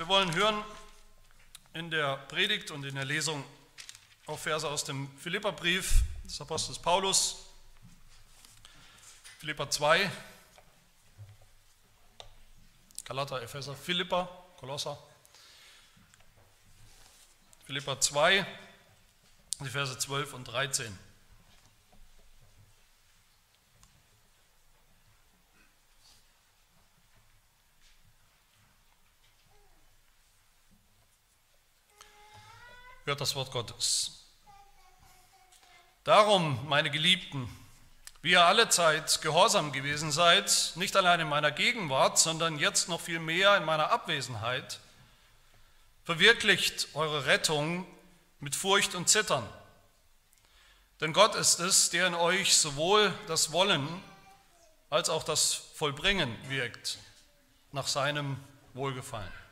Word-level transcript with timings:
Wir 0.00 0.08
wollen 0.08 0.34
hören 0.34 0.64
in 1.74 1.90
der 1.90 2.16
Predigt 2.16 2.70
und 2.70 2.86
in 2.86 2.94
der 2.94 3.04
Lesung 3.04 3.44
auch 4.26 4.38
Verse 4.38 4.66
aus 4.66 4.82
dem 4.82 5.14
Philipperbrief 5.18 6.02
des 6.24 6.40
Apostels 6.40 6.78
Paulus, 6.78 7.44
Philippa 9.40 9.68
2, 9.68 10.10
Galater, 13.04 13.42
Epheser, 13.42 13.74
Philippa, 13.74 14.26
Kolosser, 14.56 14.96
Philippa 17.66 18.00
2, 18.00 18.46
die 19.60 19.68
Verse 19.68 19.98
12 19.98 20.32
und 20.32 20.44
13. 20.44 20.98
Hört 33.10 33.20
das 33.20 33.34
Wort 33.34 33.50
Gottes. 33.50 34.24
Darum, 36.04 36.64
meine 36.68 36.92
Geliebten, 36.92 37.48
wie 38.22 38.30
ihr 38.30 38.44
alle 38.44 38.68
Zeit 38.68 39.20
gehorsam 39.20 39.72
gewesen 39.72 40.12
seid, 40.12 40.70
nicht 40.76 40.94
allein 40.94 41.18
in 41.18 41.28
meiner 41.28 41.50
Gegenwart, 41.50 42.20
sondern 42.20 42.56
jetzt 42.60 42.88
noch 42.88 43.00
viel 43.00 43.18
mehr 43.18 43.56
in 43.56 43.64
meiner 43.64 43.90
Abwesenheit, 43.90 44.78
verwirklicht 46.04 46.86
eure 46.94 47.26
Rettung 47.26 47.84
mit 48.38 48.54
Furcht 48.54 48.94
und 48.94 49.08
Zittern. 49.08 49.44
Denn 51.00 51.12
Gott 51.12 51.34
ist 51.34 51.58
es, 51.58 51.90
der 51.90 52.06
in 52.06 52.14
euch 52.14 52.56
sowohl 52.56 53.12
das 53.26 53.50
Wollen 53.50 53.88
als 54.88 55.08
auch 55.08 55.24
das 55.24 55.52
Vollbringen 55.74 56.32
wirkt 56.48 56.98
nach 57.72 57.88
seinem 57.88 58.36
Wohlgefallen. 58.72 59.49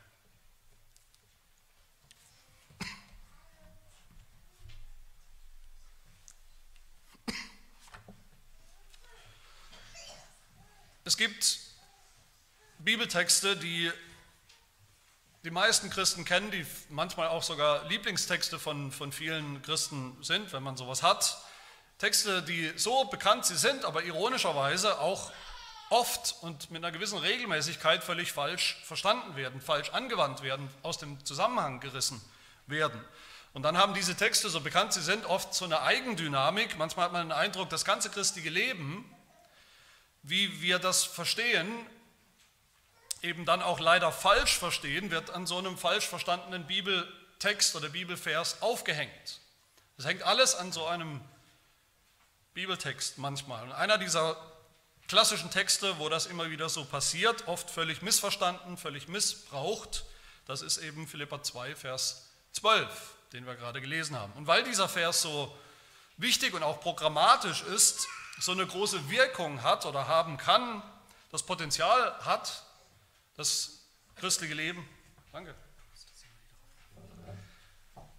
Es 11.08 11.16
gibt 11.16 11.60
Bibeltexte, 12.80 13.56
die 13.56 13.90
die 15.42 15.50
meisten 15.50 15.88
Christen 15.88 16.26
kennen, 16.26 16.50
die 16.50 16.66
manchmal 16.90 17.28
auch 17.28 17.42
sogar 17.42 17.88
Lieblingstexte 17.88 18.58
von, 18.58 18.92
von 18.92 19.10
vielen 19.10 19.62
Christen 19.62 20.22
sind, 20.22 20.52
wenn 20.52 20.62
man 20.62 20.76
sowas 20.76 21.02
hat. 21.02 21.42
Texte, 21.96 22.42
die 22.42 22.74
so 22.76 23.06
bekannt 23.06 23.46
sie 23.46 23.56
sind, 23.56 23.86
aber 23.86 24.02
ironischerweise 24.02 25.00
auch 25.00 25.32
oft 25.88 26.36
und 26.42 26.70
mit 26.70 26.84
einer 26.84 26.92
gewissen 26.92 27.16
Regelmäßigkeit 27.16 28.04
völlig 28.04 28.32
falsch 28.32 28.76
verstanden 28.84 29.34
werden, 29.34 29.62
falsch 29.62 29.88
angewandt 29.88 30.42
werden, 30.42 30.68
aus 30.82 30.98
dem 30.98 31.24
Zusammenhang 31.24 31.80
gerissen 31.80 32.20
werden. 32.66 33.02
Und 33.54 33.62
dann 33.62 33.78
haben 33.78 33.94
diese 33.94 34.14
Texte, 34.14 34.50
so 34.50 34.60
bekannt 34.60 34.92
sie 34.92 35.00
sind, 35.00 35.24
oft 35.24 35.54
so 35.54 35.64
eine 35.64 35.80
Eigendynamik. 35.80 36.76
Manchmal 36.76 37.06
hat 37.06 37.12
man 37.14 37.28
den 37.28 37.32
Eindruck, 37.32 37.70
das 37.70 37.86
ganze 37.86 38.10
christliche 38.10 38.50
Leben 38.50 39.10
wie 40.22 40.60
wir 40.60 40.78
das 40.78 41.04
verstehen, 41.04 41.68
eben 43.22 43.44
dann 43.44 43.62
auch 43.62 43.80
leider 43.80 44.12
falsch 44.12 44.58
verstehen, 44.58 45.10
wird 45.10 45.30
an 45.30 45.46
so 45.46 45.58
einem 45.58 45.76
falsch 45.76 46.06
verstandenen 46.06 46.66
Bibeltext 46.66 47.74
oder 47.76 47.88
Bibelvers 47.88 48.62
aufgehängt. 48.62 49.40
Das 49.96 50.06
hängt 50.06 50.22
alles 50.22 50.54
an 50.54 50.72
so 50.72 50.86
einem 50.86 51.20
Bibeltext 52.54 53.18
manchmal. 53.18 53.64
Und 53.64 53.72
einer 53.72 53.98
dieser 53.98 54.36
klassischen 55.08 55.50
Texte, 55.50 55.98
wo 55.98 56.08
das 56.08 56.26
immer 56.26 56.50
wieder 56.50 56.68
so 56.68 56.84
passiert, 56.84 57.48
oft 57.48 57.70
völlig 57.70 58.02
missverstanden, 58.02 58.76
völlig 58.76 59.08
missbraucht, 59.08 60.04
das 60.46 60.62
ist 60.62 60.78
eben 60.78 61.06
Philippa 61.08 61.42
2, 61.42 61.74
Vers 61.74 62.28
12, 62.52 62.88
den 63.32 63.46
wir 63.46 63.54
gerade 63.54 63.80
gelesen 63.80 64.16
haben. 64.16 64.32
Und 64.34 64.46
weil 64.46 64.64
dieser 64.64 64.88
Vers 64.88 65.22
so 65.22 65.56
wichtig 66.16 66.54
und 66.54 66.62
auch 66.62 66.80
programmatisch 66.80 67.62
ist, 67.62 68.06
so 68.40 68.52
eine 68.52 68.66
große 68.66 69.10
Wirkung 69.10 69.62
hat 69.62 69.86
oder 69.86 70.06
haben 70.06 70.36
kann, 70.36 70.82
das 71.30 71.42
Potenzial 71.42 72.16
hat, 72.24 72.64
das 73.36 73.84
christliche 74.16 74.54
Leben, 74.54 74.88
danke, 75.32 75.54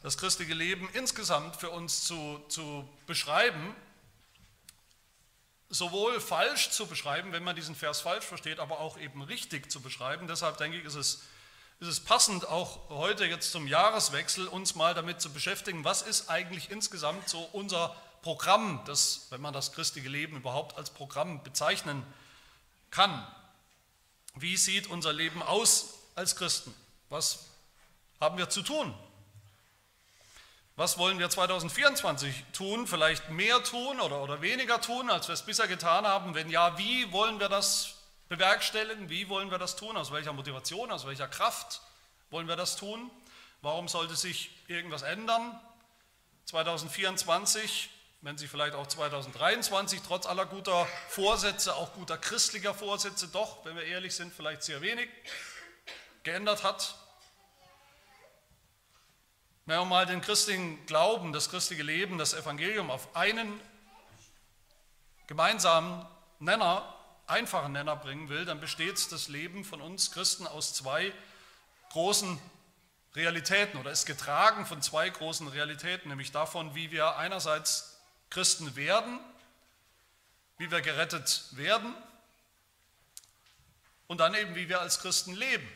das 0.02 0.18
christliche 0.18 0.53
Leben 0.53 0.90
insgesamt 0.94 1.56
für 1.58 1.69
uns 1.69 2.06
zu, 2.06 2.40
zu 2.47 2.88
beschreiben, 3.06 3.75
sowohl 5.69 6.19
falsch 6.19 6.72
zu 6.72 6.88
beschreiben, 6.88 7.31
wenn 7.31 7.44
man 7.44 7.56
diesen 7.56 7.75
Vers 7.75 8.02
falsch 8.02 8.25
versteht, 8.25 8.59
aber 8.59 8.79
auch 8.79 8.97
eben 8.97 9.22
richtig 9.22 9.72
zu 9.72 9.81
beschreiben. 9.81 10.28
Deshalb 10.28 10.58
denke 10.58 10.78
ich, 10.78 10.85
ist 10.85 10.96
es, 10.96 11.24
ist 11.79 11.88
es 11.88 12.00
passend, 12.00 12.47
auch 12.47 12.90
heute 12.90 13.25
jetzt 13.25 13.52
zum 13.52 13.68
Jahreswechsel 13.68 14.47
uns 14.47 14.75
mal 14.75 14.94
damit 14.94 15.22
zu 15.22 15.31
beschäftigen, 15.31 15.84
was 15.84 16.02
ist 16.02 16.29
eigentlich 16.29 16.72
insgesamt 16.72 17.29
so 17.29 17.41
unser 17.52 17.96
Programm, 18.22 18.81
das, 18.85 19.28
wenn 19.30 19.41
man 19.41 19.53
das 19.53 19.72
christliche 19.72 20.09
Leben 20.09 20.38
überhaupt 20.38 20.78
als 20.78 20.90
Programm 20.90 21.44
bezeichnen 21.44 22.06
kann. 22.91 23.25
Wie 24.35 24.57
sieht 24.57 24.88
unser 24.88 25.13
Leben 25.13 25.41
aus 25.41 25.96
als 26.16 26.35
Christen? 26.35 26.74
Was 27.09 27.46
haben 28.19 28.38
wir 28.38 28.50
zu 28.50 28.62
tun? 28.62 28.94
Was 30.75 30.97
wollen 30.97 31.19
wir 31.19 31.29
2024 31.29 32.46
tun? 32.53 32.88
Vielleicht 32.88 33.29
mehr 33.31 33.62
tun 33.63 34.00
oder, 34.00 34.22
oder 34.22 34.41
weniger 34.41 34.79
tun, 34.79 35.09
als 35.09 35.28
wir 35.28 35.34
es 35.34 35.41
bisher 35.41 35.68
getan 35.68 36.08
haben? 36.08 36.35
Wenn 36.35 36.50
ja, 36.50 36.78
wie 36.78 37.12
wollen 37.12 37.40
wir 37.40 37.50
das 37.50 37.96
bewerkstelligen? 38.29 39.09
Wie 39.09 39.28
wollen 39.28 39.52
wir 39.52 39.58
das 39.58 39.75
tun? 39.75 39.97
Aus 39.97 40.13
welcher 40.13 40.31
Motivation, 40.31 40.90
aus 40.90 41.06
welcher 41.06 41.28
Kraft 41.28 41.81
wollen 42.29 42.47
wir 42.47 42.56
das 42.56 42.78
tun? 42.78 43.12
Warum 43.62 43.90
sollte 43.90 44.16
sich 44.16 44.52
irgendwas 44.68 45.02
ändern? 45.02 45.59
2024 46.46 47.90
wenn 48.22 48.38
sich 48.38 48.50
vielleicht 48.50 48.75
auch 48.75 48.88
2023 48.88 50.02
trotz 50.02 50.25
aller 50.25 50.46
guter 50.46 50.85
Vorsätze, 51.07 51.75
auch 51.75 51.94
guter 51.94 52.18
christlicher 52.18 52.74
Vorsätze, 52.74 53.30
doch, 53.30 53.63
wenn 53.66 53.75
wir 53.75 53.84
ehrlich 53.84 54.13
sind, 54.16 54.34
vielleicht 54.34 54.63
sehr 54.63 54.81
wenig 54.81 55.09
geändert 56.24 56.63
hat. 56.63 56.96
Wenn 59.66 59.78
man 59.79 59.90
mal 59.90 60.06
den 60.06 60.19
christlichen 60.19 60.85
Glauben, 60.85 61.31
das 61.31 61.50
christliche 61.50 61.84
Leben, 61.84 62.18
das 62.18 62.34
Evangelium 62.34 62.91
auf 62.91 63.16
einen 63.16 63.59
gemeinsamen 65.28 66.06
Nenner, 66.40 66.94
einfachen 67.28 67.72
Nenner 67.72 67.96
bringen 67.96 68.28
will, 68.28 68.44
dann 68.44 68.59
besteht 68.59 69.12
das 69.12 69.28
Leben 69.28 69.63
von 69.63 69.79
uns 69.79 70.12
Christen 70.12 70.47
aus 70.47 70.74
zwei 70.74 71.13
großen 71.91 72.40
Realitäten 73.16 73.79
oder 73.79 73.91
ist 73.91 74.06
getragen 74.06 74.66
von 74.66 74.81
zwei 74.81 75.09
großen 75.09 75.47
Realitäten, 75.47 76.09
nämlich 76.09 76.31
davon, 76.31 76.75
wie 76.75 76.91
wir 76.91 77.16
einerseits 77.18 77.89
Christen 78.29 78.75
werden, 78.75 79.19
wie 80.57 80.69
wir 80.69 80.81
gerettet 80.81 81.45
werden 81.51 81.95
und 84.07 84.19
dann 84.19 84.34
eben, 84.34 84.56
wie 84.56 84.69
wir 84.69 84.81
als 84.81 85.00
Christen 85.00 85.34
leben. 85.34 85.67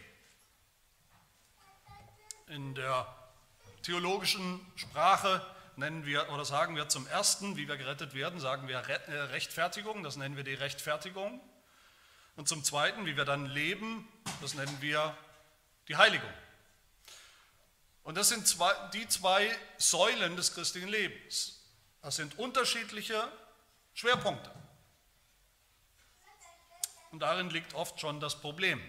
In 2.48 2.76
der 2.76 3.08
theologischen 3.84 4.60
Sprache 4.76 5.46
nennen 5.76 6.06
wir 6.06 6.30
oder 6.30 6.46
sagen 6.46 6.76
wir 6.76 6.90
zum 6.90 7.08
ersten, 7.08 7.56
wie 7.58 7.68
wir 7.68 7.78
gerettet 7.78 8.14
werden, 8.14 8.40
sagen 8.40 8.68
wir 8.68 8.78
äh, 8.78 9.20
Rechtfertigung, 9.22 10.04
das 10.04 10.18
nennen 10.18 10.36
wir 10.36 10.44
die 10.44 10.54
Rechtfertigung. 10.54 11.42
Und 12.36 12.48
zum 12.48 12.64
zweiten, 12.64 13.06
wie 13.06 13.16
wir 13.16 13.26
dann 13.26 13.46
leben, 13.46 14.08
das 14.42 14.54
nennen 14.54 14.76
wir 14.82 15.16
die 15.88 15.96
Heiligung. 15.96 16.34
Und 18.04 18.16
das 18.16 18.30
sind 18.30 18.48
zwei, 18.48 18.74
die 18.94 19.08
zwei 19.08 19.56
Säulen 19.78 20.36
des 20.36 20.54
christlichen 20.54 20.90
Lebens. 20.90 21.63
Das 22.04 22.18
sind 22.18 22.38
unterschiedliche 22.38 23.28
Schwerpunkte. 23.94 24.52
Und 27.12 27.20
darin 27.22 27.50
liegt 27.50 27.74
oft 27.74 28.00
schon 28.00 28.20
das 28.20 28.40
Problem. 28.40 28.82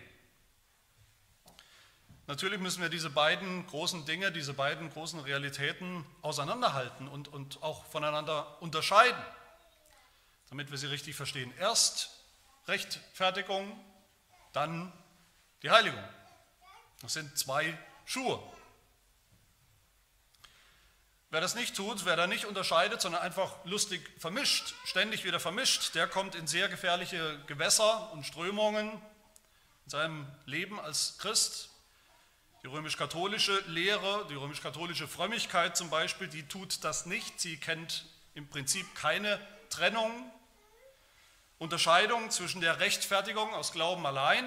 Natürlich 2.27 2.59
müssen 2.59 2.83
wir 2.83 2.89
diese 2.89 3.11
beiden 3.11 3.67
großen 3.67 4.05
Dinge, 4.05 4.33
diese 4.33 4.53
beiden 4.53 4.91
großen 4.91 5.21
Realitäten 5.21 6.05
auseinanderhalten 6.23 7.07
und, 7.07 7.29
und 7.29 7.63
auch 7.63 7.85
voneinander 7.87 8.61
unterscheiden, 8.61 9.23
damit 10.49 10.71
wir 10.71 10.79
sie 10.79 10.87
richtig 10.87 11.15
verstehen. 11.15 11.53
Erst 11.59 12.11
Rechtfertigung, 12.67 13.79
dann 14.53 14.93
die 15.63 15.71
Heiligung. 15.71 16.03
Das 17.03 17.13
sind 17.13 17.39
zwei 17.39 17.79
Schuhe. 18.07 18.43
Wer 21.35 21.41
das 21.41 21.57
nicht 21.57 21.75
tut, 21.75 22.05
wer 22.05 22.15
da 22.15 22.29
nicht 22.29 22.45
unterscheidet, 22.45 23.01
sondern 23.01 23.21
einfach 23.21 23.57
lustig 23.65 24.09
vermischt, 24.21 24.73
ständig 24.85 25.25
wieder 25.25 25.41
vermischt, 25.41 25.97
der 25.97 26.07
kommt 26.07 26.37
in 26.37 26.47
sehr 26.47 26.69
gefährliche 26.69 27.41
Gewässer 27.49 28.13
und 28.13 28.25
Strömungen 28.25 28.93
in 29.85 29.91
seinem 29.91 30.29
Leben 30.47 30.79
als 30.79 31.19
Christ. 31.19 31.71
Die 32.63 32.69
römisch-katholische 32.69 33.65
Lehre, 33.67 34.29
die 34.31 34.37
römisch-katholische 34.37 35.09
Frömmigkeit 35.09 35.77
zum 35.77 35.91
Beispiel, 35.91 36.29
die 36.29 36.47
tut 36.47 36.85
das 36.85 37.05
nicht. 37.05 37.41
Sie 37.41 37.57
kennt 37.57 38.05
im 38.35 38.49
Prinzip 38.49 38.95
keine 38.95 39.45
Trennung, 39.71 40.13
Unterscheidung 41.59 42.31
zwischen 42.31 42.61
der 42.61 42.79
Rechtfertigung 42.79 43.53
aus 43.55 43.73
Glauben 43.73 44.07
allein 44.07 44.45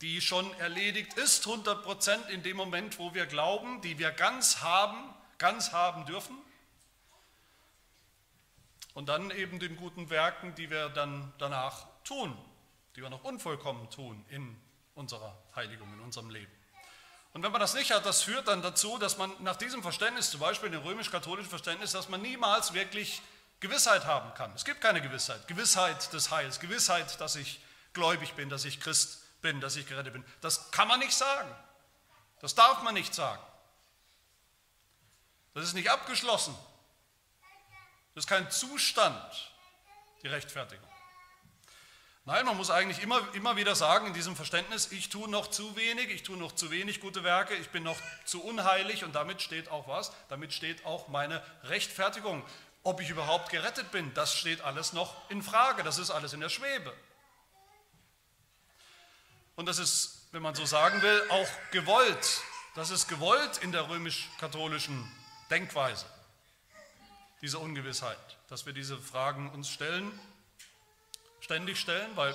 die 0.00 0.22
schon 0.22 0.50
erledigt 0.58 1.12
ist, 1.18 1.44
100% 1.44 2.28
in 2.28 2.42
dem 2.42 2.56
Moment, 2.56 2.98
wo 2.98 3.12
wir 3.12 3.26
glauben, 3.26 3.82
die 3.82 3.98
wir 3.98 4.12
ganz 4.12 4.62
haben, 4.62 4.96
ganz 5.40 5.72
haben 5.72 6.06
dürfen. 6.06 6.38
Und 8.94 9.08
dann 9.08 9.32
eben 9.32 9.58
den 9.58 9.76
guten 9.76 10.10
Werken, 10.10 10.54
die 10.54 10.70
wir 10.70 10.88
dann 10.90 11.32
danach 11.38 11.86
tun, 12.04 12.36
die 12.94 13.02
wir 13.02 13.10
noch 13.10 13.24
unvollkommen 13.24 13.90
tun 13.90 14.24
in 14.28 14.60
unserer 14.94 15.36
Heiligung, 15.56 15.92
in 15.94 16.00
unserem 16.00 16.30
Leben. 16.30 16.52
Und 17.32 17.42
wenn 17.42 17.52
man 17.52 17.60
das 17.60 17.74
nicht 17.74 17.92
hat, 17.92 18.04
das 18.04 18.22
führt 18.22 18.48
dann 18.48 18.60
dazu, 18.60 18.98
dass 18.98 19.16
man 19.16 19.32
nach 19.40 19.56
diesem 19.56 19.82
Verständnis, 19.82 20.30
zum 20.30 20.40
Beispiel 20.40 20.70
dem 20.70 20.82
römisch-katholischen 20.82 21.48
Verständnis, 21.48 21.92
dass 21.92 22.08
man 22.08 22.20
niemals 22.20 22.74
wirklich 22.74 23.22
Gewissheit 23.60 24.04
haben 24.04 24.34
kann. 24.34 24.52
Es 24.54 24.64
gibt 24.64 24.80
keine 24.80 25.00
Gewissheit. 25.00 25.46
Gewissheit 25.46 26.12
des 26.12 26.30
Heils, 26.30 26.58
Gewissheit, 26.58 27.20
dass 27.20 27.36
ich 27.36 27.60
gläubig 27.92 28.34
bin, 28.34 28.48
dass 28.48 28.64
ich 28.64 28.80
Christ 28.80 29.24
bin, 29.42 29.60
dass 29.60 29.76
ich 29.76 29.86
gerettet 29.86 30.12
bin. 30.12 30.24
Das 30.40 30.72
kann 30.72 30.88
man 30.88 30.98
nicht 30.98 31.12
sagen. 31.12 31.48
Das 32.40 32.54
darf 32.54 32.82
man 32.82 32.94
nicht 32.94 33.14
sagen. 33.14 33.42
Das 35.54 35.64
ist 35.64 35.74
nicht 35.74 35.90
abgeschlossen. 35.90 36.56
Das 38.14 38.24
ist 38.24 38.28
kein 38.28 38.50
Zustand, 38.50 39.52
die 40.22 40.28
Rechtfertigung. 40.28 40.88
Nein, 42.26 42.44
man 42.44 42.56
muss 42.56 42.70
eigentlich 42.70 43.02
immer, 43.02 43.20
immer 43.34 43.56
wieder 43.56 43.74
sagen 43.74 44.06
in 44.06 44.14
diesem 44.14 44.36
Verständnis, 44.36 44.92
ich 44.92 45.08
tue 45.08 45.28
noch 45.28 45.48
zu 45.48 45.74
wenig, 45.74 46.10
ich 46.10 46.22
tue 46.22 46.36
noch 46.36 46.52
zu 46.52 46.70
wenig 46.70 47.00
gute 47.00 47.24
Werke, 47.24 47.54
ich 47.54 47.70
bin 47.70 47.82
noch 47.82 47.96
zu 48.24 48.42
unheilig 48.42 49.04
und 49.04 49.14
damit 49.14 49.40
steht 49.42 49.70
auch 49.70 49.88
was? 49.88 50.12
Damit 50.28 50.52
steht 50.52 50.84
auch 50.84 51.08
meine 51.08 51.42
Rechtfertigung. 51.64 52.44
Ob 52.82 53.00
ich 53.00 53.10
überhaupt 53.10 53.50
gerettet 53.50 53.90
bin, 53.90 54.12
das 54.14 54.34
steht 54.34 54.60
alles 54.60 54.92
noch 54.92 55.28
in 55.30 55.42
Frage, 55.42 55.82
das 55.82 55.98
ist 55.98 56.10
alles 56.10 56.32
in 56.32 56.40
der 56.40 56.50
Schwebe. 56.50 56.94
Und 59.56 59.66
das 59.66 59.78
ist, 59.78 60.28
wenn 60.32 60.42
man 60.42 60.54
so 60.54 60.64
sagen 60.64 61.02
will, 61.02 61.22
auch 61.30 61.48
gewollt. 61.72 62.42
Das 62.74 62.90
ist 62.90 63.08
gewollt 63.08 63.58
in 63.58 63.72
der 63.72 63.88
römisch-katholischen 63.88 65.10
Denkweise, 65.50 66.06
diese 67.42 67.58
Ungewissheit, 67.58 68.18
dass 68.48 68.66
wir 68.66 68.72
diese 68.72 68.98
Fragen 68.98 69.50
uns 69.50 69.68
stellen 69.68 70.18
ständig 71.40 71.80
stellen, 71.80 72.16
weil 72.16 72.32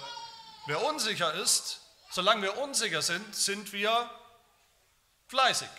wer 0.66 0.84
unsicher 0.84 1.34
ist, 1.36 1.80
solange 2.12 2.42
wir 2.42 2.58
unsicher 2.58 3.02
sind, 3.02 3.34
sind 3.34 3.72
wir 3.72 4.10
fleißig. 5.28 5.70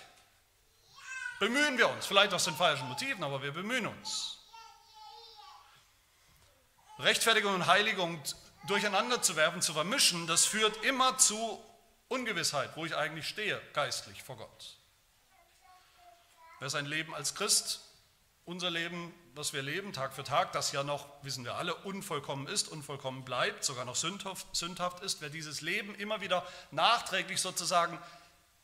Bemühen 1.39 1.77
wir 1.77 1.91
uns, 1.91 2.07
vielleicht 2.07 2.33
aus 2.33 2.45
den 2.45 2.57
falschen 2.57 2.89
Motiven, 2.89 3.23
aber 3.23 3.43
wir 3.43 3.53
bemühen 3.53 3.87
uns. 3.87 4.39
Rechtfertigung 6.99 7.55
und 7.55 7.67
Heiligung 7.67 8.23
durcheinander 8.69 9.21
zu 9.21 9.37
werfen, 9.37 9.61
zu 9.61 9.75
vermischen, 9.75 10.27
das 10.27 10.47
führt 10.47 10.83
immer 10.83 11.19
zu 11.19 11.63
Ungewissheit, 12.09 12.75
wo 12.75 12.87
ich 12.87 12.97
eigentlich 12.97 13.29
stehe, 13.29 13.61
geistlich 13.75 14.23
vor 14.23 14.39
Gott. 14.39 14.79
Wer 16.61 16.71
sein 16.71 16.87
Leben 16.87 17.15
als 17.15 17.35
Christ, 17.35 17.81
unser 18.45 18.71
Leben 18.71 19.13
was 19.37 19.53
wir 19.53 19.61
leben, 19.61 19.93
Tag 19.93 20.15
für 20.15 20.25
Tag, 20.25 20.53
das 20.53 20.73
ja 20.73 20.83
noch, 20.83 21.07
wissen 21.23 21.45
wir 21.45 21.57
alle, 21.57 21.75
unvollkommen 21.75 22.47
ist, 22.47 22.69
unvollkommen 22.69 23.23
bleibt, 23.23 23.65
sogar 23.65 23.85
noch 23.85 23.95
sündhaft, 23.95 25.01
ist, 25.03 25.21
wer 25.21 25.29
dieses 25.29 25.61
Leben 25.61 25.95
immer 25.95 26.23
wieder 26.23 26.47
nachträglich 26.71 27.41
sozusagen 27.43 27.99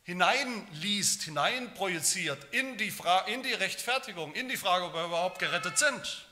hineinliest, 0.04 1.24
hineinprojiziert 1.24 2.42
in 2.54 2.78
die, 2.78 2.90
in 3.26 3.42
die 3.42 3.52
Rechtfertigung, 3.52 4.32
in 4.32 4.48
die 4.48 4.56
Frage, 4.56 4.86
ob 4.86 4.94
wir 4.94 5.04
überhaupt 5.04 5.38
gerettet 5.38 5.76
sind. 5.76 6.26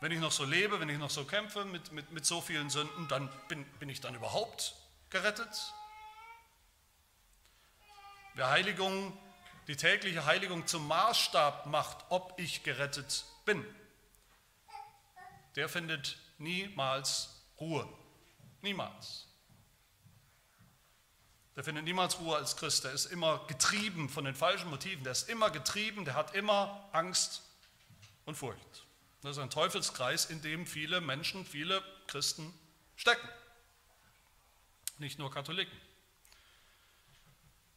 Wenn 0.00 0.12
ich 0.12 0.20
noch 0.20 0.32
so 0.32 0.44
lebe, 0.44 0.80
wenn 0.80 0.90
ich 0.90 0.98
noch 0.98 1.10
so 1.10 1.24
kämpfe 1.24 1.64
mit, 1.64 1.92
mit, 1.92 2.12
mit 2.12 2.26
so 2.26 2.42
vielen 2.42 2.68
Sünden, 2.68 3.08
dann 3.08 3.30
bin, 3.48 3.64
bin 3.78 3.88
ich 3.88 4.02
dann 4.02 4.14
überhaupt 4.14 4.74
gerettet? 5.08 5.72
Wer 8.34 8.50
Heiligung 8.50 9.16
die 9.66 9.76
tägliche 9.76 10.24
Heiligung 10.24 10.66
zum 10.66 10.86
Maßstab 10.88 11.66
macht, 11.66 11.98
ob 12.08 12.34
ich 12.38 12.62
gerettet 12.62 13.24
bin, 13.44 13.64
der 15.56 15.68
findet 15.68 16.18
niemals 16.38 17.28
Ruhe. 17.60 17.88
Niemals. 18.62 19.26
Der 21.56 21.64
findet 21.64 21.84
niemals 21.84 22.18
Ruhe 22.18 22.36
als 22.36 22.56
Christ. 22.56 22.84
Der 22.84 22.92
ist 22.92 23.06
immer 23.06 23.46
getrieben 23.46 24.08
von 24.08 24.24
den 24.24 24.34
falschen 24.34 24.70
Motiven. 24.70 25.04
Der 25.04 25.12
ist 25.12 25.28
immer 25.28 25.50
getrieben, 25.50 26.04
der 26.04 26.14
hat 26.14 26.34
immer 26.34 26.88
Angst 26.92 27.42
und 28.24 28.36
Furcht. 28.36 28.86
Das 29.22 29.36
ist 29.36 29.42
ein 29.42 29.50
Teufelskreis, 29.50 30.26
in 30.26 30.40
dem 30.40 30.66
viele 30.66 31.00
Menschen, 31.00 31.44
viele 31.44 31.82
Christen 32.06 32.52
stecken. 32.96 33.28
Nicht 34.98 35.18
nur 35.18 35.30
Katholiken. 35.30 35.76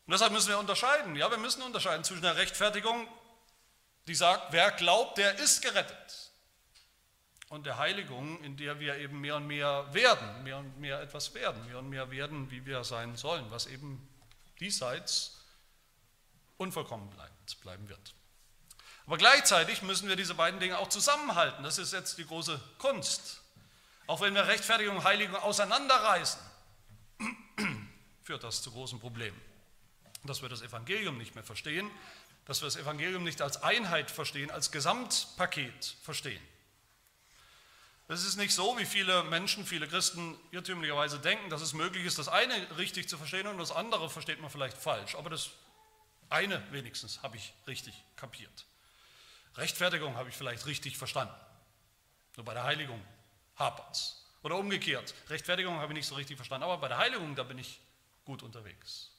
Und 0.05 0.11
deshalb 0.11 0.33
müssen 0.33 0.49
wir 0.49 0.59
unterscheiden. 0.59 1.15
Ja, 1.15 1.31
wir 1.31 1.37
müssen 1.37 1.61
unterscheiden 1.61 2.03
zwischen 2.03 2.23
der 2.23 2.35
Rechtfertigung, 2.35 3.07
die 4.07 4.15
sagt, 4.15 4.51
wer 4.51 4.71
glaubt, 4.71 5.17
der 5.17 5.39
ist 5.39 5.61
gerettet. 5.61 6.31
Und 7.47 7.65
der 7.65 7.77
Heiligung, 7.77 8.43
in 8.43 8.57
der 8.57 8.79
wir 8.79 8.97
eben 8.97 9.21
mehr 9.21 9.37
und 9.37 9.47
mehr 9.47 9.93
werden, 9.93 10.43
mehr 10.43 10.57
und 10.57 10.77
mehr 10.79 10.99
etwas 11.01 11.33
werden, 11.33 11.65
mehr 11.67 11.79
und 11.79 11.89
mehr 11.89 12.11
werden, 12.11 12.51
wie 12.51 12.65
wir 12.65 12.83
sein 12.83 13.15
sollen, 13.15 13.49
was 13.49 13.67
eben 13.67 14.05
diesseits 14.59 15.39
unvollkommen 16.57 17.09
bleibt, 17.11 17.61
bleiben 17.61 17.87
wird. 17.87 18.13
Aber 19.05 19.17
gleichzeitig 19.17 19.83
müssen 19.83 20.09
wir 20.09 20.15
diese 20.15 20.33
beiden 20.33 20.59
Dinge 20.59 20.79
auch 20.79 20.89
zusammenhalten. 20.89 21.63
Das 21.63 21.77
ist 21.77 21.93
jetzt 21.93 22.17
die 22.17 22.25
große 22.25 22.59
Kunst. 22.77 23.41
Auch 24.07 24.19
wenn 24.19 24.33
wir 24.33 24.47
Rechtfertigung 24.47 24.97
und 24.97 25.03
Heiligung 25.03 25.35
auseinanderreißen, 25.35 26.41
führt 28.23 28.43
das 28.43 28.61
zu 28.61 28.71
großen 28.71 28.99
Problemen 28.99 29.52
dass 30.23 30.41
wir 30.41 30.49
das 30.49 30.61
Evangelium 30.61 31.17
nicht 31.17 31.35
mehr 31.35 31.43
verstehen, 31.43 31.89
dass 32.45 32.61
wir 32.61 32.67
das 32.67 32.75
Evangelium 32.75 33.23
nicht 33.23 33.41
als 33.41 33.61
Einheit 33.63 34.11
verstehen, 34.11 34.51
als 34.51 34.71
Gesamtpaket 34.71 35.95
verstehen. 36.01 36.41
Es 38.09 38.25
ist 38.25 38.35
nicht 38.35 38.53
so, 38.53 38.77
wie 38.77 38.85
viele 38.85 39.23
Menschen, 39.23 39.65
viele 39.65 39.87
Christen 39.87 40.37
irrtümlicherweise 40.51 41.19
denken, 41.19 41.49
dass 41.49 41.61
es 41.61 41.73
möglich 41.73 42.05
ist, 42.05 42.19
das 42.19 42.27
eine 42.27 42.77
richtig 42.77 43.07
zu 43.07 43.17
verstehen 43.17 43.47
und 43.47 43.57
das 43.57 43.71
andere 43.71 44.09
versteht 44.09 44.41
man 44.41 44.49
vielleicht 44.49 44.77
falsch. 44.77 45.15
Aber 45.15 45.29
das 45.29 45.51
eine 46.29 46.61
wenigstens 46.71 47.23
habe 47.23 47.37
ich 47.37 47.53
richtig 47.65 48.03
kapiert. 48.15 48.65
Rechtfertigung 49.55 50.15
habe 50.15 50.29
ich 50.29 50.35
vielleicht 50.35 50.65
richtig 50.65 50.97
verstanden. 50.97 51.33
Nur 52.35 52.45
bei 52.45 52.53
der 52.53 52.63
Heiligung 52.63 53.01
hapert 53.55 53.95
es. 53.95 54.25
Oder 54.43 54.57
umgekehrt, 54.57 55.13
Rechtfertigung 55.29 55.79
habe 55.79 55.93
ich 55.93 55.97
nicht 55.97 56.07
so 56.07 56.15
richtig 56.15 56.35
verstanden, 56.35 56.65
aber 56.65 56.77
bei 56.77 56.89
der 56.89 56.97
Heiligung, 56.97 57.35
da 57.35 57.43
bin 57.43 57.57
ich 57.57 57.79
gut 58.25 58.43
unterwegs 58.43 59.12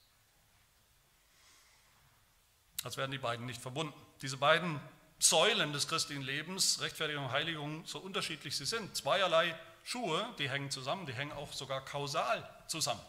als 2.84 2.96
wären 2.96 3.10
die 3.10 3.18
beiden 3.18 3.46
nicht 3.46 3.60
verbunden. 3.60 3.94
Diese 4.22 4.36
beiden 4.36 4.80
Säulen 5.18 5.72
des 5.72 5.88
christlichen 5.88 6.22
Lebens, 6.22 6.80
Rechtfertigung 6.80 7.24
und 7.24 7.32
Heiligung, 7.32 7.84
so 7.86 7.98
unterschiedlich 7.98 8.56
sie 8.56 8.66
sind, 8.66 8.94
zweierlei 8.94 9.58
Schuhe, 9.82 10.26
die 10.38 10.50
hängen 10.50 10.70
zusammen, 10.70 11.06
die 11.06 11.14
hängen 11.14 11.32
auch 11.32 11.52
sogar 11.52 11.84
kausal 11.84 12.48
zusammen. 12.68 13.00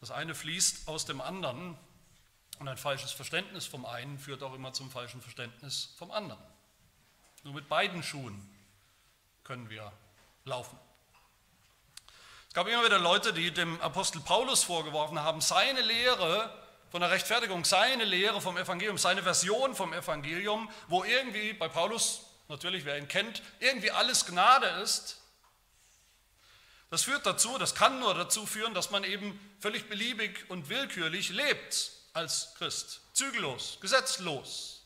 Das 0.00 0.10
eine 0.10 0.34
fließt 0.34 0.88
aus 0.88 1.06
dem 1.06 1.20
anderen 1.20 1.76
und 2.58 2.68
ein 2.68 2.76
falsches 2.76 3.12
Verständnis 3.12 3.66
vom 3.66 3.86
einen 3.86 4.18
führt 4.18 4.42
auch 4.42 4.54
immer 4.54 4.72
zum 4.72 4.90
falschen 4.90 5.22
Verständnis 5.22 5.94
vom 5.96 6.10
anderen. 6.10 6.42
Nur 7.44 7.54
mit 7.54 7.68
beiden 7.68 8.02
Schuhen 8.02 8.48
können 9.44 9.70
wir 9.70 9.92
laufen. 10.44 10.78
Es 12.48 12.54
gab 12.54 12.66
immer 12.66 12.84
wieder 12.84 12.98
Leute, 12.98 13.32
die 13.32 13.50
dem 13.50 13.80
Apostel 13.80 14.20
Paulus 14.20 14.62
vorgeworfen 14.62 15.18
haben, 15.20 15.40
seine 15.40 15.80
Lehre 15.80 16.61
von 16.92 17.00
der 17.00 17.10
Rechtfertigung, 17.10 17.64
seine 17.64 18.04
Lehre 18.04 18.42
vom 18.42 18.58
Evangelium, 18.58 18.98
seine 18.98 19.22
Version 19.22 19.74
vom 19.74 19.94
Evangelium, 19.94 20.70
wo 20.88 21.04
irgendwie 21.04 21.54
bei 21.54 21.66
Paulus, 21.66 22.20
natürlich 22.48 22.84
wer 22.84 22.98
ihn 22.98 23.08
kennt, 23.08 23.42
irgendwie 23.60 23.90
alles 23.90 24.26
Gnade 24.26 24.66
ist. 24.82 25.16
Das 26.90 27.04
führt 27.04 27.24
dazu, 27.24 27.56
das 27.56 27.74
kann 27.74 27.98
nur 27.98 28.12
dazu 28.12 28.44
führen, 28.44 28.74
dass 28.74 28.90
man 28.90 29.04
eben 29.04 29.40
völlig 29.58 29.88
beliebig 29.88 30.44
und 30.50 30.68
willkürlich 30.68 31.30
lebt 31.30 31.92
als 32.12 32.54
Christ. 32.58 33.00
Zügellos, 33.14 33.78
gesetzlos, 33.80 34.84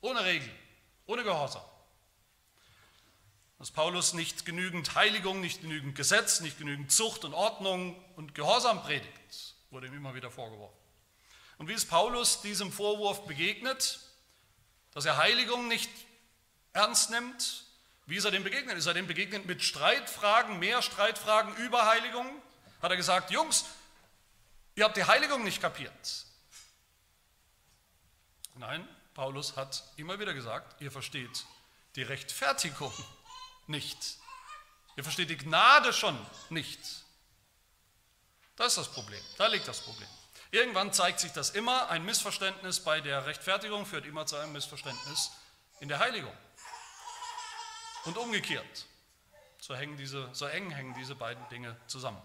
ohne 0.00 0.24
Regeln, 0.24 0.58
ohne 1.04 1.22
Gehorsam. 1.22 1.60
Dass 3.58 3.70
Paulus 3.70 4.14
nicht 4.14 4.46
genügend 4.46 4.94
Heiligung, 4.94 5.42
nicht 5.42 5.60
genügend 5.60 5.94
Gesetz, 5.96 6.40
nicht 6.40 6.56
genügend 6.56 6.90
Zucht 6.90 7.26
und 7.26 7.34
Ordnung 7.34 8.02
und 8.16 8.34
Gehorsam 8.34 8.82
predigt, 8.82 9.54
wurde 9.68 9.88
ihm 9.88 9.94
immer 9.94 10.14
wieder 10.14 10.30
vorgeworfen. 10.30 10.79
Und 11.60 11.68
wie 11.68 11.74
ist 11.74 11.90
Paulus 11.90 12.40
diesem 12.40 12.72
Vorwurf 12.72 13.26
begegnet, 13.26 14.00
dass 14.92 15.04
er 15.04 15.18
Heiligung 15.18 15.68
nicht 15.68 15.90
ernst 16.72 17.10
nimmt? 17.10 17.64
Wie 18.06 18.16
ist 18.16 18.24
er 18.24 18.30
dem 18.30 18.44
begegnet? 18.44 18.78
Ist 18.78 18.86
er 18.86 18.94
dem 18.94 19.06
begegnet 19.06 19.44
mit 19.44 19.62
Streitfragen, 19.62 20.58
mehr 20.58 20.80
Streitfragen 20.80 21.54
über 21.56 21.84
Heiligung? 21.84 22.26
Hat 22.80 22.90
er 22.90 22.96
gesagt, 22.96 23.30
Jungs, 23.30 23.66
ihr 24.74 24.84
habt 24.84 24.96
die 24.96 25.04
Heiligung 25.04 25.44
nicht 25.44 25.60
kapiert. 25.60 26.24
Nein, 28.54 28.88
Paulus 29.12 29.54
hat 29.54 29.84
immer 29.98 30.18
wieder 30.18 30.32
gesagt, 30.32 30.80
ihr 30.80 30.90
versteht 30.90 31.44
die 31.94 32.02
Rechtfertigung 32.04 32.94
nicht. 33.66 34.16
Ihr 34.96 35.04
versteht 35.04 35.28
die 35.28 35.36
Gnade 35.36 35.92
schon 35.92 36.18
nicht. 36.48 36.80
Das 38.56 38.68
ist 38.68 38.78
das 38.78 38.88
Problem, 38.90 39.22
da 39.36 39.46
liegt 39.48 39.68
das 39.68 39.82
Problem. 39.82 40.08
Irgendwann 40.52 40.92
zeigt 40.92 41.20
sich 41.20 41.32
das 41.32 41.50
immer, 41.50 41.90
ein 41.90 42.04
Missverständnis 42.04 42.80
bei 42.80 43.00
der 43.00 43.26
Rechtfertigung 43.26 43.86
führt 43.86 44.04
immer 44.04 44.26
zu 44.26 44.36
einem 44.36 44.52
Missverständnis 44.52 45.30
in 45.78 45.88
der 45.88 46.00
Heiligung. 46.00 46.32
Und 48.04 48.16
umgekehrt. 48.16 48.86
So, 49.60 49.76
hängen 49.76 49.96
diese, 49.96 50.28
so 50.32 50.46
eng 50.46 50.70
hängen 50.70 50.94
diese 50.94 51.14
beiden 51.14 51.46
Dinge 51.50 51.76
zusammen. 51.86 52.20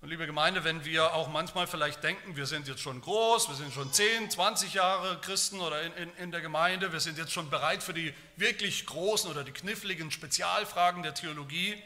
Und 0.00 0.08
liebe 0.08 0.26
Gemeinde, 0.26 0.64
wenn 0.64 0.84
wir 0.84 1.14
auch 1.14 1.28
manchmal 1.28 1.68
vielleicht 1.68 2.02
denken, 2.02 2.34
wir 2.34 2.46
sind 2.46 2.66
jetzt 2.66 2.80
schon 2.80 3.00
groß, 3.00 3.48
wir 3.48 3.54
sind 3.54 3.72
schon 3.72 3.92
10, 3.92 4.30
20 4.30 4.74
Jahre 4.74 5.20
Christen 5.20 5.60
oder 5.60 5.82
in, 5.82 5.92
in, 5.92 6.16
in 6.16 6.30
der 6.32 6.40
Gemeinde, 6.40 6.92
wir 6.92 6.98
sind 6.98 7.18
jetzt 7.18 7.32
schon 7.32 7.50
bereit 7.50 7.84
für 7.84 7.94
die 7.94 8.12
wirklich 8.36 8.86
großen 8.86 9.30
oder 9.30 9.44
die 9.44 9.52
kniffligen 9.52 10.10
Spezialfragen 10.10 11.04
der 11.04 11.14
Theologie, 11.14 11.80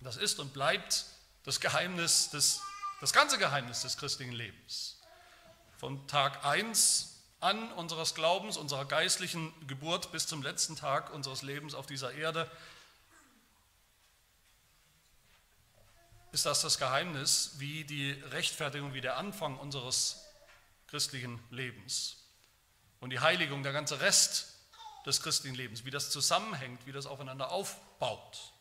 das 0.00 0.18
ist 0.18 0.40
und 0.40 0.52
bleibt 0.52 1.06
das 1.44 1.60
Geheimnis, 1.60 2.28
des, 2.28 2.60
das 3.00 3.12
ganze 3.12 3.38
Geheimnis 3.38 3.82
des 3.82 3.96
christlichen 3.96 4.32
Lebens. 4.32 5.00
Von 5.78 6.06
Tag 6.06 6.44
1 6.44 7.12
an 7.40 7.70
unseres 7.72 8.14
Glaubens, 8.14 8.56
unserer 8.56 8.86
geistlichen 8.86 9.52
Geburt 9.66 10.10
bis 10.12 10.26
zum 10.26 10.42
letzten 10.42 10.76
Tag 10.76 11.12
unseres 11.12 11.42
Lebens 11.42 11.74
auf 11.74 11.86
dieser 11.86 12.12
Erde, 12.12 12.50
ist 16.32 16.46
das 16.46 16.62
das 16.62 16.78
Geheimnis, 16.78 17.52
wie 17.58 17.84
die 17.84 18.12
Rechtfertigung, 18.12 18.94
wie 18.94 19.00
der 19.00 19.16
Anfang 19.16 19.58
unseres 19.58 20.22
christlichen 20.88 21.42
Lebens 21.50 22.16
und 23.00 23.10
die 23.10 23.20
Heiligung, 23.20 23.62
der 23.62 23.72
ganze 23.72 24.00
Rest 24.00 24.54
des 25.04 25.22
christlichen 25.22 25.54
Lebens, 25.54 25.84
wie 25.84 25.90
das 25.90 26.10
zusammenhängt, 26.10 26.86
wie 26.86 26.92
das 26.92 27.06
aufeinander 27.06 27.52
aufbaut. 27.52 28.52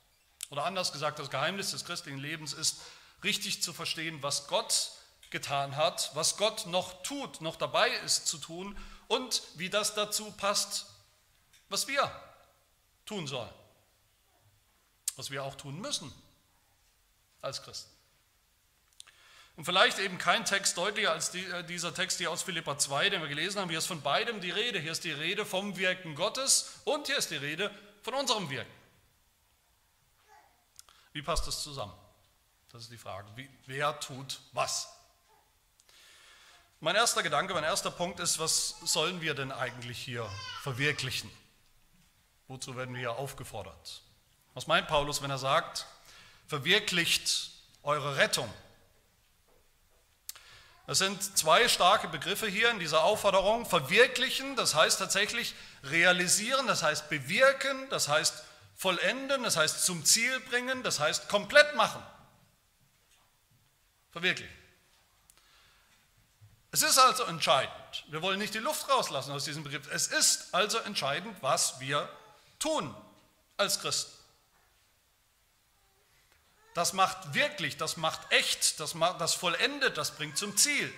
Oder 0.50 0.66
anders 0.66 0.92
gesagt, 0.92 1.20
das 1.20 1.30
Geheimnis 1.30 1.72
des 1.72 1.86
christlichen 1.86 2.20
Lebens 2.20 2.54
ist, 2.54 2.82
richtig 3.26 3.62
zu 3.62 3.74
verstehen, 3.74 4.24
was 4.24 4.48
Gott 4.48 4.92
getan 5.32 5.76
hat, 5.76 6.12
was 6.14 6.38
Gott 6.38 6.66
noch 6.68 7.04
tut, 7.04 7.42
noch 7.42 7.58
dabei 7.58 7.90
ist 7.90 8.28
zu 8.28 8.38
tun 8.38 8.78
und 9.08 9.44
wie 9.56 9.70
das 9.70 9.94
dazu 9.94 10.32
passt, 10.32 10.86
was 11.68 11.88
wir 11.88 12.10
tun 13.06 13.28
sollen, 13.28 13.54
was 15.18 15.32
wir 15.32 15.44
auch 15.44 15.56
tun 15.56 15.82
müssen 15.82 16.14
als 17.42 17.62
Christen. 17.62 17.92
Und 19.58 19.66
vielleicht 19.66 20.00
eben 20.00 20.18
kein 20.18 20.44
Text 20.44 20.78
deutlicher 20.78 21.12
als 21.12 21.34
äh, 21.34 21.64
dieser 21.64 21.94
Text 21.94 22.18
hier 22.18 22.30
aus 22.30 22.44
Philippa 22.44 22.78
2, 22.78 23.10
den 23.10 23.22
wir 23.22 23.30
gelesen 23.30 23.62
haben. 23.62 23.70
Hier 23.70 23.78
ist 23.80 23.88
von 23.88 24.02
beidem 24.02 24.42
die 24.42 24.52
Rede. 24.52 24.80
Hier 24.80 24.92
ist 24.92 25.06
die 25.06 25.14
Rede 25.14 25.46
vom 25.46 25.78
Wirken 25.78 26.14
Gottes 26.14 26.82
und 26.84 27.08
hier 27.08 27.18
ist 27.18 27.32
die 27.32 27.38
Rede 27.38 27.74
von 28.02 28.14
unserem 28.16 28.50
Wirken. 28.50 28.72
Wie 31.14 31.22
passt 31.22 31.48
das 31.48 31.64
zusammen? 31.64 31.94
Das 32.76 32.84
ist 32.84 32.92
die 32.92 32.98
Frage. 32.98 33.26
Wie, 33.38 33.50
wer 33.68 33.98
tut 34.02 34.42
was? 34.52 34.90
Mein 36.82 36.98
erster 36.98 37.24
Gedanke, 37.24 37.54
mein 37.54 37.64
erster 37.64 37.90
Punkt 37.90 38.20
ist, 38.20 38.38
was 38.38 38.76
sollen 38.84 39.22
wir 39.22 39.34
denn 39.34 39.54
eigentlich 39.54 39.98
hier 39.98 40.30
verwirklichen? 40.62 41.32
Wozu 42.50 42.76
werden 42.76 42.94
wir 42.94 43.00
hier 43.00 43.14
aufgefordert? 43.14 44.02
Was 44.56 44.68
meint 44.68 44.90
Paulus, 44.90 45.22
wenn 45.22 45.32
er 45.32 45.38
sagt, 45.38 45.86
verwirklicht 46.48 47.52
eure 47.82 48.18
Rettung? 48.18 48.54
Das 50.86 50.98
sind 50.98 51.38
zwei 51.38 51.70
starke 51.70 52.10
Begriffe 52.10 52.48
hier 52.48 52.72
in 52.72 52.80
dieser 52.80 53.06
Aufforderung. 53.06 53.66
Verwirklichen, 53.66 54.58
das 54.58 54.76
heißt 54.76 55.00
tatsächlich 55.00 55.56
realisieren, 55.84 56.68
das 56.68 56.84
heißt 56.84 57.08
bewirken, 57.08 57.90
das 57.90 58.10
heißt 58.10 58.44
vollenden, 58.76 59.44
das 59.44 59.56
heißt 59.56 59.86
zum 59.86 60.04
Ziel 60.04 60.42
bringen, 60.42 60.84
das 60.84 61.00
heißt 61.00 61.30
komplett 61.30 61.74
machen. 61.78 62.04
Verwirklichen. 64.16 64.56
Es 66.72 66.84
ist 66.84 66.98
also 66.98 67.26
entscheidend, 67.26 68.06
wir 68.08 68.22
wollen 68.22 68.40
nicht 68.40 68.54
die 68.54 68.60
Luft 68.60 68.88
rauslassen 68.88 69.34
aus 69.34 69.44
diesem 69.44 69.66
Begriff, 69.66 69.90
es 69.92 70.08
ist 70.08 70.54
also 70.54 70.78
entscheidend, 70.78 71.36
was 71.42 71.82
wir 71.82 72.08
tun 72.58 72.96
als 73.58 73.82
Christen. 73.82 74.14
Das 76.76 76.94
macht 76.94 77.34
wirklich, 77.34 77.76
das 77.76 77.98
macht 77.98 78.22
echt, 78.32 78.80
das, 78.80 78.94
macht, 78.94 79.20
das 79.20 79.34
vollendet, 79.34 79.98
das 79.98 80.16
bringt 80.16 80.38
zum 80.38 80.56
Ziel. 80.56 80.94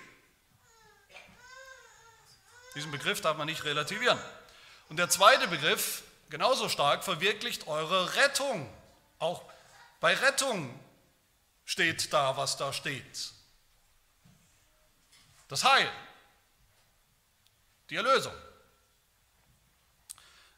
Diesen 2.75 2.91
Begriff 2.91 3.21
darf 3.21 3.36
man 3.36 3.47
nicht 3.47 3.63
relativieren. 3.63 4.19
Und 4.89 4.97
der 4.97 5.09
zweite 5.09 5.47
Begriff, 5.47 6.03
genauso 6.29 6.69
stark, 6.69 7.03
verwirklicht 7.03 7.65
eure 7.65 8.13
Rettung. 8.13 8.71
Auch 9.17 9.41
bei 10.01 10.13
Rettung 10.13 10.79
steht 11.67 12.13
da, 12.13 12.38
was 12.38 12.55
da 12.57 12.71
steht. 12.74 13.33
Das 15.50 15.63
Heil, 15.65 15.91
die 17.89 17.97
Erlösung. 17.97 18.33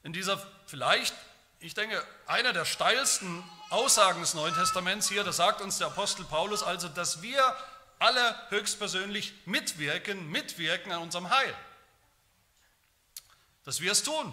In 0.03 0.13
dieser 0.13 0.37
vielleicht, 0.67 1.13
ich 1.59 1.73
denke, 1.73 2.05
einer 2.27 2.53
der 2.53 2.63
steilsten 2.63 3.43
Aussagen 3.71 4.21
des 4.21 4.35
Neuen 4.35 4.53
Testaments 4.53 5.09
hier, 5.09 5.23
da 5.23 5.33
sagt 5.33 5.61
uns 5.61 5.79
der 5.79 5.87
Apostel 5.87 6.25
Paulus 6.25 6.61
also, 6.61 6.87
dass 6.87 7.23
wir 7.23 7.55
alle 7.97 8.49
höchstpersönlich 8.49 9.33
mitwirken, 9.45 10.29
mitwirken 10.29 10.91
an 10.91 11.01
unserem 11.01 11.29
Heil. 11.31 11.55
Dass 13.65 13.81
wir 13.81 13.91
es 13.91 14.03
tun, 14.03 14.31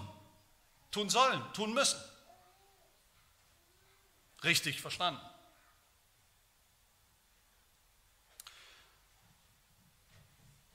tun 0.91 1.09
sollen, 1.09 1.43
tun 1.55 1.73
müssen. 1.73 1.99
Richtig 4.45 4.83
verstanden. 4.83 5.21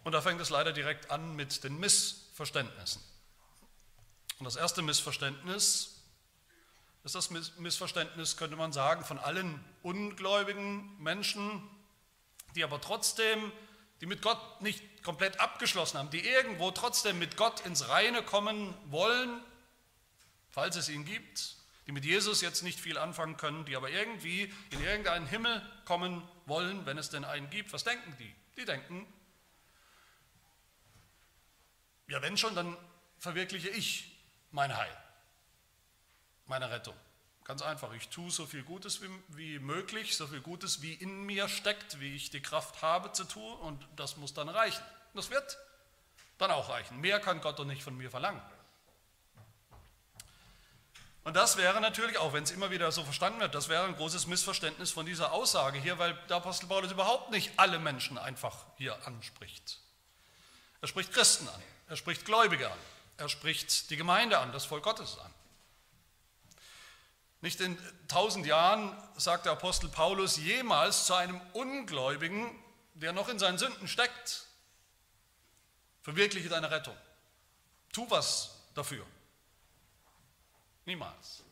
Und 0.03 0.13
da 0.13 0.21
fängt 0.21 0.41
es 0.41 0.49
leider 0.49 0.73
direkt 0.73 1.11
an 1.11 1.35
mit 1.35 1.63
den 1.63 1.79
Missverständnissen. 1.79 3.01
Und 4.39 4.45
das 4.45 4.55
erste 4.55 4.81
Missverständnis 4.81 6.01
ist 7.03 7.15
das 7.15 7.29
Missverständnis, 7.29 8.37
könnte 8.37 8.55
man 8.55 8.71
sagen, 8.73 9.03
von 9.03 9.17
allen 9.19 9.63
ungläubigen 9.81 11.01
Menschen, 11.01 11.67
die 12.55 12.63
aber 12.63 12.79
trotzdem, 12.79 13.51
die 14.01 14.05
mit 14.05 14.21
Gott 14.21 14.61
nicht 14.61 15.03
komplett 15.03 15.39
abgeschlossen 15.39 15.97
haben, 15.97 16.09
die 16.09 16.25
irgendwo 16.25 16.71
trotzdem 16.71 17.17
mit 17.17 17.37
Gott 17.37 17.59
ins 17.61 17.89
Reine 17.89 18.23
kommen 18.23 18.75
wollen, 18.85 19.41
falls 20.51 20.75
es 20.75 20.89
ihn 20.89 21.05
gibt, 21.05 21.55
die 21.87 21.91
mit 21.91 22.05
Jesus 22.05 22.41
jetzt 22.41 22.61
nicht 22.61 22.79
viel 22.79 22.97
anfangen 22.97 23.37
können, 23.37 23.65
die 23.65 23.75
aber 23.75 23.89
irgendwie 23.89 24.53
in 24.69 24.83
irgendeinen 24.83 25.25
Himmel 25.25 25.61
kommen 25.85 26.27
wollen, 26.45 26.85
wenn 26.85 26.97
es 26.97 27.09
denn 27.09 27.25
einen 27.25 27.49
gibt. 27.49 27.73
Was 27.73 27.83
denken 27.83 28.15
die? 28.19 28.35
Die 28.57 28.65
denken, 28.65 29.07
ja, 32.11 32.21
wenn 32.21 32.35
schon, 32.37 32.53
dann 32.55 32.77
verwirkliche 33.19 33.69
ich 33.69 34.21
mein 34.51 34.75
Heil, 34.75 34.95
meine 36.45 36.69
Rettung. 36.69 36.95
Ganz 37.45 37.61
einfach, 37.61 37.93
ich 37.93 38.09
tue 38.09 38.29
so 38.29 38.45
viel 38.45 38.63
Gutes 38.63 39.01
wie, 39.01 39.09
wie, 39.29 39.59
möglich, 39.59 40.17
so 40.17 40.27
viel 40.27 40.41
Gutes 40.41 40.81
wie 40.81 40.93
in 40.93 41.23
mir 41.23 41.47
steckt, 41.47 42.01
wie 42.01 42.13
ich 42.13 42.29
die 42.29 42.41
Kraft 42.41 42.81
habe 42.81 43.13
zu 43.13 43.23
tun 43.23 43.57
und 43.59 43.87
das 43.95 44.17
muss 44.17 44.33
dann 44.33 44.49
reichen. 44.49 44.83
Das 45.13 45.29
wird 45.29 45.57
dann 46.37 46.51
auch 46.51 46.67
reichen. 46.67 46.99
Mehr 46.99 47.21
kann 47.21 47.39
Gott 47.39 47.57
doch 47.57 47.65
nicht 47.65 47.81
von 47.81 47.95
mir 47.95 48.11
verlangen. 48.11 48.41
Und 51.23 51.35
das 51.35 51.55
wäre 51.55 51.79
natürlich, 51.79 52.17
auch 52.17 52.33
wenn 52.33 52.43
es 52.43 52.51
immer 52.51 52.71
wieder 52.71 52.91
so 52.91 53.05
verstanden 53.05 53.39
wird, 53.39 53.55
das 53.55 53.69
wäre 53.69 53.85
ein 53.85 53.95
großes 53.95 54.27
Missverständnis 54.27 54.91
von 54.91 55.05
dieser 55.05 55.31
Aussage 55.31 55.79
hier, 55.79 55.97
weil 55.97 56.13
der 56.27 56.37
Apostel 56.37 56.67
Paulus 56.67 56.91
überhaupt 56.91 57.31
nicht 57.31 57.53
alle 57.57 57.79
Menschen 57.79 58.17
einfach 58.17 58.65
hier 58.77 58.97
anspricht. 59.07 59.79
Er 60.81 60.89
spricht 60.89 61.13
Christen 61.13 61.47
an. 61.47 61.61
Er 61.91 61.97
spricht 61.97 62.23
Gläubige 62.23 62.71
an. 62.71 62.79
Er 63.17 63.27
spricht 63.27 63.89
die 63.89 63.97
Gemeinde 63.97 64.39
an, 64.39 64.53
das 64.53 64.63
Volk 64.63 64.85
Gottes 64.85 65.17
an. 65.17 65.33
Nicht 67.41 67.59
in 67.59 67.77
tausend 68.07 68.45
Jahren 68.45 68.95
sagt 69.17 69.43
der 69.43 69.51
Apostel 69.51 69.89
Paulus 69.89 70.37
jemals 70.37 71.05
zu 71.05 71.15
einem 71.15 71.41
Ungläubigen, 71.51 72.49
der 72.93 73.11
noch 73.11 73.27
in 73.27 73.39
seinen 73.39 73.57
Sünden 73.57 73.89
steckt, 73.89 74.45
verwirkliche 76.01 76.47
deine 76.47 76.71
Rettung. 76.71 76.95
Tu 77.91 78.09
was 78.09 78.51
dafür. 78.73 79.05
Niemals. 80.85 81.43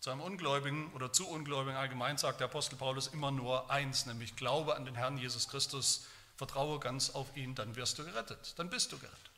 Zu 0.00 0.08
einem 0.08 0.22
Ungläubigen 0.22 0.90
oder 0.94 1.12
zu 1.12 1.28
Ungläubigen 1.28 1.76
allgemein 1.76 2.16
sagt 2.16 2.40
der 2.40 2.46
Apostel 2.46 2.76
Paulus 2.76 3.08
immer 3.08 3.30
nur 3.30 3.70
eins, 3.70 4.06
nämlich 4.06 4.36
Glaube 4.36 4.74
an 4.74 4.86
den 4.86 4.94
Herrn 4.94 5.18
Jesus 5.18 5.48
Christus, 5.48 6.06
vertraue 6.38 6.80
ganz 6.80 7.10
auf 7.10 7.36
ihn, 7.36 7.54
dann 7.54 7.76
wirst 7.76 7.98
du 7.98 8.06
gerettet, 8.06 8.54
dann 8.56 8.70
bist 8.70 8.90
du 8.90 8.98
gerettet. 8.98 9.35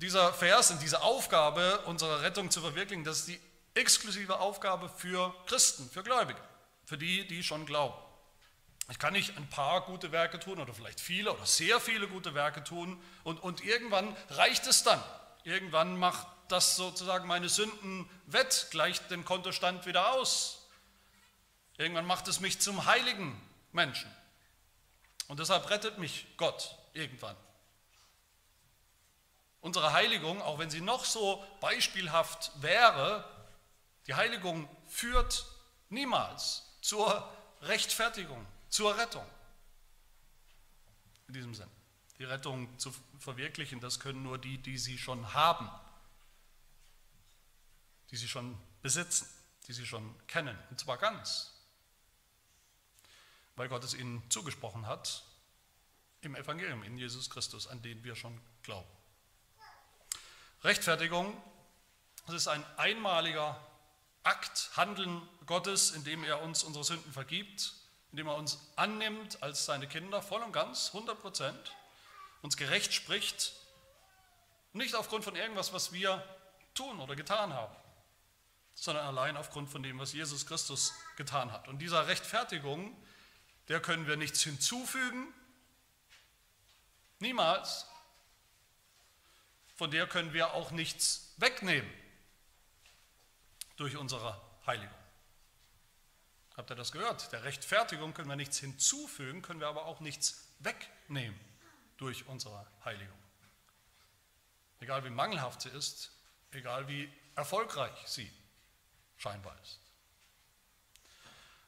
Dieser 0.00 0.32
Vers 0.32 0.70
und 0.70 0.82
diese 0.82 1.02
Aufgabe, 1.02 1.80
unsere 1.86 2.22
Rettung 2.22 2.50
zu 2.50 2.60
verwirklichen, 2.60 3.04
das 3.04 3.20
ist 3.20 3.28
die 3.28 3.40
exklusive 3.74 4.40
Aufgabe 4.40 4.88
für 4.88 5.34
Christen, 5.46 5.88
für 5.90 6.02
Gläubige, 6.02 6.40
für 6.84 6.98
die, 6.98 7.26
die 7.26 7.42
schon 7.42 7.66
glauben. 7.66 7.94
Ich 8.90 8.98
kann 8.98 9.12
nicht 9.12 9.36
ein 9.36 9.48
paar 9.48 9.82
gute 9.82 10.10
Werke 10.10 10.40
tun 10.40 10.58
oder 10.58 10.74
vielleicht 10.74 11.00
viele 11.00 11.32
oder 11.32 11.46
sehr 11.46 11.78
viele 11.78 12.08
gute 12.08 12.34
Werke 12.34 12.64
tun 12.64 13.00
und, 13.22 13.38
und 13.38 13.64
irgendwann 13.64 14.16
reicht 14.30 14.66
es 14.66 14.82
dann. 14.82 15.00
Irgendwann 15.44 15.96
macht 15.96 16.26
das 16.48 16.74
sozusagen 16.74 17.28
meine 17.28 17.48
Sünden 17.48 18.10
wett, 18.26 18.68
gleicht 18.70 19.10
den 19.10 19.24
Kontostand 19.24 19.86
wieder 19.86 20.12
aus. 20.12 20.68
Irgendwann 21.78 22.04
macht 22.04 22.26
es 22.26 22.40
mich 22.40 22.60
zum 22.60 22.84
heiligen 22.86 23.40
Menschen. 23.70 24.10
Und 25.28 25.38
deshalb 25.38 25.70
rettet 25.70 25.98
mich 25.98 26.26
Gott 26.36 26.76
irgendwann. 26.92 27.36
Unsere 29.60 29.92
Heiligung, 29.92 30.40
auch 30.40 30.58
wenn 30.58 30.70
sie 30.70 30.80
noch 30.80 31.04
so 31.04 31.44
beispielhaft 31.60 32.50
wäre, 32.62 33.24
die 34.06 34.14
Heiligung 34.14 34.68
führt 34.88 35.46
niemals 35.90 36.64
zur 36.80 37.30
Rechtfertigung, 37.62 38.46
zur 38.70 38.96
Rettung. 38.96 39.26
In 41.28 41.34
diesem 41.34 41.54
Sinn. 41.54 41.68
Die 42.18 42.24
Rettung 42.24 42.78
zu 42.78 42.94
verwirklichen, 43.18 43.80
das 43.80 44.00
können 44.00 44.22
nur 44.22 44.38
die, 44.38 44.58
die 44.58 44.78
sie 44.78 44.98
schon 44.98 45.32
haben, 45.34 45.70
die 48.10 48.16
sie 48.16 48.28
schon 48.28 48.58
besitzen, 48.82 49.28
die 49.66 49.72
sie 49.72 49.86
schon 49.86 50.14
kennen, 50.26 50.58
und 50.70 50.80
zwar 50.80 50.98
ganz, 50.98 51.52
weil 53.56 53.68
Gott 53.68 53.84
es 53.84 53.94
ihnen 53.94 54.22
zugesprochen 54.30 54.86
hat 54.86 55.24
im 56.22 56.34
Evangelium, 56.34 56.82
in 56.82 56.98
Jesus 56.98 57.30
Christus, 57.30 57.66
an 57.66 57.80
den 57.82 58.02
wir 58.04 58.16
schon 58.16 58.38
glauben. 58.62 58.99
Rechtfertigung, 60.62 61.42
das 62.26 62.34
ist 62.34 62.48
ein 62.48 62.62
einmaliger 62.76 63.58
Akt, 64.24 64.70
Handeln 64.76 65.26
Gottes, 65.46 65.92
in 65.92 66.04
dem 66.04 66.22
er 66.22 66.42
uns 66.42 66.64
unsere 66.64 66.84
Sünden 66.84 67.10
vergibt, 67.14 67.72
in 68.10 68.18
dem 68.18 68.26
er 68.26 68.36
uns 68.36 68.58
annimmt 68.76 69.42
als 69.42 69.64
seine 69.64 69.88
Kinder, 69.88 70.20
voll 70.20 70.42
und 70.42 70.52
ganz, 70.52 70.88
100 70.88 71.18
Prozent, 71.18 71.76
uns 72.42 72.58
gerecht 72.58 72.92
spricht, 72.92 73.54
nicht 74.74 74.94
aufgrund 74.94 75.24
von 75.24 75.34
irgendwas, 75.34 75.72
was 75.72 75.92
wir 75.92 76.22
tun 76.74 77.00
oder 77.00 77.16
getan 77.16 77.54
haben, 77.54 77.74
sondern 78.74 79.06
allein 79.06 79.38
aufgrund 79.38 79.70
von 79.70 79.82
dem, 79.82 79.98
was 79.98 80.12
Jesus 80.12 80.46
Christus 80.46 80.92
getan 81.16 81.52
hat. 81.52 81.68
Und 81.68 81.78
dieser 81.78 82.06
Rechtfertigung, 82.06 82.94
der 83.68 83.80
können 83.80 84.06
wir 84.06 84.18
nichts 84.18 84.42
hinzufügen, 84.42 85.32
niemals, 87.18 87.89
von 89.80 89.90
der 89.90 90.06
können 90.06 90.34
wir 90.34 90.52
auch 90.52 90.72
nichts 90.72 91.32
wegnehmen 91.38 91.90
durch 93.76 93.96
unsere 93.96 94.38
Heiligung. 94.66 94.94
Habt 96.54 96.70
ihr 96.70 96.76
das 96.76 96.92
gehört? 96.92 97.32
Der 97.32 97.44
Rechtfertigung 97.44 98.12
können 98.12 98.28
wir 98.28 98.36
nichts 98.36 98.58
hinzufügen, 98.58 99.40
können 99.40 99.58
wir 99.58 99.68
aber 99.68 99.86
auch 99.86 100.00
nichts 100.00 100.50
wegnehmen 100.58 101.40
durch 101.96 102.26
unsere 102.26 102.66
Heiligung. 102.84 103.16
Egal 104.80 105.02
wie 105.06 105.08
mangelhaft 105.08 105.62
sie 105.62 105.70
ist, 105.70 106.10
egal 106.50 106.86
wie 106.86 107.10
erfolgreich 107.34 107.96
sie 108.04 108.30
scheinbar 109.16 109.56
ist. 109.62 109.80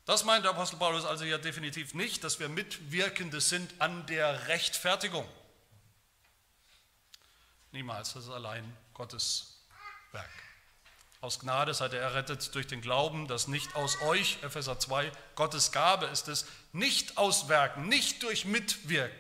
Das 0.05 0.23
meint 0.25 0.45
der 0.45 0.51
Apostel 0.51 0.77
Paulus 0.77 1.07
also 1.07 1.25
ja 1.25 1.39
definitiv 1.39 1.95
nicht, 1.95 2.25
dass 2.25 2.39
wir 2.41 2.51
Mitwirkende 2.51 3.41
sind 3.41 3.73
an 3.81 4.05
der 4.05 4.49
Rechtfertigung. 4.49 5.27
Niemals, 7.73 8.13
das 8.13 8.25
ist 8.25 8.31
allein 8.31 8.77
Gottes 8.93 9.59
Werk. 10.13 10.29
Aus 11.23 11.41
Gnade 11.41 11.73
seid 11.73 11.95
ihr 11.95 12.01
errettet 12.01 12.55
durch 12.55 12.67
den 12.67 12.83
Glauben, 12.83 13.29
das 13.29 13.49
nicht 13.49 13.75
aus 13.77 14.01
euch, 14.03 14.39
Epheser 14.43 14.79
2, 14.79 15.11
Gottes 15.37 15.73
Gabe 15.73 16.07
ist 16.07 16.29
es, 16.29 16.47
nicht 16.73 17.17
aus 17.17 17.49
Werken, 17.49 17.89
nicht 17.89 18.23
durch 18.23 18.45
Mitwirken. 18.45 19.17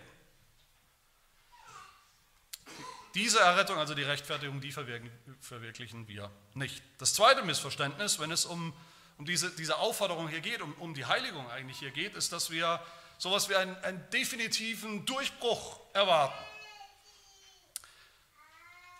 Diese 3.14 3.40
Errettung, 3.40 3.78
also 3.78 3.94
die 3.94 4.02
Rechtfertigung, 4.02 4.60
die 4.60 4.72
verwirklichen 4.72 6.08
wir 6.08 6.30
nicht. 6.54 6.82
Das 6.98 7.14
zweite 7.14 7.42
Missverständnis, 7.42 8.18
wenn 8.18 8.30
es 8.30 8.44
um, 8.44 8.74
um 9.16 9.24
diese, 9.24 9.50
diese 9.50 9.78
Aufforderung 9.78 10.28
hier 10.28 10.40
geht, 10.40 10.60
um, 10.60 10.72
um 10.74 10.94
die 10.94 11.06
Heiligung 11.06 11.48
eigentlich 11.50 11.78
hier 11.78 11.90
geht, 11.90 12.16
ist, 12.16 12.32
dass 12.32 12.50
wir 12.50 12.82
sowas 13.16 13.48
wie 13.48 13.54
einen, 13.54 13.76
einen 13.76 14.10
definitiven 14.10 15.06
Durchbruch 15.06 15.80
erwarten 15.94 16.51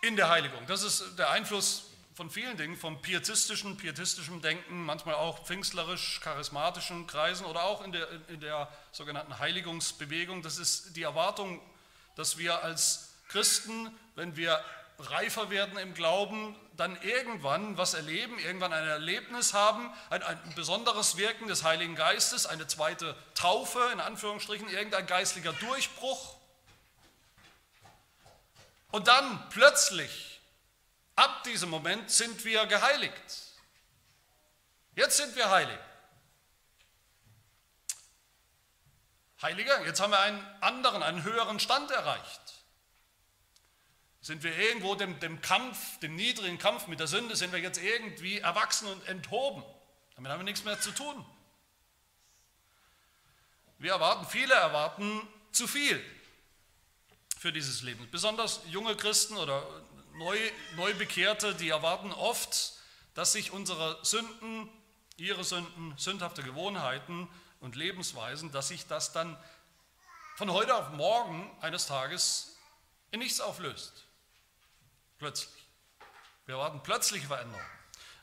in 0.03 0.17
der 0.17 0.29
Heiligung. 0.29 0.59
Das 0.67 0.83
ist 0.83 1.17
der 1.17 1.29
Einfluss 1.29 1.89
von 2.13 2.29
vielen 2.29 2.57
Dingen, 2.57 2.75
vom 2.75 3.01
pietistischen, 3.01 3.77
pietistischen 3.77 4.41
Denken, 4.41 4.83
manchmal 4.85 5.15
auch 5.15 5.45
pfingstlerisch, 5.45 6.19
charismatischen 6.21 7.07
Kreisen 7.07 7.45
oder 7.45 7.63
auch 7.63 7.83
in 7.83 7.93
der, 7.93 8.07
in 8.27 8.41
der 8.41 8.67
sogenannten 8.91 9.39
Heiligungsbewegung. 9.39 10.41
Das 10.41 10.57
ist 10.57 10.95
die 10.97 11.03
Erwartung, 11.03 11.61
dass 12.15 12.37
wir 12.37 12.63
als 12.63 13.13
Christen, 13.29 13.97
wenn 14.15 14.35
wir 14.35 14.63
reifer 14.99 15.49
werden 15.49 15.79
im 15.79 15.93
Glauben, 15.93 16.55
dann 16.75 17.01
irgendwann 17.01 17.77
was 17.77 17.93
erleben, 17.93 18.37
irgendwann 18.39 18.73
ein 18.73 18.87
Erlebnis 18.87 19.53
haben, 19.53 19.89
ein, 20.09 20.21
ein, 20.21 20.37
besonderes 20.55 21.17
Wirken 21.17 21.47
des 21.47 21.63
Heiligen 21.63 21.95
Geistes, 21.95 22.45
eine 22.45 22.67
zweite 22.67 23.15
Taufe, 23.35 23.79
in 23.93 24.01
Anführungsstrichen, 24.01 24.67
irgendein 24.67 25.07
geistlicher 25.07 25.53
Durchbruch, 25.53 26.35
und 28.93 29.07
dann 29.07 29.49
plötzlich, 29.49 30.39
ab 31.15 31.43
diesem 31.45 31.71
Moment, 31.71 32.11
sind 32.11 32.45
wir 32.45 32.67
geheiligt. 32.67 33.13
Jetzt 34.95 35.17
sind 35.17 35.35
wir 35.35 35.49
heilig. 35.49 35.79
Heiliger, 39.41 39.83
jetzt 39.87 39.99
haben 39.99 40.11
wir 40.11 40.19
einen 40.19 40.45
anderen, 40.61 41.01
einen 41.01 41.23
höheren 41.23 41.59
Stand 41.59 41.89
erreicht. 41.89 42.41
Sind 44.21 44.43
wir 44.43 44.55
irgendwo 44.55 44.93
dem, 44.93 45.19
dem 45.19 45.41
Kampf, 45.41 45.97
dem 46.01 46.15
niedrigen 46.15 46.59
Kampf 46.59 46.85
mit 46.85 46.99
der 46.99 47.07
Sünde, 47.07 47.35
sind 47.35 47.51
wir 47.51 47.59
jetzt 47.59 47.81
irgendwie 47.81 48.41
erwachsen 48.41 48.87
und 48.87 49.07
enthoben. 49.07 49.63
Damit 50.15 50.31
haben 50.31 50.39
wir 50.39 50.43
nichts 50.45 50.65
mehr 50.65 50.79
zu 50.79 50.91
tun. 50.91 51.25
Wir 53.79 53.93
erwarten, 53.93 54.27
viele 54.27 54.53
erwarten 54.53 55.27
zu 55.51 55.67
viel 55.67 55.99
für 57.43 57.51
dieses 57.51 57.81
Leben. 57.81 58.09
Besonders 58.09 58.61
junge 58.69 58.95
Christen 58.95 59.35
oder 59.35 59.67
neu, 60.13 60.39
Neubekehrte, 60.77 61.53
die 61.53 61.67
erwarten 61.67 62.13
oft, 62.13 62.71
dass 63.15 63.33
sich 63.33 63.51
unsere 63.51 63.99
Sünden, 64.01 64.69
ihre 65.17 65.43
Sünden, 65.43 65.93
sündhafte 65.97 66.41
Gewohnheiten 66.41 67.27
und 67.59 67.75
Lebensweisen, 67.75 68.53
dass 68.53 68.69
sich 68.69 68.87
das 68.87 69.11
dann 69.11 69.37
von 70.37 70.53
heute 70.53 70.73
auf 70.73 70.91
morgen 70.91 71.51
eines 71.59 71.85
Tages 71.85 72.55
in 73.11 73.19
nichts 73.19 73.41
auflöst. 73.41 74.05
Plötzlich. 75.17 75.67
Wir 76.45 76.55
erwarten 76.55 76.81
plötzliche 76.81 77.27
Veränderungen. 77.27 77.67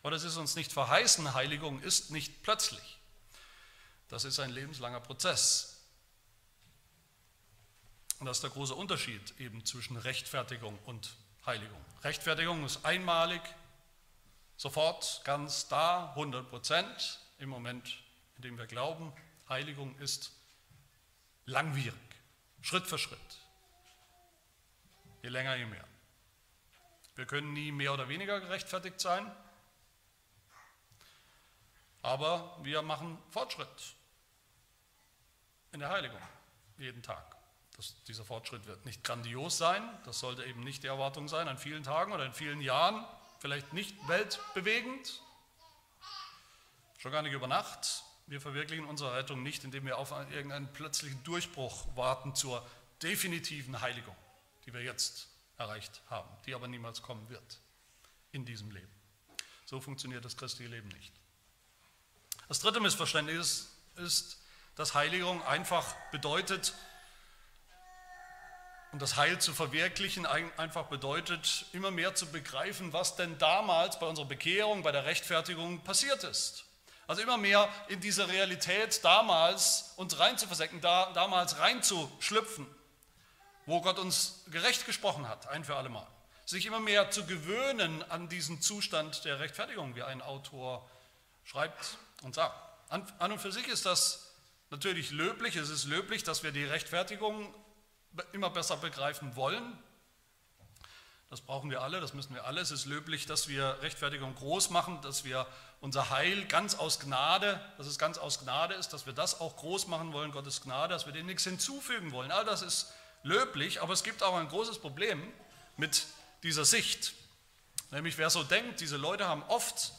Aber 0.01 0.13
das 0.13 0.25
ist 0.25 0.39
uns 0.39 0.57
nicht 0.57 0.73
verheißen. 0.73 1.35
Heiligung 1.35 1.83
ist 1.83 2.11
nicht 2.11 2.43
plötzlich. 2.43 2.99
Das 4.09 4.25
ist 4.25 4.41
ein 4.41 4.51
lebenslanger 4.51 5.01
Prozess. 5.01 5.80
Und 8.21 8.27
das 8.27 8.37
ist 8.37 8.43
der 8.43 8.51
große 8.51 8.75
Unterschied 8.75 9.41
eben 9.41 9.65
zwischen 9.65 9.97
Rechtfertigung 9.97 10.79
und 10.85 11.17
Heiligung. 11.47 11.83
Rechtfertigung 12.05 12.67
ist 12.67 12.85
einmalig, 12.85 13.41
sofort 14.59 15.23
ganz 15.25 15.69
da, 15.69 16.11
100 16.11 16.51
Prozent 16.51 17.19
im 17.39 17.49
Moment, 17.49 17.97
in 18.37 18.43
dem 18.43 18.59
wir 18.59 18.67
glauben. 18.67 19.11
Heiligung 19.49 19.99
ist 19.99 20.33
langwierig, 21.47 21.99
Schritt 22.61 22.87
für 22.87 22.99
Schritt. 22.99 23.19
Je 25.23 25.31
länger, 25.31 25.57
je 25.57 25.65
mehr. 25.65 25.89
Wir 27.17 27.25
können 27.25 27.55
nie 27.55 27.73
mehr 27.73 27.95
oder 27.95 28.11
weniger 28.11 28.39
gerechtfertigt 28.39 29.01
sein, 29.01 29.35
aber 32.03 32.59
wir 32.63 32.83
machen 32.83 33.17
Fortschritt 33.31 33.95
in 35.73 35.81
der 35.81 35.89
Heiligung 35.89 36.21
jeden 36.77 37.03
Tag. 37.03 37.40
Das, 37.81 37.95
dieser 38.05 38.27
Fortschritt 38.27 38.67
wird 38.67 38.85
nicht 38.85 39.03
grandios 39.05 39.57
sein, 39.57 39.83
das 40.05 40.21
sollte 40.21 40.45
eben 40.45 40.63
nicht 40.63 40.83
die 40.83 40.89
Erwartung 40.89 41.29
sein 41.29 41.49
an 41.49 41.57
vielen 41.57 41.83
Tagen 41.83 42.13
oder 42.13 42.27
in 42.27 42.35
vielen 42.35 42.61
Jahren, 42.61 43.07
vielleicht 43.39 43.73
nicht 43.73 43.97
weltbewegend, 44.07 45.23
schon 46.99 47.11
gar 47.11 47.23
nicht 47.23 47.33
über 47.33 47.47
Nacht. 47.47 48.05
Wir 48.27 48.39
verwirklichen 48.39 48.85
unsere 48.85 49.15
Rettung 49.15 49.43
nicht, 49.43 49.65
indem 49.65 49.87
wir 49.87 49.97
auf 49.97 50.11
irgendeinen 50.11 50.71
plötzlichen 50.75 51.25
Durchbruch 51.25 51.87
warten 51.97 52.35
zur 52.35 52.69
definitiven 53.03 53.81
Heiligung, 53.81 54.17
die 54.67 54.75
wir 54.75 54.83
jetzt 54.83 55.29
erreicht 55.57 56.03
haben, 56.11 56.29
die 56.45 56.55
aber 56.55 56.69
niemals 56.69 57.01
kommen 57.01 57.31
wird 57.31 57.61
in 58.33 58.45
diesem 58.45 58.71
Leben. 58.73 58.93
So 59.65 59.81
funktioniert 59.81 60.23
das 60.23 60.37
christliche 60.37 60.71
Leben 60.71 60.89
nicht. 60.89 61.15
Das 62.47 62.61
dritte 62.61 62.81
Missverständnis 62.81 63.75
ist, 63.97 64.37
dass 64.75 64.93
Heiligung 64.93 65.43
einfach 65.45 65.95
bedeutet, 66.11 66.75
und 68.93 69.01
das 69.01 69.17
Heil 69.17 69.39
zu 69.39 69.53
verwirklichen 69.53 70.27
einfach 70.27 70.87
bedeutet, 70.87 71.67
immer 71.73 71.91
mehr 71.91 72.15
zu 72.15 72.27
begreifen, 72.27 72.93
was 72.93 73.17
denn 73.17 73.39
damals 73.39 73.99
bei 73.99 74.07
unserer 74.07 74.27
Bekehrung, 74.27 74.83
bei 74.83 74.93
der 74.93 75.05
Rechtfertigung 75.05 75.81
passiert 75.85 76.25
ist. 76.25 76.65
Also 77.07 77.23
immer 77.23 77.37
mehr 77.37 77.69
in 77.89 78.01
diese 78.01 78.29
Realität 78.29 79.05
damals 79.05 79.95
uns 79.97 80.19
reinzuversenken, 80.19 80.81
da, 80.81 81.13
damals 81.13 81.59
reinzuschlüpfen, 81.59 82.67
wo 83.67 83.81
Gott 83.81 83.99
uns 83.99 84.45
gerecht 84.51 84.87
gesprochen 84.87 85.29
hat, 85.29 85.49
ein 85.49 85.65
für 85.65 85.77
alle 85.77 85.89
Mal. 85.89 86.07
Sich 86.45 86.67
immer 86.67 86.81
mehr 86.81 87.11
zu 87.11 87.27
gewöhnen 87.27 88.03
an 88.11 88.29
diesen 88.29 88.61
Zustand 88.61 89.25
der 89.25 89.39
Rechtfertigung, 89.39 89.95
wie 89.95 90.03
ein 90.03 90.21
Autor 90.21 90.89
schreibt 91.45 91.99
und 92.23 92.35
sagt. 92.35 92.57
An, 92.89 93.07
an 93.21 93.33
und 93.33 93.41
für 93.41 93.53
sich 93.53 93.69
ist 93.69 93.87
das 93.87 94.33
natürlich 94.71 95.13
löblich. 95.13 95.55
Es 95.55 95.69
ist 95.69 95.85
löblich, 95.85 96.25
dass 96.25 96.43
wir 96.43 96.51
die 96.51 96.65
Rechtfertigung 96.65 97.55
immer 98.33 98.51
besser 98.51 98.77
begreifen 98.77 99.37
wollen. 99.37 99.79
Das 101.31 101.41
brauchen 101.41 101.71
wir 101.71 101.81
alle, 101.83 102.01
das 102.01 102.13
müssen 102.13 102.35
wir 102.35 102.45
alle. 102.45 102.61
Es 102.61 102.73
ist 102.73 102.87
löblich, 102.87 103.25
dass 103.25 103.47
wir 103.47 103.79
Rechtfertigung 103.83 104.35
groß 104.35 104.71
machen, 104.71 105.01
dass 105.03 105.25
wir 105.25 105.47
unser 105.81 106.11
Heil 106.11 106.45
ganz 106.47 106.75
aus 106.75 106.99
Gnade, 106.99 107.61
dass 107.79 107.87
es 107.87 107.99
ganz 107.99 108.19
aus 108.19 108.41
Gnade 108.41 108.75
ist, 108.75 108.89
dass 108.93 109.07
wir 109.07 109.13
das 109.13 109.41
auch 109.41 109.57
groß 109.57 109.87
machen 109.87 110.13
wollen, 110.13 110.33
Gottes 110.33 110.61
Gnade, 110.61 110.93
dass 110.93 111.07
wir 111.07 111.13
dem 111.13 111.27
nichts 111.27 111.45
hinzufügen 111.45 112.11
wollen. 112.11 112.33
All 112.33 112.45
das 112.45 112.63
ist 112.63 112.93
löblich, 113.23 113.81
aber 113.81 113.93
es 113.93 114.03
gibt 114.03 114.25
auch 114.25 114.35
ein 114.35 114.49
großes 114.49 114.81
Problem 114.81 115.23
mit 115.77 116.07
dieser 116.43 116.65
Sicht. 116.65 117.15
Nämlich 117.93 118.19
wer 118.19 118.31
so 118.31 118.43
denkt, 118.43 118.81
diese 118.81 118.97
Leute 118.97 119.29
haben 119.29 119.45
oft 119.45 119.93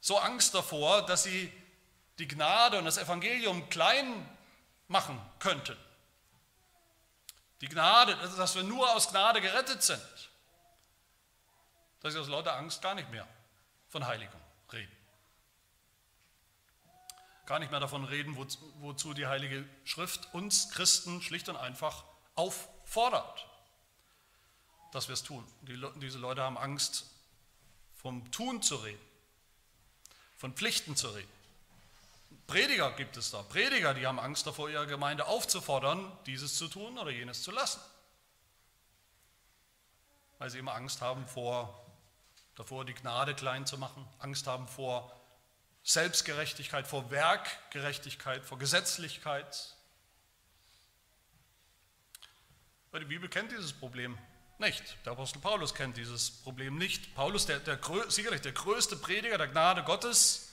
so 0.00 0.18
Angst 0.18 0.54
davor, 0.54 1.04
dass 1.04 1.24
sie 1.24 1.52
die 2.18 2.28
Gnade 2.28 2.78
und 2.78 2.84
das 2.84 2.98
Evangelium 2.98 3.68
klein 3.70 4.28
machen 4.86 5.20
könnten. 5.38 5.76
Die 7.60 7.68
Gnade, 7.68 8.16
dass 8.36 8.54
wir 8.54 8.62
nur 8.62 8.90
aus 8.94 9.08
Gnade 9.08 9.40
gerettet 9.40 9.82
sind. 9.82 10.30
Dass 12.00 12.12
sie 12.12 12.18
aus 12.18 12.28
lauter 12.28 12.56
Angst 12.56 12.82
gar 12.82 12.94
nicht 12.94 13.10
mehr 13.10 13.26
von 13.88 14.06
Heiligung 14.06 14.40
reden. 14.72 14.92
Gar 17.46 17.58
nicht 17.58 17.70
mehr 17.70 17.80
davon 17.80 18.04
reden, 18.04 18.36
wozu 18.36 19.14
die 19.14 19.26
Heilige 19.26 19.68
Schrift 19.84 20.32
uns 20.34 20.70
Christen 20.70 21.22
schlicht 21.22 21.48
und 21.48 21.56
einfach 21.56 22.04
auffordert, 22.34 23.46
dass 24.92 25.08
wir 25.08 25.12
es 25.12 25.22
tun. 25.22 25.46
diese 25.62 26.18
Leute 26.18 26.42
haben 26.42 26.58
Angst, 26.58 27.06
vom 27.94 28.30
Tun 28.30 28.62
zu 28.62 28.76
reden, 28.76 29.00
von 30.36 30.52
Pflichten 30.54 30.96
zu 30.96 31.08
reden. 31.08 31.30
Prediger 32.46 32.92
gibt 32.92 33.16
es 33.16 33.30
da. 33.30 33.42
Prediger, 33.42 33.94
die 33.94 34.06
haben 34.06 34.18
Angst 34.18 34.46
davor, 34.46 34.68
ihre 34.70 34.86
Gemeinde 34.86 35.26
aufzufordern, 35.26 36.10
dieses 36.26 36.56
zu 36.56 36.68
tun 36.68 36.98
oder 36.98 37.10
jenes 37.10 37.42
zu 37.42 37.50
lassen. 37.50 37.80
Weil 40.38 40.50
sie 40.50 40.58
immer 40.58 40.74
Angst 40.74 41.00
haben 41.00 41.26
vor, 41.26 41.84
davor, 42.54 42.84
die 42.84 42.94
Gnade 42.94 43.34
klein 43.34 43.66
zu 43.66 43.78
machen, 43.78 44.06
Angst 44.18 44.46
haben 44.46 44.68
vor 44.68 45.12
Selbstgerechtigkeit, 45.82 46.86
vor 46.86 47.10
Werkgerechtigkeit, 47.10 48.44
vor 48.44 48.58
Gesetzlichkeit. 48.58 49.74
Weil 52.90 53.00
die 53.00 53.06
Bibel 53.06 53.28
kennt 53.28 53.52
dieses 53.52 53.72
Problem 53.72 54.18
nicht. 54.58 54.96
Der 55.04 55.12
Apostel 55.12 55.40
Paulus 55.40 55.74
kennt 55.74 55.96
dieses 55.96 56.30
Problem 56.30 56.78
nicht. 56.78 57.14
Paulus, 57.14 57.46
der, 57.46 57.58
der, 57.58 57.78
sicherlich 58.08 58.40
der 58.40 58.52
größte 58.52 58.96
Prediger 58.96 59.36
der 59.36 59.48
Gnade 59.48 59.82
Gottes, 59.82 60.43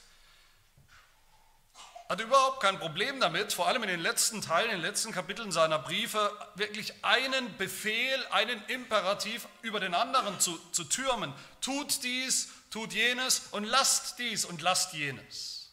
hat 2.11 2.19
überhaupt 2.19 2.59
kein 2.59 2.77
Problem 2.77 3.21
damit, 3.21 3.53
vor 3.53 3.69
allem 3.69 3.83
in 3.83 3.89
den 3.89 4.01
letzten 4.01 4.41
Teilen, 4.41 4.71
in 4.71 4.77
den 4.77 4.85
letzten 4.85 5.13
Kapiteln 5.13 5.53
seiner 5.53 5.79
Briefe, 5.79 6.29
wirklich 6.55 6.93
einen 7.05 7.55
Befehl, 7.55 8.27
einen 8.31 8.61
Imperativ 8.65 9.47
über 9.61 9.79
den 9.79 9.93
anderen 9.93 10.37
zu, 10.37 10.59
zu 10.73 10.83
türmen. 10.83 11.33
Tut 11.61 12.03
dies, 12.03 12.49
tut 12.69 12.91
jenes 12.91 13.43
und 13.51 13.63
lasst 13.63 14.19
dies 14.19 14.43
und 14.43 14.61
lasst 14.61 14.91
jenes. 14.91 15.71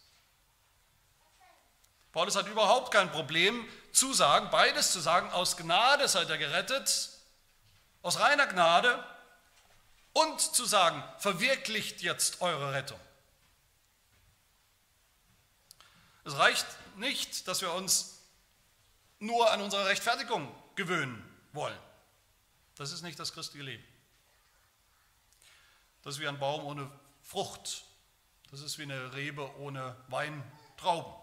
Paulus 2.13 2.37
hat 2.37 2.47
überhaupt 2.47 2.93
kein 2.93 3.11
Problem 3.11 3.69
zu 3.91 4.13
sagen, 4.15 4.49
beides 4.53 4.93
zu 4.93 5.01
sagen, 5.01 5.33
aus 5.33 5.57
Gnade 5.57 6.07
seid 6.07 6.29
ihr 6.29 6.39
gerettet, 6.39 7.11
aus 8.03 8.21
reiner 8.21 8.47
Gnade 8.47 9.05
und 10.13 10.41
zu 10.41 10.65
sagen, 10.67 11.03
verwirklicht 11.19 12.01
jetzt 12.01 12.41
eure 12.43 12.75
Rettung. 12.75 13.01
Es 16.29 16.37
reicht 16.37 16.67
nicht, 16.97 17.49
dass 17.49 17.63
wir 17.63 17.73
uns 17.73 18.21
nur 19.19 19.51
an 19.51 19.63
unsere 19.63 19.87
Rechtfertigung 19.87 20.55
gewöhnen 20.75 21.25
wollen. 21.55 21.79
Das 22.75 22.93
ist 22.93 23.01
nicht 23.01 23.19
das 23.19 23.33
christliche 23.33 23.65
Leben. 23.65 23.85
Das 26.03 26.17
ist 26.17 26.21
wie 26.21 26.29
ein 26.29 26.39
Baum 26.39 26.67
ohne 26.67 26.91
Frucht. 27.23 27.83
Das 28.51 28.61
ist 28.61 28.77
wie 28.77 28.83
eine 28.83 29.15
Rebe 29.15 29.51
ohne 29.59 29.97
Weintrauben. 30.09 31.15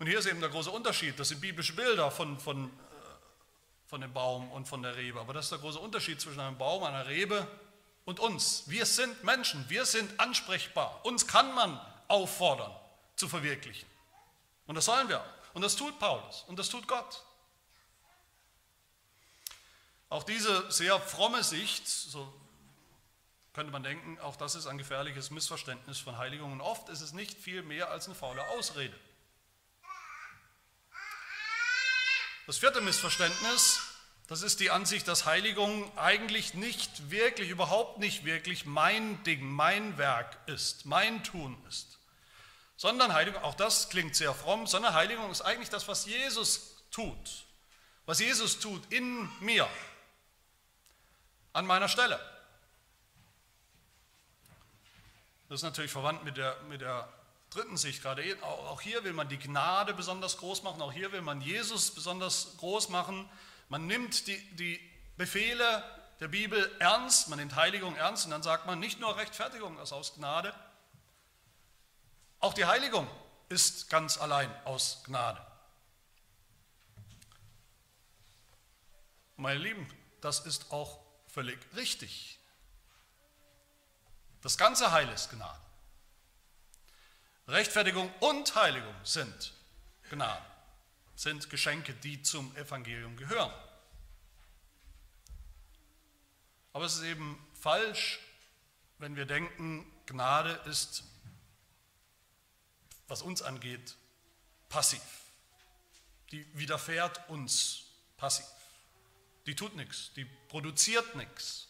Und 0.00 0.08
hier 0.08 0.18
ist 0.18 0.26
eben 0.26 0.40
der 0.40 0.50
große 0.50 0.72
Unterschied. 0.72 1.16
Das 1.16 1.28
sind 1.28 1.40
biblische 1.40 1.74
Bilder 1.74 2.10
von, 2.10 2.36
von, 2.40 2.66
äh, 2.66 2.70
von 3.86 4.00
dem 4.00 4.12
Baum 4.12 4.50
und 4.50 4.66
von 4.66 4.82
der 4.82 4.96
Rebe. 4.96 5.20
Aber 5.20 5.32
das 5.32 5.46
ist 5.46 5.52
der 5.52 5.60
große 5.60 5.78
Unterschied 5.78 6.20
zwischen 6.20 6.40
einem 6.40 6.58
Baum, 6.58 6.82
einer 6.82 7.06
Rebe 7.06 7.46
und 8.06 8.18
uns. 8.18 8.64
Wir 8.66 8.84
sind 8.86 9.22
Menschen, 9.22 9.64
wir 9.68 9.86
sind 9.86 10.18
ansprechbar. 10.18 11.04
Uns 11.04 11.28
kann 11.28 11.54
man 11.54 11.80
auffordern 12.08 12.74
zu 13.24 13.28
verwirklichen. 13.30 13.88
Und 14.66 14.74
das 14.74 14.84
sollen 14.84 15.08
wir. 15.08 15.24
Und 15.54 15.62
das 15.62 15.76
tut 15.76 15.98
Paulus 15.98 16.44
und 16.46 16.58
das 16.58 16.68
tut 16.68 16.86
Gott. 16.86 17.24
Auch 20.10 20.24
diese 20.24 20.70
sehr 20.70 21.00
fromme 21.00 21.42
Sicht, 21.42 21.88
so 21.88 22.32
könnte 23.54 23.72
man 23.72 23.82
denken, 23.82 24.18
auch 24.20 24.36
das 24.36 24.56
ist 24.56 24.66
ein 24.66 24.76
gefährliches 24.76 25.30
Missverständnis 25.30 25.98
von 25.98 26.18
Heiligung. 26.18 26.52
Und 26.52 26.60
oft 26.60 26.90
ist 26.90 27.00
es 27.00 27.12
nicht 27.14 27.38
viel 27.38 27.62
mehr 27.62 27.90
als 27.90 28.06
eine 28.06 28.14
faule 28.14 28.46
Ausrede. 28.48 28.98
Das 32.46 32.58
vierte 32.58 32.82
Missverständnis, 32.82 33.80
das 34.26 34.42
ist 34.42 34.60
die 34.60 34.70
Ansicht, 34.70 35.08
dass 35.08 35.24
Heiligung 35.24 35.90
eigentlich 35.96 36.52
nicht 36.52 37.10
wirklich, 37.10 37.48
überhaupt 37.48 38.00
nicht 38.00 38.26
wirklich 38.26 38.66
mein 38.66 39.22
Ding, 39.22 39.50
mein 39.50 39.96
Werk 39.96 40.36
ist, 40.46 40.84
mein 40.84 41.24
Tun 41.24 41.56
ist. 41.68 41.98
Sondern 42.76 43.12
Heiligung, 43.12 43.42
auch 43.42 43.54
das 43.54 43.88
klingt 43.88 44.16
sehr 44.16 44.34
fromm, 44.34 44.66
sondern 44.66 44.94
Heiligung 44.94 45.30
ist 45.30 45.42
eigentlich 45.42 45.70
das, 45.70 45.86
was 45.86 46.06
Jesus 46.06 46.82
tut. 46.90 47.44
Was 48.06 48.18
Jesus 48.18 48.58
tut 48.58 48.92
in 48.92 49.28
mir, 49.40 49.68
an 51.52 51.66
meiner 51.66 51.88
Stelle. 51.88 52.18
Das 55.48 55.60
ist 55.60 55.62
natürlich 55.62 55.92
verwandt 55.92 56.24
mit 56.24 56.36
der, 56.36 56.56
mit 56.68 56.80
der 56.80 57.08
dritten 57.50 57.76
Sicht 57.76 58.02
gerade. 58.02 58.24
Auch 58.42 58.80
hier 58.80 59.04
will 59.04 59.12
man 59.12 59.28
die 59.28 59.38
Gnade 59.38 59.94
besonders 59.94 60.36
groß 60.38 60.62
machen, 60.64 60.82
auch 60.82 60.92
hier 60.92 61.12
will 61.12 61.22
man 61.22 61.40
Jesus 61.40 61.94
besonders 61.94 62.56
groß 62.58 62.88
machen. 62.88 63.28
Man 63.68 63.86
nimmt 63.86 64.26
die, 64.26 64.38
die 64.56 64.80
Befehle 65.16 65.84
der 66.20 66.28
Bibel 66.28 66.70
ernst, 66.80 67.28
man 67.28 67.38
nimmt 67.38 67.54
Heiligung 67.54 67.96
ernst 67.96 68.24
und 68.24 68.32
dann 68.32 68.42
sagt 68.42 68.66
man 68.66 68.80
nicht 68.80 69.00
nur 69.00 69.16
Rechtfertigung 69.16 69.78
ist 69.78 69.92
aus 69.92 70.14
Gnade, 70.14 70.54
auch 72.44 72.52
die 72.52 72.66
Heiligung 72.66 73.08
ist 73.48 73.88
ganz 73.88 74.18
allein 74.18 74.54
aus 74.66 75.02
Gnade. 75.04 75.40
Meine 79.36 79.58
Lieben, 79.58 79.88
das 80.20 80.40
ist 80.40 80.70
auch 80.70 81.00
völlig 81.26 81.58
richtig. 81.74 82.38
Das 84.42 84.58
ganze 84.58 84.92
Heil 84.92 85.08
ist 85.08 85.30
Gnade. 85.30 85.58
Rechtfertigung 87.48 88.12
und 88.20 88.54
Heiligung 88.54 88.94
sind 89.04 89.54
Gnade, 90.10 90.44
sind 91.16 91.48
Geschenke, 91.48 91.94
die 91.94 92.20
zum 92.20 92.54
Evangelium 92.56 93.16
gehören. 93.16 93.52
Aber 96.74 96.84
es 96.84 96.96
ist 96.96 97.04
eben 97.04 97.42
falsch, 97.58 98.20
wenn 98.98 99.16
wir 99.16 99.24
denken, 99.24 99.90
Gnade 100.04 100.50
ist 100.66 101.04
was 103.08 103.22
uns 103.22 103.42
angeht, 103.42 103.96
passiv. 104.68 105.02
Die 106.30 106.46
widerfährt 106.58 107.28
uns 107.28 107.84
passiv. 108.16 108.46
Die 109.46 109.54
tut 109.54 109.76
nichts, 109.76 110.12
die 110.14 110.24
produziert 110.24 111.14
nichts. 111.16 111.68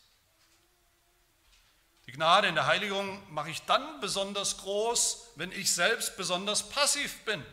Die 2.07 2.13
Gnade 2.13 2.49
in 2.49 2.55
der 2.55 2.67
Heiligung 2.67 3.23
mache 3.33 3.51
ich 3.51 3.63
dann 3.63 4.01
besonders 4.01 4.59
groß, 4.59 5.31
wenn 5.37 5.51
ich 5.53 5.73
selbst 5.73 6.17
besonders 6.17 6.69
passiv 6.69 7.25
bin. 7.25 7.45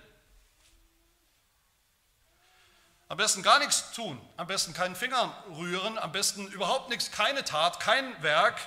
Am 3.07 3.17
besten 3.17 3.43
gar 3.43 3.59
nichts 3.59 3.91
tun, 3.91 4.21
am 4.37 4.47
besten 4.47 4.73
keinen 4.73 4.95
Finger 4.95 5.43
rühren, 5.49 5.97
am 5.97 6.11
besten 6.11 6.47
überhaupt 6.47 6.89
nichts, 6.89 7.11
keine 7.11 7.43
Tat, 7.43 7.79
kein 7.79 8.21
Werk 8.23 8.57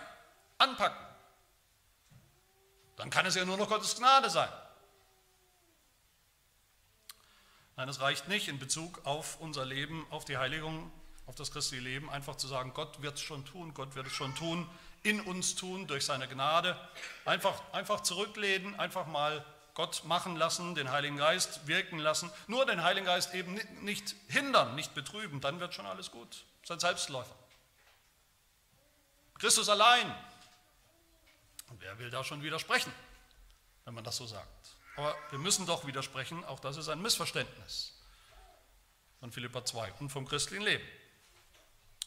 anpacken. 0.58 1.02
Dann 2.96 3.10
kann 3.10 3.26
es 3.26 3.34
ja 3.34 3.44
nur 3.44 3.56
noch 3.56 3.68
Gottes 3.68 3.96
Gnade 3.96 4.30
sein. 4.30 4.50
Nein, 7.76 7.88
es 7.88 8.00
reicht 8.00 8.28
nicht 8.28 8.48
in 8.48 8.58
Bezug 8.58 9.00
auf 9.04 9.40
unser 9.40 9.64
Leben, 9.64 10.06
auf 10.10 10.24
die 10.24 10.38
Heiligung, 10.38 10.92
auf 11.26 11.34
das 11.34 11.50
christliche 11.50 11.82
Leben, 11.82 12.10
einfach 12.10 12.36
zu 12.36 12.46
sagen, 12.46 12.72
Gott 12.74 13.02
wird 13.02 13.14
es 13.14 13.22
schon 13.22 13.44
tun, 13.44 13.74
Gott 13.74 13.94
wird 13.94 14.06
es 14.06 14.12
schon 14.12 14.34
tun, 14.34 14.68
in 15.02 15.20
uns 15.20 15.54
tun, 15.54 15.86
durch 15.86 16.04
seine 16.04 16.28
Gnade. 16.28 16.78
Einfach, 17.24 17.60
einfach 17.72 18.00
zurücklehnen, 18.00 18.78
einfach 18.78 19.06
mal 19.06 19.44
Gott 19.74 20.04
machen 20.04 20.36
lassen, 20.36 20.74
den 20.74 20.90
Heiligen 20.90 21.16
Geist 21.16 21.66
wirken 21.66 21.98
lassen. 21.98 22.30
Nur 22.46 22.64
den 22.64 22.82
Heiligen 22.82 23.06
Geist 23.06 23.34
eben 23.34 23.54
nicht 23.82 24.14
hindern, 24.28 24.76
nicht 24.76 24.94
betrüben, 24.94 25.40
dann 25.40 25.58
wird 25.60 25.74
schon 25.74 25.86
alles 25.86 26.10
gut. 26.10 26.44
Sein 26.64 26.78
Selbstläufer. 26.78 27.34
Christus 29.38 29.68
allein. 29.68 30.14
Und 31.70 31.80
wer 31.80 31.98
will 31.98 32.10
da 32.10 32.22
schon 32.22 32.42
widersprechen? 32.42 32.92
wenn 33.84 33.94
man 33.94 34.04
das 34.04 34.16
so 34.16 34.26
sagt. 34.26 34.48
Aber 34.96 35.16
wir 35.30 35.38
müssen 35.38 35.66
doch 35.66 35.86
widersprechen, 35.86 36.44
auch 36.44 36.60
das 36.60 36.76
ist 36.76 36.88
ein 36.88 37.02
Missverständnis 37.02 37.92
von 39.20 39.32
Philippa 39.32 39.64
2 39.64 39.92
und 39.94 40.10
vom 40.10 40.26
christlichen 40.26 40.64
Leben. 40.64 40.84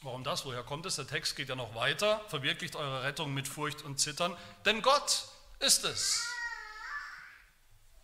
Warum 0.02 0.24
das? 0.24 0.46
Woher 0.46 0.64
kommt 0.64 0.86
es? 0.86 0.96
Der 0.96 1.08
Text 1.08 1.36
geht 1.36 1.50
ja 1.50 1.56
noch 1.56 1.74
weiter. 1.74 2.24
Verwirklicht 2.30 2.76
eure 2.76 3.04
Rettung 3.04 3.34
mit 3.34 3.48
Furcht 3.48 3.82
und 3.82 4.00
Zittern, 4.00 4.38
denn 4.66 4.82
Gott 4.82 5.26
ist 5.60 5.84
es, 5.84 6.28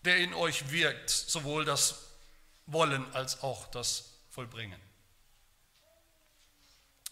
der 0.03 0.17
in 0.17 0.33
euch 0.33 0.71
wirkt, 0.71 1.09
sowohl 1.09 1.65
das 1.65 2.09
Wollen 2.65 3.13
als 3.13 3.43
auch 3.43 3.67
das 3.67 4.05
Vollbringen. 4.31 4.81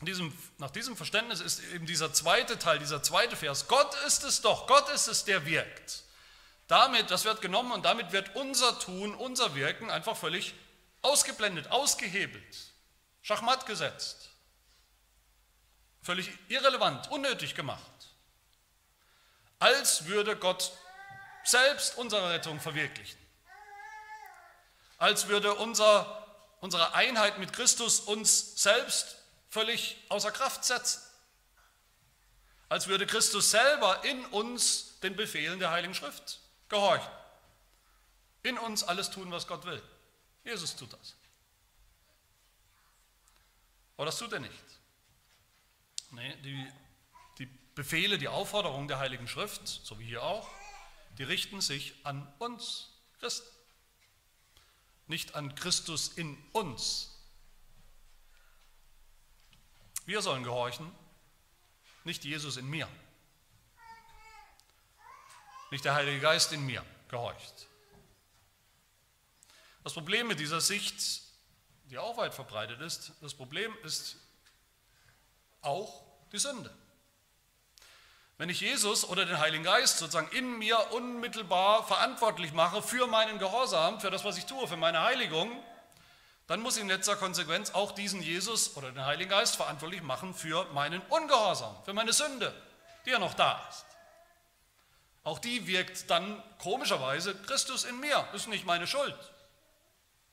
Diesem, 0.02 0.36
nach 0.58 0.72
diesem 0.72 0.98
Verständnis 0.98 1.42
ist 1.42 1.62
eben 1.74 1.86
dieser 1.86 2.12
zweite 2.12 2.58
Teil, 2.58 2.80
dieser 2.80 3.04
zweite 3.04 3.36
Vers, 3.36 3.68
Gott 3.68 3.94
ist 4.08 4.24
es 4.24 4.42
doch, 4.42 4.66
Gott 4.66 4.90
ist 4.90 5.08
es, 5.08 5.26
der 5.26 5.46
wirkt. 5.46 6.04
Damit, 6.72 7.12
das 7.12 7.26
wird 7.26 7.42
genommen 7.42 7.74
und 7.74 7.84
damit 7.84 8.14
wird 8.14 8.34
unser 8.34 8.80
Tun, 8.80 9.14
unser 9.14 9.56
Wirken 9.56 9.92
einfach 9.92 10.16
völlig 10.16 10.54
ausgeblendet, 11.02 11.70
ausgehebelt, 11.70 12.58
schachmatt 13.22 13.66
gesetzt, 13.66 14.30
völlig 16.02 16.30
irrelevant, 16.48 17.12
unnötig 17.12 17.56
gemacht. 17.56 17.82
Als 19.60 20.06
würde 20.06 20.38
Gott 20.38 20.72
selbst 21.44 21.98
unsere 21.98 22.30
Rettung 22.30 22.62
verwirklichen. 22.62 23.20
Als 24.98 25.28
würde 25.28 25.54
unser, 25.56 26.26
unsere 26.62 26.94
Einheit 26.94 27.38
mit 27.38 27.52
Christus 27.52 28.00
uns 28.00 28.64
selbst 28.64 29.18
völlig 29.50 29.98
außer 30.08 30.32
Kraft 30.32 30.64
setzen. 30.64 31.02
Als 32.70 32.88
würde 32.88 33.06
Christus 33.06 33.52
selber 33.52 34.06
in 34.06 34.26
uns 34.28 35.02
den 35.02 35.18
Befehlen 35.18 35.60
der 35.60 35.72
Heiligen 35.72 35.94
Schrift 35.94 36.41
gehorchen. 36.72 37.12
In 38.42 38.58
uns 38.58 38.84
alles 38.84 39.12
tun, 39.12 39.30
was 39.30 39.46
Gott 39.46 39.66
will. 39.66 39.82
Jesus 40.44 40.76
tut 40.76 40.92
das. 40.94 41.16
Aber 43.98 44.08
das 44.08 44.18
tut 44.18 44.34
er 44.34 44.40
nicht. 44.40 44.80
Nee, 46.10 46.36
die, 46.38 46.72
die 47.38 47.46
Befehle, 47.76 48.18
die 48.18 48.28
Aufforderungen 48.28 48.88
der 48.88 48.98
Heiligen 48.98 49.28
Schrift, 49.28 49.68
so 49.68 50.00
wie 50.00 50.06
hier 50.06 50.24
auch, 50.24 50.50
die 51.20 51.24
richten 51.24 51.62
sich 51.62 51.94
an 52.04 52.28
uns, 52.40 52.90
Christen. 53.20 53.48
Nicht 55.06 55.36
an 55.36 55.54
Christus 55.54 56.08
in 56.08 56.36
uns, 56.54 57.12
wir 60.06 60.22
sollen 60.22 60.44
gehorchen, 60.44 60.92
nicht 62.04 62.24
Jesus 62.24 62.58
in 62.58 62.68
mir. 62.68 62.88
Nicht 65.72 65.86
der 65.86 65.96
Heilige 65.96 66.20
Geist 66.20 66.52
in 66.52 66.66
mir 66.66 66.86
gehorcht. 67.08 67.68
Das 69.84 69.94
Problem 69.94 70.28
mit 70.28 70.40
dieser 70.40 70.62
Sicht, 70.62 71.22
die 71.86 71.98
auch 71.98 72.18
weit 72.18 72.34
verbreitet 72.34 72.82
ist, 72.82 73.14
das 73.22 73.34
Problem 73.34 73.76
ist 73.84 74.18
auch 75.62 76.04
die 76.32 76.40
Sünde. 76.40 76.72
Wenn 78.38 78.50
ich 78.50 78.60
Jesus 78.60 79.08
oder 79.08 79.26
den 79.26 79.40
Heiligen 79.40 79.64
Geist 79.64 80.00
sozusagen 80.00 80.28
in 80.36 80.58
mir 80.58 80.92
unmittelbar 80.92 81.86
verantwortlich 81.88 82.54
mache 82.54 82.82
für 82.82 83.08
meinen 83.08 83.40
Gehorsam, 83.40 84.02
für 84.02 84.12
das, 84.12 84.26
was 84.26 84.38
ich 84.38 84.46
tue, 84.46 84.68
für 84.68 84.78
meine 84.78 85.02
Heiligung, 85.02 85.52
dann 86.48 86.60
muss 86.60 86.76
ich 86.76 86.82
in 86.82 86.90
letzter 86.90 87.16
Konsequenz 87.16 87.72
auch 87.72 87.94
diesen 87.94 88.22
Jesus 88.22 88.76
oder 88.76 88.92
den 88.92 89.06
Heiligen 89.06 89.30
Geist 89.30 89.56
verantwortlich 89.56 90.02
machen 90.02 90.34
für 90.34 90.66
meinen 90.74 91.02
Ungehorsam, 91.04 91.76
für 91.86 91.94
meine 91.94 92.12
Sünde, 92.12 92.54
die 93.06 93.12
ja 93.12 93.20
noch 93.20 93.36
da 93.36 93.66
ist. 93.70 93.86
Auch 95.24 95.40
die 95.40 95.68
wirkt 95.68 96.10
dann 96.10 96.42
komischerweise 96.58 97.36
Christus 97.36 97.84
in 97.84 98.00
mir, 98.00 98.28
das 98.32 98.42
ist 98.42 98.48
nicht 98.48 98.66
meine 98.66 98.88
Schuld. 98.88 99.16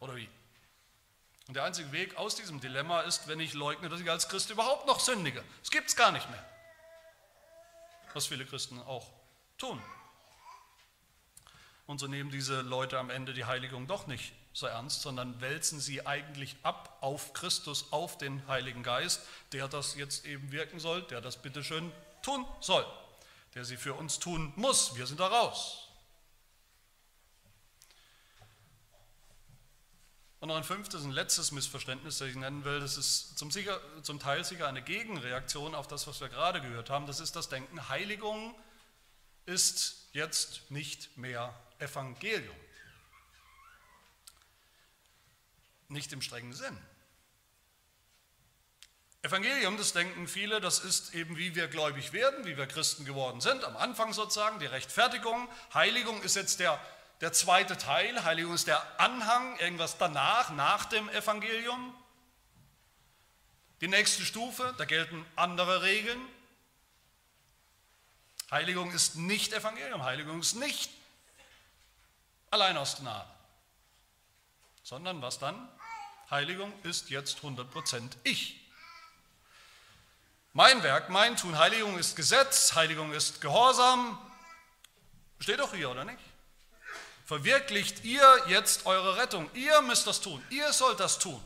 Oder 0.01 0.17
wie? 0.17 0.29
Und 1.47 1.55
der 1.55 1.65
einzige 1.65 1.93
Weg 1.93 2.17
aus 2.17 2.37
diesem 2.37 2.61
Dilemma 2.61 3.03
ist, 3.03 3.27
wenn 3.27 3.41
ich 3.41 3.55
leugne, 3.55 3.89
dass 3.89 4.01
ich 4.01 4.11
als 4.11 4.29
Christ 4.29 4.51
überhaupt 4.51 4.87
noch 4.87 5.01
sündige. 5.01 5.43
Es 5.63 5.71
gibt 5.71 5.89
es 5.89 5.97
gar 5.97 6.13
nicht 6.13 6.29
mehr. 6.31 6.45
Was 8.13 8.27
viele 8.27 8.45
Christen 8.45 8.81
auch 8.83 9.07
tun. 9.57 9.83
Und 11.87 11.99
so 12.01 12.07
nehmen 12.07 12.31
diese 12.31 12.61
Leute 12.61 12.99
am 12.99 13.09
Ende 13.09 13.33
die 13.33 13.47
Heiligung 13.47 13.87
doch 13.87 14.07
nicht 14.07 14.35
so 14.53 14.67
ernst, 14.67 15.03
sondern 15.03 15.41
wälzen 15.41 15.81
sie 15.81 16.07
eigentlich 16.07 16.57
ab 16.63 16.99
auf 17.01 17.33
Christus, 17.33 17.93
auf 17.93 18.19
den 18.19 18.47
Heiligen 18.47 18.83
Geist, 18.83 19.23
der 19.53 19.69
das 19.69 19.95
jetzt 19.95 20.27
eben 20.27 20.53
wirken 20.53 20.81
soll, 20.81 21.03
der 21.03 21.21
das 21.21 21.41
bitteschön 21.41 21.91
tun 22.23 22.45
soll, 22.61 22.85
der 23.55 23.65
sie 23.65 23.77
für 23.77 23.95
uns 23.95 24.19
tun 24.19 24.53
muss. 24.57 24.97
Wir 24.97 25.07
sind 25.07 25.21
da 25.21 25.27
raus. 25.27 25.85
Und 30.41 30.49
noch 30.49 30.57
ein 30.57 30.65
fünftes, 30.65 31.03
ein 31.03 31.11
letztes 31.11 31.51
Missverständnis, 31.51 32.19
das 32.19 32.29
ich 32.29 32.37
nennen 32.37 32.65
will, 32.65 32.79
das 32.79 32.97
ist 32.97 33.37
zum, 33.39 33.51
sicher, 33.51 33.81
zum 34.03 34.21
Teil 34.21 34.45
sicher 34.45 34.69
eine 34.69 34.83
Gegenreaktion 34.83 35.75
auf 35.75 35.89
das, 35.89 36.07
was 36.07 36.21
wir 36.21 36.29
gerade 36.29 36.61
gehört 36.61 36.91
haben. 36.91 37.07
Das 37.07 37.19
ist 37.19 37.35
das 37.35 37.49
Denken, 37.49 37.89
Heiligung 37.89 38.55
ist 39.47 40.09
jetzt 40.13 40.71
nicht 40.71 41.17
mehr 41.17 41.59
Evangelium. 41.81 42.55
nicht 45.89 46.13
im 46.13 46.23
strengen 46.23 46.53
Sinn. 46.53 46.77
Evangelium, 49.23 49.77
das 49.77 49.93
denken 49.93 50.29
viele, 50.29 50.61
das 50.61 50.79
ist 50.79 51.15
eben, 51.15 51.37
wie 51.37 51.55
wir 51.55 51.67
gläubig 51.67 52.13
werden, 52.13 52.45
wie 52.45 52.57
wir 52.57 52.67
Christen 52.67 53.05
geworden 53.05 53.41
sind, 53.41 53.65
am 53.65 53.77
Anfang 53.77 54.13
sozusagen, 54.13 54.61
die 54.61 54.67
Rechtfertigung. 54.67 55.49
Heiligung 55.75 56.23
ist 56.23 56.37
jetzt 56.37 56.61
der, 56.61 56.81
der 57.21 57.33
zweite 57.33 57.77
Teil, 57.77 58.23
Heiligung 58.25 58.55
ist 58.55 58.69
der 58.69 59.01
Anhang, 59.01 59.59
irgendwas 59.59 59.99
danach, 59.99 60.51
nach 60.51 60.85
dem 60.85 61.09
Evangelium. 61.09 61.95
Die 63.81 63.89
nächste 63.89 64.25
Stufe, 64.25 64.73
da 64.79 64.85
gelten 64.85 65.27
andere 65.35 65.83
Regeln. 65.83 66.21
Heiligung 68.53 68.93
ist 68.93 69.17
nicht 69.17 69.53
Evangelium, 69.53 70.05
Heiligung 70.05 70.41
ist 70.41 70.55
nicht 70.55 70.91
allein 72.51 72.77
aus 72.77 72.97
Gnade, 72.97 73.29
sondern 74.85 75.21
was 75.23 75.39
dann? 75.39 75.69
Heiligung 76.31 76.73
ist 76.83 77.11
jetzt 77.11 77.41
100% 77.41 78.13
ich. 78.23 78.68
Mein 80.59 80.83
Werk, 80.83 81.09
mein 81.09 81.37
Tun, 81.37 81.57
Heiligung 81.57 81.97
ist 82.01 82.17
Gesetz, 82.17 82.75
Heiligung 82.75 83.13
ist 83.13 83.41
Gehorsam. 83.41 84.19
Steht 85.39 85.61
doch 85.61 85.73
hier, 85.73 85.89
oder 85.89 86.05
nicht? 86.05 86.19
Verwirklicht 87.27 88.03
ihr 88.03 88.29
jetzt 88.49 88.85
eure 88.85 89.19
Rettung. 89.19 89.49
Ihr 89.55 89.81
müsst 89.83 90.09
das 90.09 90.21
tun. 90.21 90.45
Ihr 90.51 90.73
sollt 90.73 90.99
das 90.99 91.21
tun. 91.21 91.41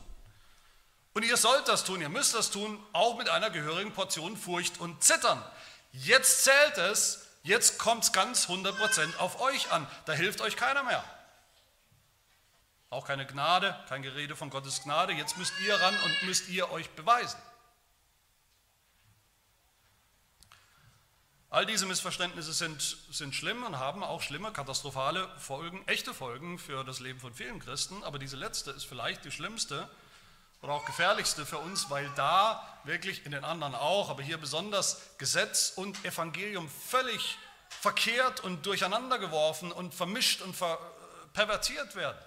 Und 1.13 1.21
ihr 1.21 1.37
sollt 1.37 1.67
das 1.67 1.83
tun, 1.83 2.01
ihr 2.01 2.09
müsst 2.09 2.33
das 2.33 2.49
tun, 2.49 2.83
auch 2.91 3.15
mit 3.15 3.29
einer 3.29 3.51
gehörigen 3.51 3.93
Portion 3.93 4.35
Furcht 4.35 4.79
und 4.79 5.03
Zittern. 5.03 5.45
Jetzt 5.91 6.45
zählt 6.45 6.79
es, 6.79 7.27
jetzt 7.43 7.77
kommt 7.77 8.05
es 8.05 8.13
ganz 8.13 8.47
100% 8.47 9.17
auf 9.17 9.39
euch 9.41 9.71
an. 9.71 9.85
Da 10.05 10.13
hilft 10.13 10.41
euch 10.41 10.55
keiner 10.55 10.81
mehr. 10.81 11.03
Auch 12.89 13.05
keine 13.05 13.27
Gnade, 13.27 13.79
kein 13.89 14.01
Gerede 14.01 14.35
von 14.35 14.49
Gottes 14.49 14.81
Gnade. 14.81 15.13
Jetzt 15.13 15.37
müsst 15.37 15.53
ihr 15.67 15.79
ran 15.79 15.95
und 16.03 16.23
müsst 16.23 16.49
ihr 16.49 16.71
euch 16.71 16.89
beweisen. 16.95 17.37
All 21.53 21.67
diese 21.67 21.85
Missverständnisse 21.85 22.51
sind, 22.51 22.97
sind 23.11 23.35
schlimm 23.35 23.63
und 23.63 23.77
haben 23.77 24.03
auch 24.03 24.23
schlimme, 24.23 24.51
katastrophale 24.51 25.29
Folgen, 25.37 25.87
echte 25.87 26.11
Folgen 26.11 26.57
für 26.57 26.83
das 26.83 26.99
Leben 26.99 27.19
von 27.19 27.31
vielen 27.31 27.59
Christen. 27.59 28.03
Aber 28.03 28.17
diese 28.17 28.35
letzte 28.37 28.71
ist 28.71 28.85
vielleicht 28.85 29.23
die 29.23 29.29
schlimmste 29.29 29.87
oder 30.63 30.73
auch 30.73 30.85
gefährlichste 30.85 31.45
für 31.45 31.59
uns, 31.59 31.91
weil 31.91 32.09
da 32.15 32.67
wirklich 32.85 33.23
in 33.27 33.33
den 33.33 33.43
anderen 33.43 33.75
auch, 33.75 34.09
aber 34.09 34.23
hier 34.23 34.39
besonders 34.39 34.99
Gesetz 35.19 35.73
und 35.75 36.03
Evangelium 36.03 36.67
völlig 36.67 37.37
verkehrt 37.69 38.39
und 38.39 38.65
durcheinander 38.65 39.19
geworfen 39.19 39.71
und 39.71 39.93
vermischt 39.93 40.41
und 40.41 40.55
ver 40.55 40.79
pervertiert 41.33 41.95
werden. 41.95 42.17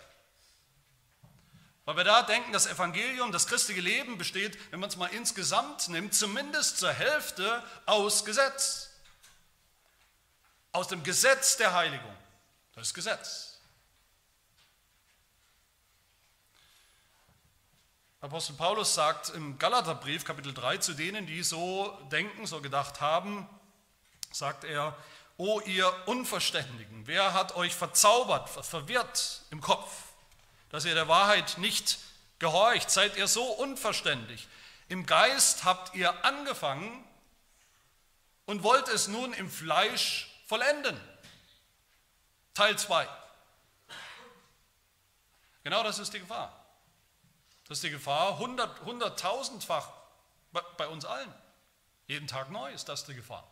Weil 1.85 1.97
wir 1.97 2.05
da 2.05 2.23
denken, 2.23 2.53
das 2.53 2.69
Evangelium, 2.69 3.33
das 3.33 3.49
christliche 3.49 3.81
Leben 3.81 4.19
besteht, 4.19 4.57
wenn 4.71 4.79
man 4.79 4.89
es 4.89 4.97
mal 4.97 5.09
insgesamt 5.09 5.89
nimmt, 5.89 6.15
zumindest 6.15 6.79
zur 6.79 6.93
Hälfte 6.93 7.65
aus 7.87 8.25
Gesetz. 8.25 8.93
Aus 10.77 10.89
dem 10.89 11.03
Gesetz 11.03 11.57
der 11.57 11.73
Heiligung. 11.73 12.15
Das 12.75 12.89
ist 12.89 12.93
Gesetz. 12.93 13.59
Apostel 18.21 18.57
Paulus 18.57 18.95
sagt 18.95 19.31
im 19.31 19.59
Galaterbrief 19.59 20.27
Kapitel 20.27 20.53
3 20.53 20.77
zu 20.77 20.93
denen, 20.93 21.27
die 21.27 21.43
so 21.43 21.89
denken, 22.13 22.47
so 22.47 22.61
gedacht 22.61 23.01
haben, 23.01 23.49
sagt 24.31 24.65
er, 24.65 24.95
O 25.39 25.61
ihr 25.61 25.91
Unverständigen, 26.07 27.07
wer 27.07 27.33
hat 27.33 27.57
euch 27.57 27.75
verzaubert, 27.75 28.51
verwirrt 28.51 29.45
im 29.49 29.63
Kopf? 29.63 29.91
dass 30.69 30.85
ihr 30.85 30.95
der 30.95 31.09
Wahrheit 31.09 31.57
nicht 31.57 31.99
gehorcht, 32.39 32.91
seid 32.91 33.17
ihr 33.17 33.29
so 33.29 33.45
unverständlich. 33.45 34.47
Im 34.91 35.07
Geist 35.07 35.65
habt 35.65 35.95
ihr 35.95 36.23
angefangen 36.23 37.03
und 38.45 38.63
wollt 38.63 38.89
es 38.89 39.09
nun 39.09 39.33
im 39.33 39.51
Fleisch 39.51 40.36
vollenden. 40.47 40.99
Teil 42.55 42.79
2. 42.79 43.07
Genau 45.65 45.83
das 45.83 45.99
ist 45.99 46.15
die 46.15 46.21
Gefahr. 46.21 46.65
Das 47.69 47.79
ist 47.79 47.85
die 47.85 47.91
Gefahr, 47.91 48.39
hundert, 48.39 48.81
hunderttausendfach 48.83 49.91
bei, 50.53 50.63
bei 50.79 50.87
uns 50.87 51.05
allen. 51.05 51.33
Jeden 52.07 52.29
Tag 52.29 52.51
neu 52.51 52.73
ist 52.73 52.89
das 52.89 53.05
die 53.05 53.15
Gefahr. 53.15 53.47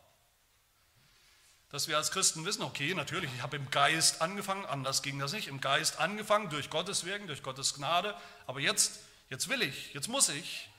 Dass 1.71 1.89
wir 1.89 1.97
als 1.97 2.13
Christen 2.13 2.45
wissen, 2.45 2.63
okay, 2.63 2.95
natürlich, 2.95 3.31
ich 3.35 3.43
habe 3.43 3.57
im 3.57 3.69
Geist 3.71 4.23
angefangen, 4.23 4.65
anders 4.65 5.03
ging 5.03 5.19
das 5.19 5.33
nicht, 5.33 5.49
im 5.49 5.61
Geist 5.61 5.99
angefangen, 5.99 6.49
durch 6.51 6.71
Gottes 6.71 7.05
Wirken, 7.05 7.27
durch 7.27 7.43
Gottes 7.43 7.75
Gnade, 7.75 8.17
aber 8.47 8.61
jetzt, 8.61 9.01
jetzt 9.29 9.49
will 9.49 9.61
ich, 9.63 9.93
jetzt 9.93 10.07
muss 10.07 10.29
ich, 10.29 10.71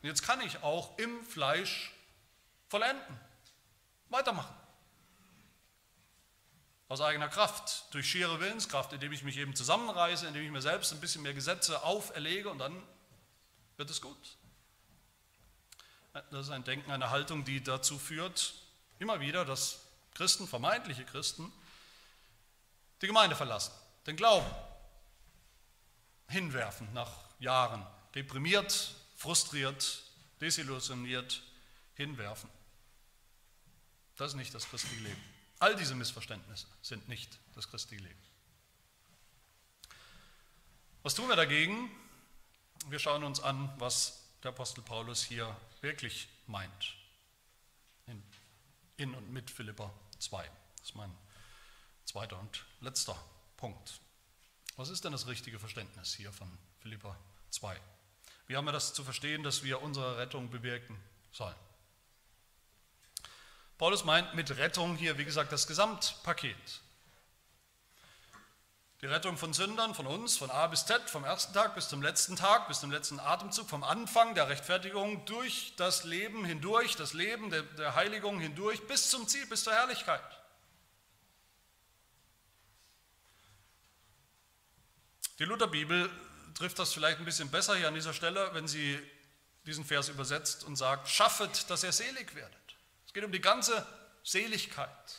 jetzt 0.00 0.22
kann 0.22 0.40
ich 0.40 0.62
auch 0.62 0.96
im 0.96 1.22
Fleisch 1.26 1.92
vollenden, 2.70 3.20
weitermachen. 4.08 4.57
Aus 6.88 7.02
eigener 7.02 7.28
Kraft, 7.28 7.84
durch 7.92 8.08
schiere 8.08 8.40
Willenskraft, 8.40 8.92
indem 8.94 9.12
ich 9.12 9.22
mich 9.22 9.36
eben 9.36 9.54
zusammenreiße, 9.54 10.26
indem 10.26 10.44
ich 10.44 10.50
mir 10.50 10.62
selbst 10.62 10.92
ein 10.92 11.00
bisschen 11.00 11.22
mehr 11.22 11.34
Gesetze 11.34 11.82
auferlege 11.84 12.48
und 12.48 12.58
dann 12.58 12.82
wird 13.76 13.90
es 13.90 14.00
gut. 14.00 14.36
Das 16.30 16.46
ist 16.46 16.50
ein 16.50 16.64
Denken, 16.64 16.90
eine 16.90 17.10
Haltung, 17.10 17.44
die 17.44 17.62
dazu 17.62 17.98
führt, 17.98 18.54
immer 18.98 19.20
wieder, 19.20 19.44
dass 19.44 19.80
Christen, 20.14 20.48
vermeintliche 20.48 21.04
Christen, 21.04 21.52
die 23.02 23.06
Gemeinde 23.06 23.36
verlassen, 23.36 23.72
den 24.06 24.16
Glauben 24.16 24.50
hinwerfen 26.28 26.92
nach 26.94 27.12
Jahren, 27.38 27.86
deprimiert, 28.14 28.94
frustriert, 29.16 30.02
desillusioniert 30.40 31.42
hinwerfen. 31.94 32.50
Das 34.16 34.32
ist 34.32 34.36
nicht 34.36 34.54
das 34.54 34.68
christliche 34.68 35.02
Leben. 35.02 35.37
All 35.60 35.74
diese 35.74 35.94
Missverständnisse 35.94 36.66
sind 36.82 37.08
nicht 37.08 37.38
das 37.54 37.68
christliche 37.68 38.04
Leben. 38.04 38.20
Was 41.02 41.14
tun 41.14 41.28
wir 41.28 41.36
dagegen? 41.36 41.90
Wir 42.88 42.98
schauen 42.98 43.24
uns 43.24 43.40
an, 43.40 43.72
was 43.78 44.22
der 44.42 44.50
Apostel 44.50 44.82
Paulus 44.82 45.22
hier 45.22 45.56
wirklich 45.80 46.28
meint. 46.46 46.94
In, 48.06 48.22
in 48.96 49.14
und 49.14 49.32
mit 49.32 49.50
Philippa 49.50 49.92
2. 50.18 50.48
Das 50.76 50.90
ist 50.90 50.94
mein 50.94 51.12
zweiter 52.04 52.38
und 52.38 52.64
letzter 52.80 53.16
Punkt. 53.56 54.00
Was 54.76 54.90
ist 54.90 55.04
denn 55.04 55.12
das 55.12 55.26
richtige 55.26 55.58
Verständnis 55.58 56.14
hier 56.14 56.32
von 56.32 56.50
Philippa 56.80 57.16
2? 57.50 57.80
Wie 58.46 58.56
haben 58.56 58.64
wir 58.64 58.72
das 58.72 58.94
zu 58.94 59.04
verstehen, 59.04 59.42
dass 59.42 59.62
wir 59.64 59.82
unsere 59.82 60.18
Rettung 60.18 60.50
bewirken 60.50 60.98
sollen? 61.32 61.56
Paulus 63.78 64.04
meint 64.04 64.34
mit 64.34 64.56
Rettung 64.56 64.96
hier, 64.96 65.18
wie 65.18 65.24
gesagt, 65.24 65.52
das 65.52 65.68
Gesamtpaket. 65.68 66.80
Die 69.00 69.06
Rettung 69.06 69.36
von 69.38 69.52
Sündern, 69.52 69.94
von 69.94 70.08
uns, 70.08 70.36
von 70.36 70.50
A 70.50 70.66
bis 70.66 70.84
Z, 70.84 71.08
vom 71.08 71.22
ersten 71.22 71.54
Tag 71.54 71.76
bis 71.76 71.88
zum 71.88 72.02
letzten 72.02 72.34
Tag, 72.34 72.66
bis 72.66 72.80
zum 72.80 72.90
letzten 72.90 73.20
Atemzug, 73.20 73.68
vom 73.68 73.84
Anfang 73.84 74.34
der 74.34 74.48
Rechtfertigung 74.48 75.24
durch 75.26 75.74
das 75.76 76.02
Leben 76.02 76.44
hindurch, 76.44 76.96
das 76.96 77.12
Leben 77.12 77.50
der, 77.50 77.62
der 77.62 77.94
Heiligung 77.94 78.40
hindurch, 78.40 78.84
bis 78.88 79.08
zum 79.08 79.28
Ziel, 79.28 79.46
bis 79.46 79.62
zur 79.62 79.72
Herrlichkeit. 79.72 80.20
Die 85.38 85.44
Lutherbibel 85.44 86.10
trifft 86.54 86.80
das 86.80 86.92
vielleicht 86.92 87.20
ein 87.20 87.24
bisschen 87.24 87.52
besser 87.52 87.76
hier 87.76 87.86
an 87.86 87.94
dieser 87.94 88.12
Stelle, 88.12 88.52
wenn 88.54 88.66
sie 88.66 88.98
diesen 89.64 89.84
Vers 89.84 90.08
übersetzt 90.08 90.64
und 90.64 90.74
sagt, 90.74 91.08
schaffet, 91.08 91.70
dass 91.70 91.84
ihr 91.84 91.92
selig 91.92 92.34
werdet. 92.34 92.57
Geht 93.18 93.24
um 93.24 93.32
die 93.32 93.40
ganze 93.40 93.84
Seligkeit. 94.22 95.18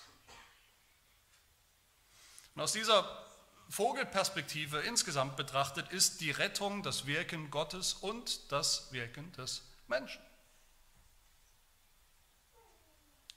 Und 2.55 2.61
aus 2.61 2.71
dieser 2.71 3.27
Vogelperspektive 3.67 4.79
insgesamt 4.79 5.35
betrachtet 5.35 5.91
ist 5.91 6.21
die 6.21 6.31
Rettung 6.31 6.81
das 6.81 7.07
Wirken 7.07 7.51
Gottes 7.51 7.95
und 7.95 8.53
das 8.53 8.93
Wirken 8.93 9.29
des 9.33 9.63
Menschen. 9.89 10.21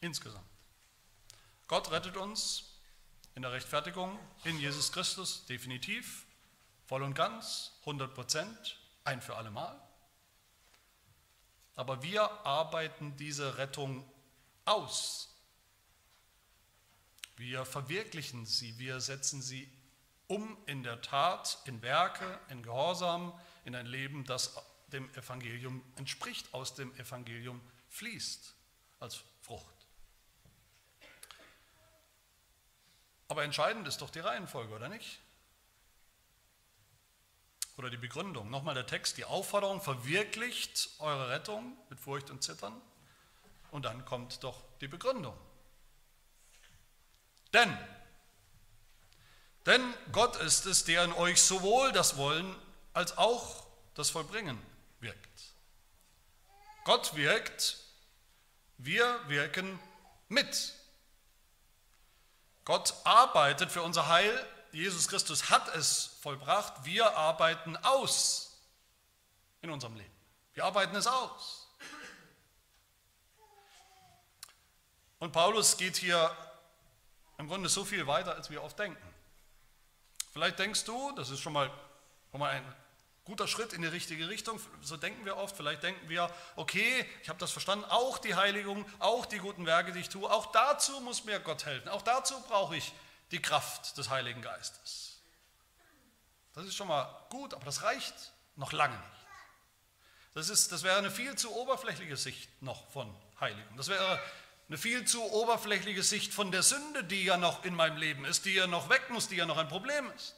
Insgesamt. 0.01 0.47
Gott 1.67 1.91
rettet 1.91 2.17
uns 2.17 2.77
in 3.35 3.43
der 3.43 3.51
Rechtfertigung 3.51 4.17
in 4.45 4.61
Jesus 4.61 4.93
Christus 4.93 5.45
definitiv, 5.47 6.25
voll 6.87 7.03
und 7.03 7.15
ganz, 7.15 7.73
100 7.81 8.15
Prozent, 8.15 8.79
ein 9.03 9.23
für 9.23 9.35
alle 9.35 9.51
Mal. 9.51 9.77
Aber 11.75 12.05
wir 12.05 12.31
arbeiten 12.47 13.17
diese 13.17 13.59
Rettung 13.59 14.09
aus. 14.65 15.29
Wir 17.37 17.65
verwirklichen 17.65 18.47
sie, 18.47 18.79
wir 18.79 19.01
setzen 19.01 19.43
sie 19.43 19.71
um 20.29 20.57
in 20.67 20.83
der 20.83 21.03
Tat, 21.03 21.59
in 21.65 21.83
Werke, 21.83 22.39
in 22.49 22.63
Gehorsam, 22.63 23.39
in 23.65 23.75
ein 23.75 23.87
Leben, 23.87 24.25
das 24.25 24.57
dem 24.89 25.13
Evangelium 25.15 25.83
entspricht, 25.97 26.53
aus 26.55 26.75
dem 26.75 26.95
Evangelium 26.97 27.61
fließt 27.89 28.55
als 29.01 29.23
Frucht. 29.41 29.87
Aber 33.29 33.45
entscheidend 33.45 33.89
ist 33.89 34.03
doch 34.03 34.11
die 34.11 34.21
Reihenfolge, 34.21 34.75
oder 34.75 34.89
nicht? 34.89 35.19
Oder 37.79 37.89
die 37.89 37.97
Begründung. 37.97 38.51
Nochmal 38.51 38.75
der 38.75 38.87
Text, 38.87 39.17
die 39.17 39.25
Aufforderung, 39.25 39.81
verwirklicht 39.81 40.91
eure 40.99 41.31
Rettung 41.31 41.77
mit 41.89 41.99
Furcht 41.99 42.31
und 42.31 42.43
Zittern. 42.43 42.79
Und 43.73 43.85
dann 43.85 44.05
kommt 44.05 44.45
doch 44.45 44.63
die 44.81 44.89
Begründung. 44.89 45.37
Denn 47.53 47.77
denn 49.67 49.95
Gott 50.11 50.37
ist 50.37 50.67
es, 50.67 50.85
der 50.85 51.05
in 51.05 51.13
euch 51.13 51.41
sowohl 51.41 51.93
das 51.93 52.17
Wollen 52.17 52.55
als 52.93 53.17
auch 53.17 53.67
das 53.95 54.11
Vollbringen 54.11 54.59
wirkt. 55.01 55.19
Gott 56.85 57.15
wirkt, 57.15 57.79
wir 58.79 59.21
wirken 59.29 59.79
mit. 60.29 60.75
Gott 62.65 62.95
arbeitet 63.05 63.71
für 63.71 63.83
unser 63.83 64.09
Heil. 64.09 64.47
Jesus 64.73 65.07
Christus 65.07 65.51
hat 65.51 65.69
es 65.77 66.17
vollbracht. 66.23 66.85
Wir 66.85 67.17
arbeiten 67.17 67.77
aus 67.77 68.59
in 69.61 69.71
unserem 69.71 69.95
Leben. 69.95 70.11
Wir 70.55 70.65
arbeiten 70.65 70.97
es 70.97 71.07
aus. 71.07 71.62
Und 75.23 75.31
Paulus 75.31 75.77
geht 75.77 75.99
hier 75.99 76.37
im 77.39 77.47
Grunde 77.47 77.69
so 77.69 77.85
viel 77.85 78.09
weiter, 78.09 78.35
als 78.35 78.51
wir 78.51 78.61
oft 78.61 78.77
denken. 78.77 79.15
Vielleicht 80.33 80.59
denkst 80.59 80.83
du, 80.83 81.13
das 81.13 81.31
ist 81.31 81.39
schon 81.39 81.53
mal, 81.53 81.71
schon 82.33 82.41
mal 82.41 82.51
ein 82.51 82.77
guter 83.25 83.47
Schritt 83.47 83.73
in 83.73 83.83
die 83.83 83.87
richtige 83.87 84.29
Richtung, 84.29 84.61
so 84.81 84.97
denken 84.97 85.25
wir 85.25 85.37
oft, 85.37 85.57
vielleicht 85.57 85.85
denken 85.85 86.09
wir, 86.09 86.29
okay, 86.57 87.09
ich 87.23 87.29
habe 87.29 87.39
das 87.39 87.53
verstanden, 87.53 87.85
auch 87.85 88.19
die 88.19 88.35
Heiligung, 88.35 88.85
auch 88.99 89.25
die 89.25 89.39
guten 89.39 89.65
Werke, 89.65 89.93
die 89.93 90.01
ich 90.01 90.09
tue, 90.09 90.29
auch 90.29 90.51
dazu 90.51 91.01
muss 91.03 91.23
mir 91.23 91.39
Gott 91.39 91.67
helfen, 91.67 91.89
auch 91.91 92.03
dazu 92.03 92.35
brauche 92.49 92.75
ich 92.75 92.93
die 93.31 93.41
Kraft 93.41 93.97
des 93.99 94.11
Heiligen 94.11 94.43
Geistes. 94.43 95.21
Das 96.53 96.67
ist 96.67 96.75
schon 96.75 96.89
mal 96.89 97.05
gut, 97.31 97.55
aber 97.55 97.65
das 97.65 97.85
reicht 97.85 98.33
noch 98.57 98.73
lange 98.73 98.97
nicht. 98.97 99.27
Das, 100.35 100.49
ist, 100.49 100.73
das 100.73 100.83
wäre 100.83 100.97
eine 100.97 101.13
viel 101.13 101.37
zu 101.37 101.55
oberflächliche 101.55 102.17
Sicht 102.17 102.51
noch 102.61 102.91
von 102.91 103.15
Heiligung. 103.39 103.77
Das 103.77 103.87
wäre 103.87 104.21
eine 104.73 104.79
viel 104.79 105.05
zu 105.05 105.23
oberflächliche 105.23 106.03
Sicht 106.03 106.33
von 106.33 106.51
der 106.51 106.63
Sünde, 106.63 107.05
die 107.05 107.25
ja 107.25 107.37
noch 107.37 107.63
in 107.63 107.75
meinem 107.75 107.99
Leben 107.99 108.25
ist, 108.25 108.47
die 108.47 108.55
ja 108.55 108.67
noch 108.67 108.89
weg 108.89 109.11
muss, 109.11 109.29
die 109.29 109.37
ja 109.37 109.45
noch 109.45 109.59
ein 109.59 109.69
Problem 109.69 110.11
ist. 110.13 110.35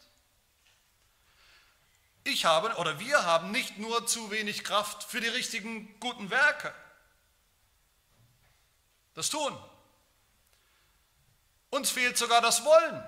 Ich 2.25 2.45
habe 2.45 2.75
oder 2.79 2.99
wir 2.99 3.25
haben 3.25 3.53
nicht 3.53 3.79
nur 3.79 4.09
zu 4.09 4.33
wenig 4.33 4.65
Kraft 4.65 5.05
für 5.05 5.21
die 5.21 5.29
richtigen 5.29 6.01
guten 6.01 6.31
Werke. 6.31 6.75
Das 9.15 9.31
Tun. 9.31 9.57
Uns 11.71 11.91
fehlt 11.91 12.19
sogar 12.19 12.41
das 12.41 12.65
Wollen. 12.65 13.05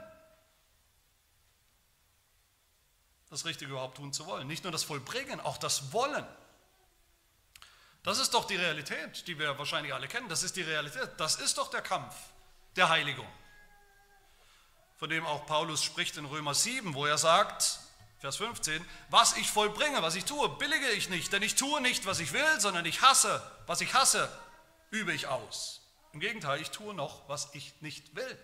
Das 3.30 3.44
Richtige 3.44 3.72
überhaupt 3.72 3.96
tun 3.96 4.12
zu 4.12 4.26
wollen. 4.26 4.46
Nicht 4.46 4.62
nur 4.62 4.70
das 4.70 4.84
Vollbringen, 4.84 5.40
auch 5.40 5.59
das 5.59 5.92
Wollen. 5.92 6.24
Das 8.07 8.20
ist 8.20 8.34
doch 8.34 8.44
die 8.44 8.54
Realität, 8.54 9.26
die 9.26 9.36
wir 9.36 9.59
wahrscheinlich 9.59 9.92
alle 9.92 10.07
kennen. 10.07 10.28
Das 10.28 10.44
ist 10.44 10.54
die 10.54 10.62
Realität. 10.62 11.11
Das 11.18 11.34
ist 11.34 11.59
doch 11.59 11.70
der 11.70 11.82
Kampf 11.82 12.14
der 12.76 12.88
Heiligung, 12.88 13.26
von 14.96 15.11
dem 15.11 15.26
auch 15.26 15.44
Paulus 15.44 15.82
spricht 15.82 16.16
in 16.16 16.24
Römer 16.24 16.54
7, 16.54 16.94
wo 16.94 17.04
er 17.04 17.18
sagt, 17.18 17.80
Vers 18.20 18.36
15, 18.36 18.86
was 19.11 19.36
ich 19.36 19.50
vollbringe, 19.50 20.02
was 20.02 20.14
ich 20.14 20.24
tue, 20.24 20.48
billige 20.50 20.88
ich 20.90 21.09
nicht, 21.09 21.32
denn 21.32 21.42
ich 21.42 21.57
tue 21.57 21.80
nicht, 21.80 22.07
was 22.07 22.20
ich 22.20 22.32
will, 22.32 22.61
sondern 22.61 22.84
ich 22.84 23.02
hasse, 23.02 23.42
was 23.66 23.80
ich 23.80 23.92
hasse, 23.92 24.30
übe 24.92 25.12
ich 25.12 25.26
aus. 25.26 25.80
Im 26.12 26.20
Gegenteil, 26.20 26.61
ich 26.61 26.70
tue 26.70 26.94
noch, 26.94 27.28
was 27.28 27.52
ich 27.54 27.74
nicht 27.80 28.14
will. 28.14 28.38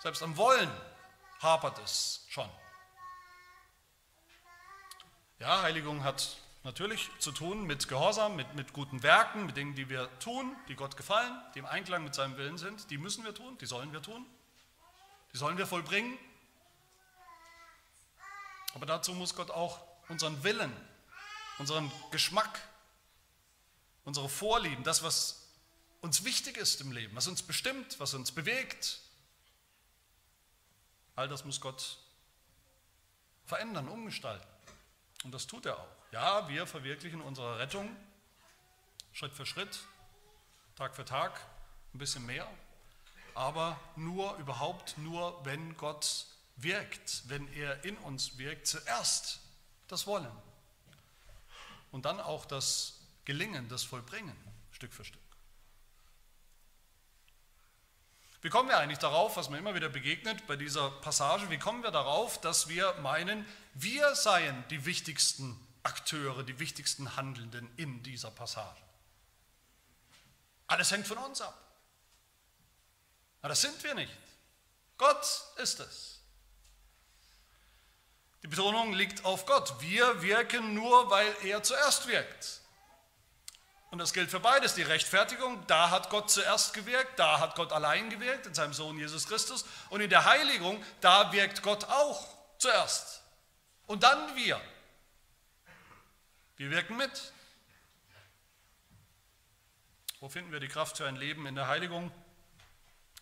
Selbst 0.00 0.24
am 0.24 0.36
Wollen 0.36 0.72
hapert 1.40 1.78
es 1.84 2.26
schon. 2.28 2.50
Ja, 5.38 5.62
Heiligung 5.62 6.02
hat 6.02 6.41
natürlich 6.64 7.10
zu 7.18 7.32
tun 7.32 7.66
mit 7.66 7.88
Gehorsam, 7.88 8.36
mit, 8.36 8.54
mit 8.54 8.72
guten 8.72 9.02
Werken, 9.02 9.46
mit 9.46 9.56
Dingen, 9.56 9.74
die 9.74 9.88
wir 9.88 10.08
tun, 10.20 10.54
die 10.68 10.74
Gott 10.74 10.96
gefallen, 10.96 11.32
die 11.54 11.58
im 11.58 11.66
Einklang 11.66 12.04
mit 12.04 12.14
seinem 12.14 12.36
Willen 12.36 12.58
sind. 12.58 12.90
Die 12.90 12.98
müssen 12.98 13.24
wir 13.24 13.34
tun, 13.34 13.58
die 13.58 13.66
sollen 13.66 13.92
wir 13.92 14.02
tun. 14.02 14.24
Die 15.32 15.38
sollen 15.38 15.58
wir 15.58 15.66
vollbringen. 15.66 16.16
Aber 18.74 18.86
dazu 18.86 19.12
muss 19.12 19.34
Gott 19.34 19.50
auch 19.50 19.80
unseren 20.08 20.42
Willen, 20.44 20.72
unseren 21.58 21.90
Geschmack, 22.10 22.60
unsere 24.04 24.28
Vorlieben, 24.28 24.84
das, 24.84 25.02
was 25.02 25.48
uns 26.00 26.24
wichtig 26.24 26.56
ist 26.56 26.80
im 26.80 26.92
Leben, 26.92 27.14
was 27.14 27.28
uns 27.28 27.42
bestimmt, 27.42 28.00
was 28.00 28.14
uns 28.14 28.32
bewegt, 28.32 29.00
all 31.14 31.28
das 31.28 31.44
muss 31.44 31.60
Gott 31.60 31.98
verändern, 33.44 33.88
umgestalten. 33.88 34.46
Und 35.24 35.32
das 35.32 35.46
tut 35.46 35.66
er 35.66 35.78
auch. 35.78 36.01
Ja, 36.12 36.46
wir 36.46 36.66
verwirklichen 36.66 37.22
unsere 37.22 37.58
Rettung 37.58 37.88
Schritt 39.14 39.32
für 39.32 39.46
Schritt, 39.46 39.80
Tag 40.76 40.94
für 40.94 41.06
Tag, 41.06 41.40
ein 41.94 41.98
bisschen 41.98 42.26
mehr, 42.26 42.46
aber 43.34 43.80
nur, 43.96 44.36
überhaupt 44.36 44.98
nur, 44.98 45.42
wenn 45.46 45.74
Gott 45.78 46.26
wirkt, 46.56 47.22
wenn 47.28 47.50
er 47.54 47.82
in 47.84 47.96
uns 47.96 48.36
wirkt, 48.36 48.66
zuerst 48.66 49.40
das 49.88 50.06
Wollen 50.06 50.30
und 51.92 52.04
dann 52.04 52.20
auch 52.20 52.44
das 52.44 53.00
Gelingen, 53.24 53.70
das 53.70 53.82
Vollbringen, 53.82 54.36
Stück 54.72 54.92
für 54.92 55.06
Stück. 55.06 55.18
Wie 58.42 58.50
kommen 58.50 58.68
wir 58.68 58.76
eigentlich 58.76 58.98
darauf, 58.98 59.38
was 59.38 59.48
mir 59.48 59.56
immer 59.56 59.74
wieder 59.74 59.88
begegnet 59.88 60.46
bei 60.46 60.56
dieser 60.56 60.90
Passage, 60.90 61.48
wie 61.48 61.58
kommen 61.58 61.82
wir 61.82 61.90
darauf, 61.90 62.38
dass 62.38 62.68
wir 62.68 62.92
meinen, 63.00 63.46
wir 63.72 64.14
seien 64.14 64.62
die 64.68 64.84
wichtigsten 64.84 65.58
Akteure, 65.82 66.42
die 66.42 66.58
wichtigsten 66.58 67.16
Handelnden 67.16 67.70
in 67.76 68.02
dieser 68.02 68.30
Passage? 68.30 68.80
Alles 70.66 70.90
hängt 70.90 71.06
von 71.06 71.18
uns 71.18 71.40
ab. 71.40 71.58
Aber 73.40 73.50
das 73.50 73.60
sind 73.60 73.82
wir 73.82 73.94
nicht. 73.94 74.12
Gott 74.96 75.26
ist 75.56 75.80
es. 75.80 76.20
Die 78.42 78.48
Betonung 78.48 78.92
liegt 78.92 79.24
auf 79.24 79.46
Gott. 79.46 79.80
Wir 79.80 80.22
wirken 80.22 80.74
nur, 80.74 81.10
weil 81.10 81.34
er 81.44 81.62
zuerst 81.62 82.06
wirkt. 82.06 82.60
Und 83.90 83.98
das 83.98 84.12
gilt 84.12 84.30
für 84.30 84.40
beides. 84.40 84.74
Die 84.74 84.82
Rechtfertigung, 84.82 85.64
da 85.66 85.90
hat 85.90 86.08
Gott 86.08 86.30
zuerst 86.30 86.72
gewirkt, 86.72 87.18
da 87.18 87.40
hat 87.40 87.56
Gott 87.56 87.72
allein 87.72 88.08
gewirkt 88.08 88.46
in 88.46 88.54
seinem 88.54 88.72
Sohn 88.72 88.98
Jesus 88.98 89.28
Christus. 89.28 89.64
Und 89.90 90.00
in 90.00 90.08
der 90.08 90.24
Heiligung, 90.24 90.82
da 91.00 91.30
wirkt 91.32 91.62
Gott 91.62 91.84
auch 91.84 92.26
zuerst. 92.58 93.22
Und 93.86 94.02
dann 94.02 94.34
wir. 94.34 94.60
Wir 96.62 96.70
wirken 96.70 96.96
mit. 96.96 97.32
Wo 100.20 100.28
finden 100.28 100.52
wir 100.52 100.60
die 100.60 100.68
Kraft 100.68 100.96
für 100.96 101.08
ein 101.08 101.16
Leben 101.16 101.44
in 101.48 101.56
der 101.56 101.66
Heiligung? 101.66 102.12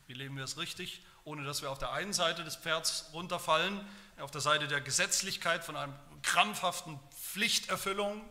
Wie 0.06 0.12
leben 0.12 0.36
wir 0.36 0.44
es 0.44 0.58
richtig, 0.58 1.02
ohne 1.24 1.42
dass 1.44 1.62
wir 1.62 1.70
auf 1.70 1.78
der 1.78 1.90
einen 1.90 2.12
Seite 2.12 2.44
des 2.44 2.56
Pferds 2.56 3.08
runterfallen, 3.14 3.80
auf 4.18 4.30
der 4.30 4.42
Seite 4.42 4.68
der 4.68 4.82
Gesetzlichkeit 4.82 5.64
von 5.64 5.74
einer 5.74 5.98
krampfhaften 6.22 7.00
Pflichterfüllung 7.18 8.22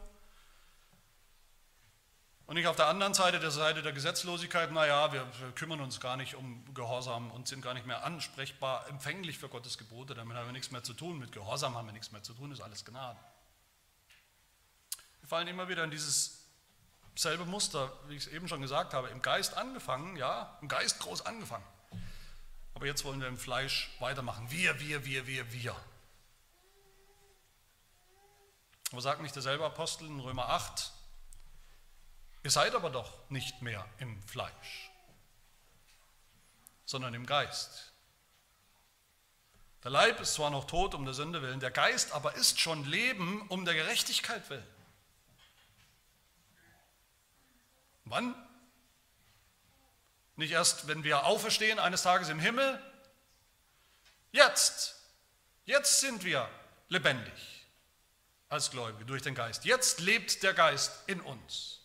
und 2.45 2.53
nicht 2.53 2.67
auf 2.67 2.75
der 2.75 2.85
anderen 2.85 3.15
Seite, 3.15 3.39
der 3.39 3.49
Seite 3.49 3.81
der 3.81 3.93
Gesetzlosigkeit, 3.93 4.71
naja, 4.71 5.11
wir 5.11 5.25
kümmern 5.55 5.79
uns 5.79 5.99
gar 5.99 6.17
nicht 6.17 6.35
um 6.35 6.71
Gehorsam 6.75 7.31
und 7.31 7.47
sind 7.47 7.63
gar 7.63 7.73
nicht 7.73 7.87
mehr 7.87 8.03
ansprechbar, 8.05 8.87
empfänglich 8.89 9.39
für 9.39 9.49
Gottes 9.49 9.79
Gebote, 9.79 10.13
damit 10.13 10.37
haben 10.37 10.45
wir 10.45 10.53
nichts 10.53 10.69
mehr 10.69 10.83
zu 10.83 10.93
tun, 10.93 11.17
mit 11.17 11.31
Gehorsam 11.31 11.73
haben 11.73 11.87
wir 11.87 11.93
nichts 11.93 12.11
mehr 12.11 12.21
zu 12.21 12.35
tun, 12.35 12.51
ist 12.51 12.61
alles 12.61 12.85
Gnade. 12.85 13.17
Fallen 15.29 15.47
immer 15.47 15.69
wieder 15.69 15.83
in 15.83 15.91
dieses 15.91 16.45
selbe 17.15 17.45
Muster, 17.45 17.91
wie 18.07 18.15
ich 18.15 18.25
es 18.25 18.31
eben 18.31 18.47
schon 18.47 18.61
gesagt 18.61 18.93
habe, 18.93 19.09
im 19.09 19.21
Geist 19.21 19.55
angefangen, 19.55 20.17
ja, 20.17 20.57
im 20.61 20.67
Geist 20.67 20.99
groß 20.99 21.25
angefangen. 21.25 21.65
Aber 22.73 22.85
jetzt 22.85 23.03
wollen 23.03 23.21
wir 23.21 23.27
im 23.27 23.37
Fleisch 23.37 23.95
weitermachen. 23.99 24.49
Wir, 24.49 24.79
wir, 24.79 25.05
wir, 25.05 25.27
wir, 25.27 25.51
wir. 25.53 25.75
Aber 28.91 29.01
sagt 29.01 29.21
nicht 29.21 29.35
derselbe 29.35 29.65
Apostel 29.65 30.07
in 30.07 30.19
Römer 30.19 30.49
8, 30.49 30.91
Ihr 32.43 32.51
seid 32.51 32.73
aber 32.73 32.89
doch 32.89 33.11
nicht 33.29 33.61
mehr 33.61 33.85
im 33.97 34.21
Fleisch, 34.23 34.89
sondern 36.85 37.13
im 37.13 37.25
Geist. 37.25 37.91
Der 39.83 39.91
Leib 39.91 40.19
ist 40.21 40.33
zwar 40.33 40.49
noch 40.49 40.65
tot 40.65 40.95
um 40.95 41.05
der 41.05 41.13
Sünde 41.13 41.41
willen, 41.41 41.59
der 41.59 41.71
Geist 41.71 42.13
aber 42.13 42.35
ist 42.35 42.59
schon 42.59 42.85
Leben 42.85 43.41
um 43.49 43.65
der 43.65 43.73
Gerechtigkeit 43.73 44.49
willen. 44.49 44.78
Wann? 48.09 48.35
Nicht 50.35 50.51
erst, 50.51 50.87
wenn 50.87 51.03
wir 51.03 51.25
auferstehen 51.25 51.79
eines 51.79 52.01
Tages 52.01 52.29
im 52.29 52.39
Himmel. 52.39 52.81
Jetzt. 54.31 54.95
Jetzt 55.65 55.99
sind 55.99 56.23
wir 56.23 56.49
lebendig 56.87 57.67
als 58.49 58.71
Gläubige 58.71 59.05
durch 59.05 59.21
den 59.21 59.35
Geist. 59.35 59.65
Jetzt 59.65 59.99
lebt 59.99 60.41
der 60.41 60.53
Geist 60.53 60.91
in 61.07 61.21
uns. 61.21 61.81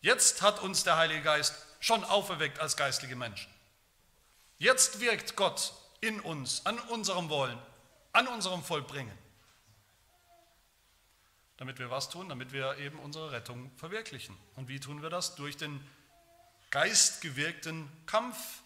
Jetzt 0.00 0.42
hat 0.42 0.60
uns 0.60 0.84
der 0.84 0.96
Heilige 0.96 1.22
Geist 1.22 1.54
schon 1.80 2.04
auferweckt 2.04 2.60
als 2.60 2.76
geistliche 2.76 3.16
Menschen. 3.16 3.52
Jetzt 4.58 5.00
wirkt 5.00 5.34
Gott 5.34 5.72
in 6.00 6.20
uns, 6.20 6.64
an 6.64 6.78
unserem 6.78 7.28
Wollen, 7.28 7.58
an 8.12 8.28
unserem 8.28 8.62
Vollbringen. 8.62 9.16
Damit 11.58 11.78
wir 11.78 11.90
was 11.90 12.08
tun? 12.08 12.28
Damit 12.28 12.52
wir 12.52 12.78
eben 12.78 12.98
unsere 13.00 13.32
Rettung 13.32 13.70
verwirklichen. 13.76 14.36
Und 14.56 14.68
wie 14.68 14.80
tun 14.80 15.02
wir 15.02 15.10
das? 15.10 15.34
Durch 15.34 15.56
den 15.56 15.84
geistgewirkten 16.70 17.90
Kampf 18.06 18.62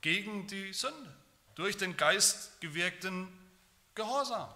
gegen 0.00 0.46
die 0.46 0.72
Sünde. 0.72 1.14
Durch 1.56 1.76
den 1.76 1.96
geistgewirkten 1.96 3.28
Gehorsam. 3.94 4.48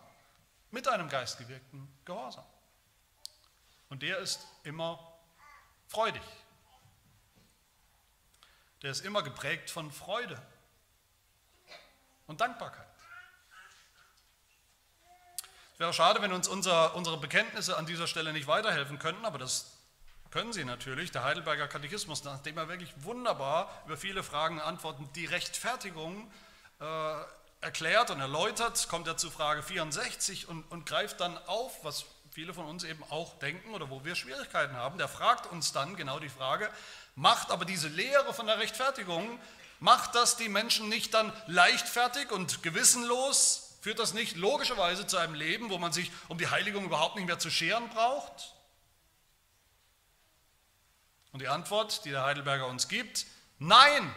Mit 0.70 0.86
einem 0.88 1.08
geistgewirkten 1.08 1.88
Gehorsam. 2.04 2.46
Und 3.88 4.02
der 4.02 4.18
ist 4.18 4.46
immer 4.62 5.18
freudig. 5.88 6.22
Der 8.82 8.92
ist 8.92 9.04
immer 9.04 9.22
geprägt 9.22 9.70
von 9.70 9.90
Freude 9.90 10.40
und 12.26 12.40
Dankbarkeit. 12.40 12.91
Wäre 15.82 15.92
schade, 15.92 16.22
wenn 16.22 16.32
uns 16.32 16.46
unser, 16.46 16.94
unsere 16.94 17.16
Bekenntnisse 17.16 17.76
an 17.76 17.86
dieser 17.86 18.06
Stelle 18.06 18.32
nicht 18.32 18.46
weiterhelfen 18.46 19.00
könnten, 19.00 19.24
aber 19.24 19.38
das 19.38 19.72
können 20.30 20.52
sie 20.52 20.64
natürlich. 20.64 21.10
Der 21.10 21.24
Heidelberger 21.24 21.66
Katechismus, 21.66 22.22
nachdem 22.22 22.56
er 22.56 22.68
wirklich 22.68 22.94
wunderbar 22.98 23.68
über 23.84 23.96
viele 23.96 24.22
Fragen 24.22 24.60
antworten, 24.60 25.08
die 25.16 25.26
Rechtfertigung 25.26 26.30
äh, 26.80 26.84
erklärt 27.62 28.12
und 28.12 28.20
erläutert, 28.20 28.86
kommt 28.90 29.08
er 29.08 29.16
zu 29.16 29.28
Frage 29.28 29.64
64 29.64 30.46
und, 30.46 30.62
und 30.70 30.86
greift 30.86 31.20
dann 31.20 31.36
auf, 31.48 31.82
was 31.82 32.04
viele 32.30 32.54
von 32.54 32.66
uns 32.66 32.84
eben 32.84 33.02
auch 33.10 33.36
denken 33.40 33.74
oder 33.74 33.90
wo 33.90 34.04
wir 34.04 34.14
Schwierigkeiten 34.14 34.76
haben, 34.76 34.98
der 34.98 35.08
fragt 35.08 35.50
uns 35.50 35.72
dann 35.72 35.96
genau 35.96 36.20
die 36.20 36.28
Frage, 36.28 36.70
macht 37.16 37.50
aber 37.50 37.64
diese 37.64 37.88
Lehre 37.88 38.32
von 38.32 38.46
der 38.46 38.60
Rechtfertigung, 38.60 39.36
macht 39.80 40.14
das 40.14 40.36
die 40.36 40.48
Menschen 40.48 40.88
nicht 40.88 41.12
dann 41.12 41.32
leichtfertig 41.48 42.30
und 42.30 42.62
gewissenlos? 42.62 43.61
Führt 43.82 43.98
das 43.98 44.14
nicht 44.14 44.36
logischerweise 44.36 45.08
zu 45.08 45.16
einem 45.16 45.34
Leben, 45.34 45.68
wo 45.68 45.76
man 45.76 45.92
sich 45.92 46.12
um 46.28 46.38
die 46.38 46.46
Heiligung 46.46 46.84
überhaupt 46.84 47.16
nicht 47.16 47.26
mehr 47.26 47.40
zu 47.40 47.50
scheren 47.50 47.88
braucht? 47.88 48.54
Und 51.32 51.42
die 51.42 51.48
Antwort, 51.48 52.04
die 52.04 52.10
der 52.10 52.22
Heidelberger 52.22 52.68
uns 52.68 52.86
gibt, 52.86 53.26
nein, 53.58 54.14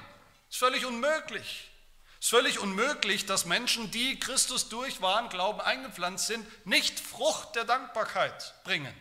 ist 0.51 0.59
völlig 0.59 0.85
unmöglich. 0.85 1.71
Es 2.19 2.25
ist 2.25 2.29
völlig 2.29 2.59
unmöglich, 2.59 3.25
dass 3.25 3.45
Menschen, 3.45 3.89
die 3.89 4.19
Christus 4.19 4.69
durch 4.69 5.01
wahren 5.01 5.29
Glauben 5.29 5.59
eingepflanzt 5.59 6.27
sind, 6.27 6.67
nicht 6.67 6.99
Frucht 6.99 7.55
der 7.55 7.63
Dankbarkeit 7.63 8.53
bringen, 8.65 8.95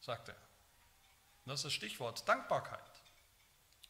sagt 0.00 0.28
er. 0.28 0.36
Das 1.46 1.60
ist 1.60 1.66
das 1.66 1.72
Stichwort 1.72 2.28
Dankbarkeit. 2.28 2.80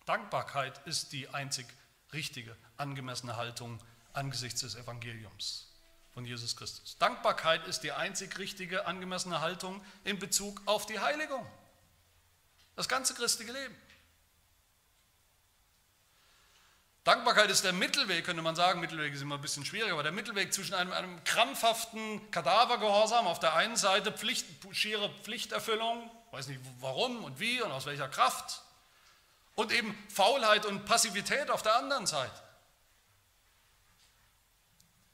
Dankbarkeit 0.04 0.86
ist 0.86 1.12
die 1.12 1.30
einzig 1.30 1.66
richtige, 2.12 2.54
angemessene 2.76 3.36
Haltung 3.36 3.80
angesichts 4.18 4.60
des 4.60 4.74
Evangeliums 4.74 5.68
von 6.12 6.24
Jesus 6.24 6.56
Christus. 6.56 6.98
Dankbarkeit 6.98 7.66
ist 7.66 7.80
die 7.80 7.92
einzig 7.92 8.36
richtige, 8.38 8.86
angemessene 8.86 9.40
Haltung 9.40 9.80
in 10.04 10.18
Bezug 10.18 10.60
auf 10.66 10.84
die 10.86 10.98
Heiligung. 10.98 11.46
Das 12.74 12.88
ganze 12.88 13.14
christliche 13.14 13.52
Leben. 13.52 13.76
Dankbarkeit 17.04 17.50
ist 17.50 17.64
der 17.64 17.72
Mittelweg, 17.72 18.24
könnte 18.24 18.42
man 18.42 18.54
sagen. 18.54 18.80
Mittelweg 18.80 19.14
ist 19.14 19.22
immer 19.22 19.36
ein 19.36 19.40
bisschen 19.40 19.64
schwierig, 19.64 19.92
aber 19.92 20.02
der 20.02 20.12
Mittelweg 20.12 20.52
zwischen 20.52 20.74
einem, 20.74 20.92
einem 20.92 21.24
krampfhaften 21.24 22.30
Kadavergehorsam 22.30 23.26
auf 23.26 23.38
der 23.38 23.54
einen 23.54 23.76
Seite, 23.76 24.12
Pflicht, 24.12 24.44
schiere 24.72 25.08
Pflichterfüllung, 25.22 26.10
weiß 26.32 26.48
nicht 26.48 26.60
warum 26.80 27.24
und 27.24 27.40
wie 27.40 27.62
und 27.62 27.70
aus 27.70 27.86
welcher 27.86 28.08
Kraft, 28.08 28.62
und 29.54 29.72
eben 29.72 29.96
Faulheit 30.08 30.66
und 30.66 30.84
Passivität 30.84 31.50
auf 31.50 31.62
der 31.62 31.76
anderen 31.76 32.06
Seite. 32.06 32.47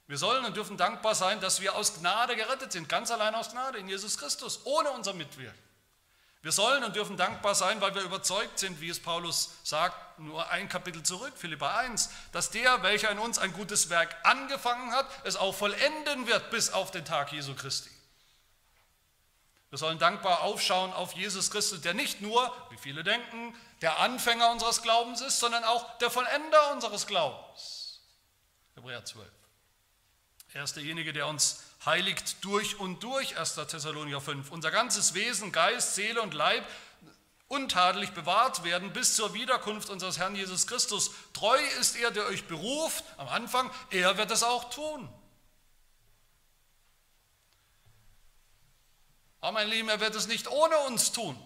Wir 0.06 0.18
sollen 0.18 0.44
und 0.44 0.56
dürfen 0.56 0.76
dankbar 0.76 1.14
sein, 1.14 1.40
dass 1.40 1.60
wir 1.60 1.74
aus 1.74 1.94
Gnade 1.94 2.36
gerettet 2.36 2.72
sind, 2.72 2.88
ganz 2.88 3.10
allein 3.10 3.34
aus 3.34 3.50
Gnade 3.50 3.78
in 3.78 3.88
Jesus 3.88 4.18
Christus, 4.18 4.60
ohne 4.64 4.90
unser 4.90 5.14
Mitwirken. 5.14 5.58
Wir 6.42 6.52
sollen 6.52 6.84
und 6.84 6.94
dürfen 6.94 7.16
dankbar 7.16 7.54
sein, 7.54 7.80
weil 7.80 7.94
wir 7.94 8.02
überzeugt 8.02 8.58
sind, 8.58 8.78
wie 8.82 8.90
es 8.90 9.00
Paulus 9.00 9.52
sagt, 9.62 10.18
nur 10.18 10.50
ein 10.50 10.68
Kapitel 10.68 11.02
zurück, 11.02 11.32
Philippa 11.36 11.78
1, 11.78 12.10
dass 12.32 12.50
der, 12.50 12.82
welcher 12.82 13.10
in 13.10 13.18
uns 13.18 13.38
ein 13.38 13.54
gutes 13.54 13.88
Werk 13.88 14.14
angefangen 14.24 14.92
hat, 14.92 15.08
es 15.24 15.36
auch 15.36 15.54
vollenden 15.54 16.26
wird 16.26 16.50
bis 16.50 16.70
auf 16.70 16.90
den 16.90 17.06
Tag 17.06 17.32
Jesu 17.32 17.54
Christi. 17.54 17.88
Wir 19.70 19.78
sollen 19.78 19.98
dankbar 19.98 20.42
aufschauen 20.42 20.92
auf 20.92 21.14
Jesus 21.14 21.50
Christus, 21.50 21.80
der 21.80 21.94
nicht 21.94 22.20
nur, 22.20 22.54
wie 22.68 22.76
viele 22.76 23.02
denken, 23.04 23.56
der 23.80 23.98
Anfänger 24.00 24.50
unseres 24.50 24.82
Glaubens 24.82 25.22
ist, 25.22 25.40
sondern 25.40 25.64
auch 25.64 25.96
der 25.96 26.10
Vollender 26.10 26.72
unseres 26.72 27.06
Glaubens. 27.06 28.02
Hebräer 28.74 29.02
12. 29.02 29.26
Er 30.54 30.62
ist 30.62 30.76
derjenige, 30.76 31.12
der 31.12 31.26
uns 31.26 31.64
heiligt 31.84 32.44
durch 32.44 32.78
und 32.78 33.02
durch, 33.02 33.36
1. 33.36 33.56
Thessalonicher 33.56 34.20
5. 34.20 34.52
Unser 34.52 34.70
ganzes 34.70 35.12
Wesen, 35.12 35.50
Geist, 35.50 35.96
Seele 35.96 36.22
und 36.22 36.32
Leib 36.32 36.64
untadelig 37.48 38.12
bewahrt 38.12 38.62
werden 38.62 38.92
bis 38.92 39.16
zur 39.16 39.34
Wiederkunft 39.34 39.90
unseres 39.90 40.18
Herrn 40.18 40.36
Jesus 40.36 40.68
Christus. 40.68 41.10
Treu 41.32 41.58
ist 41.80 41.96
er, 41.96 42.12
der 42.12 42.26
euch 42.26 42.46
beruft, 42.46 43.04
am 43.16 43.28
Anfang, 43.28 43.68
er 43.90 44.16
wird 44.16 44.30
es 44.30 44.44
auch 44.44 44.70
tun. 44.70 45.12
Aber 49.40 49.52
mein 49.52 49.68
Lieben, 49.68 49.88
er 49.88 49.98
wird 49.98 50.14
es 50.14 50.28
nicht 50.28 50.48
ohne 50.48 50.78
uns 50.86 51.10
tun. 51.10 51.36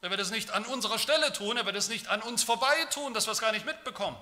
Er 0.00 0.08
wird 0.08 0.20
es 0.20 0.30
nicht 0.30 0.50
an 0.50 0.64
unserer 0.64 0.98
Stelle 0.98 1.34
tun, 1.34 1.58
er 1.58 1.66
wird 1.66 1.76
es 1.76 1.88
nicht 1.88 2.08
an 2.08 2.22
uns 2.22 2.42
vorbei 2.42 2.84
tun, 2.86 3.12
dass 3.12 3.26
wir 3.26 3.32
es 3.32 3.40
gar 3.40 3.52
nicht 3.52 3.66
mitbekommen. 3.66 4.16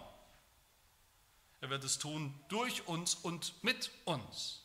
Er 1.63 1.71
wird 1.71 1.85
es 1.85 1.99
tun 1.99 2.35
durch 2.49 2.89
uns 2.89 3.15
und 3.15 3.55
mit 3.63 3.93
uns. 4.05 4.63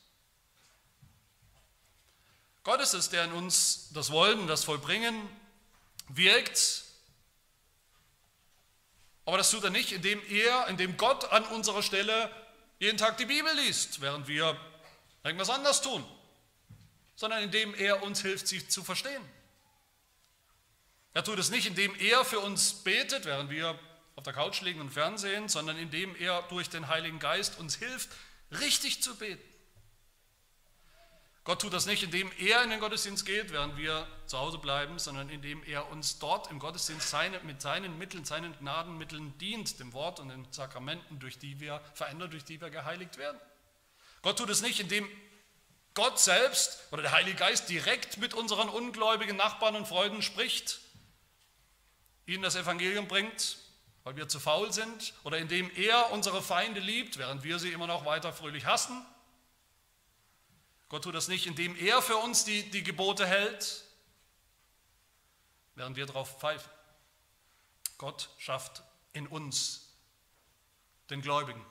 Gott 2.63 2.81
ist 2.81 2.93
es, 2.93 3.11
der 3.11 3.23
in 3.25 3.33
uns 3.33 3.89
das 3.93 4.11
Wollen, 4.11 4.47
das 4.47 4.63
Vollbringen 4.63 5.29
wirkt. 6.09 6.83
Aber 9.25 9.37
das 9.37 9.51
tut 9.51 9.63
er 9.63 9.69
nicht, 9.69 9.91
indem 9.91 10.19
er, 10.27 10.67
indem 10.69 10.97
Gott 10.97 11.31
an 11.31 11.45
unserer 11.45 11.83
Stelle 11.83 12.31
jeden 12.79 12.97
Tag 12.97 13.17
die 13.17 13.25
Bibel 13.25 13.53
liest, 13.57 14.01
während 14.01 14.27
wir 14.27 14.59
irgendwas 15.23 15.51
anders 15.51 15.83
tun, 15.83 16.03
sondern 17.15 17.43
indem 17.43 17.75
er 17.75 18.01
uns 18.01 18.23
hilft, 18.23 18.47
sie 18.47 18.67
zu 18.67 18.83
verstehen. 18.83 19.23
Er 21.13 21.23
tut 21.23 21.37
es 21.37 21.51
nicht, 21.51 21.67
indem 21.67 21.93
er 21.99 22.25
für 22.25 22.39
uns 22.39 22.73
betet, 22.73 23.25
während 23.25 23.51
wir 23.51 23.79
auf 24.17 24.23
der 24.23 24.33
Couch 24.33 24.61
liegen 24.61 24.81
und 24.81 24.89
Fernsehen, 24.89 25.47
sondern 25.47 25.77
indem 25.77 26.15
er 26.15 26.41
durch 26.49 26.69
den 26.69 26.87
Heiligen 26.87 27.19
Geist 27.19 27.59
uns 27.59 27.75
hilft, 27.75 28.09
richtig 28.59 29.01
zu 29.01 29.15
beten. 29.15 29.43
Gott 31.43 31.61
tut 31.61 31.71
das 31.71 31.85
nicht, 31.85 32.03
indem 32.03 32.29
er 32.39 32.63
in 32.63 32.71
den 32.71 32.79
Gottesdienst 32.79 33.25
geht, 33.25 33.53
während 33.53 33.77
wir 33.77 34.07
zu 34.25 34.39
Hause 34.39 34.57
bleiben, 34.57 34.97
sondern 34.97 35.29
indem 35.29 35.63
er 35.63 35.89
uns 35.91 36.17
dort 36.17 36.49
im 36.49 36.57
Gottesdienst 36.57 37.09
seine, 37.09 37.39
mit 37.41 37.61
seinen 37.61 37.97
Mitteln, 37.99 38.25
seinen 38.25 38.57
Gnadenmitteln 38.57 39.37
dient, 39.37 39.79
dem 39.79 39.93
Wort 39.93 40.19
und 40.19 40.29
den 40.29 40.51
Sakramenten, 40.51 41.19
durch 41.19 41.37
die 41.37 41.59
wir 41.59 41.79
verändert, 41.93 42.33
durch 42.33 42.43
die 42.43 42.59
wir 42.59 42.71
geheiligt 42.71 43.17
werden. 43.17 43.39
Gott 44.23 44.39
tut 44.39 44.49
es 44.49 44.63
nicht, 44.63 44.79
indem 44.79 45.07
Gott 45.93 46.19
selbst 46.19 46.79
oder 46.91 47.03
der 47.03 47.11
Heilige 47.11 47.37
Geist 47.37 47.69
direkt 47.69 48.17
mit 48.17 48.33
unseren 48.33 48.67
ungläubigen 48.67 49.37
Nachbarn 49.37 49.75
und 49.75 49.87
Freunden 49.87 50.23
spricht, 50.23 50.79
ihnen 52.25 52.41
das 52.41 52.55
Evangelium 52.55 53.07
bringt, 53.07 53.57
weil 54.07 54.15
wir 54.15 54.29
zu 54.29 54.39
faul 54.39 54.71
sind 54.71 55.13
oder 55.25 55.37
indem 55.37 55.69
er 55.75 56.11
unsere 56.11 56.41
Feinde 56.41 56.79
liebt, 56.79 57.17
während 57.17 57.43
wir 57.43 57.59
sie 57.59 57.73
immer 57.73 57.87
noch 57.87 58.05
weiter 58.05 58.31
fröhlich 58.31 58.65
hassen. 58.65 59.05
Gott 60.87 61.03
tut 61.03 61.13
das 61.13 61.27
nicht, 61.27 61.45
indem 61.45 61.75
er 61.75 62.01
für 62.01 62.15
uns 62.15 62.45
die, 62.45 62.69
die 62.69 62.83
Gebote 62.83 63.27
hält, 63.27 63.83
während 65.75 65.97
wir 65.97 66.05
darauf 66.05 66.39
pfeifen. 66.39 66.71
Gott 67.97 68.29
schafft 68.37 68.81
in 69.11 69.27
uns 69.27 69.89
den 71.09 71.21
Gläubigen 71.21 71.65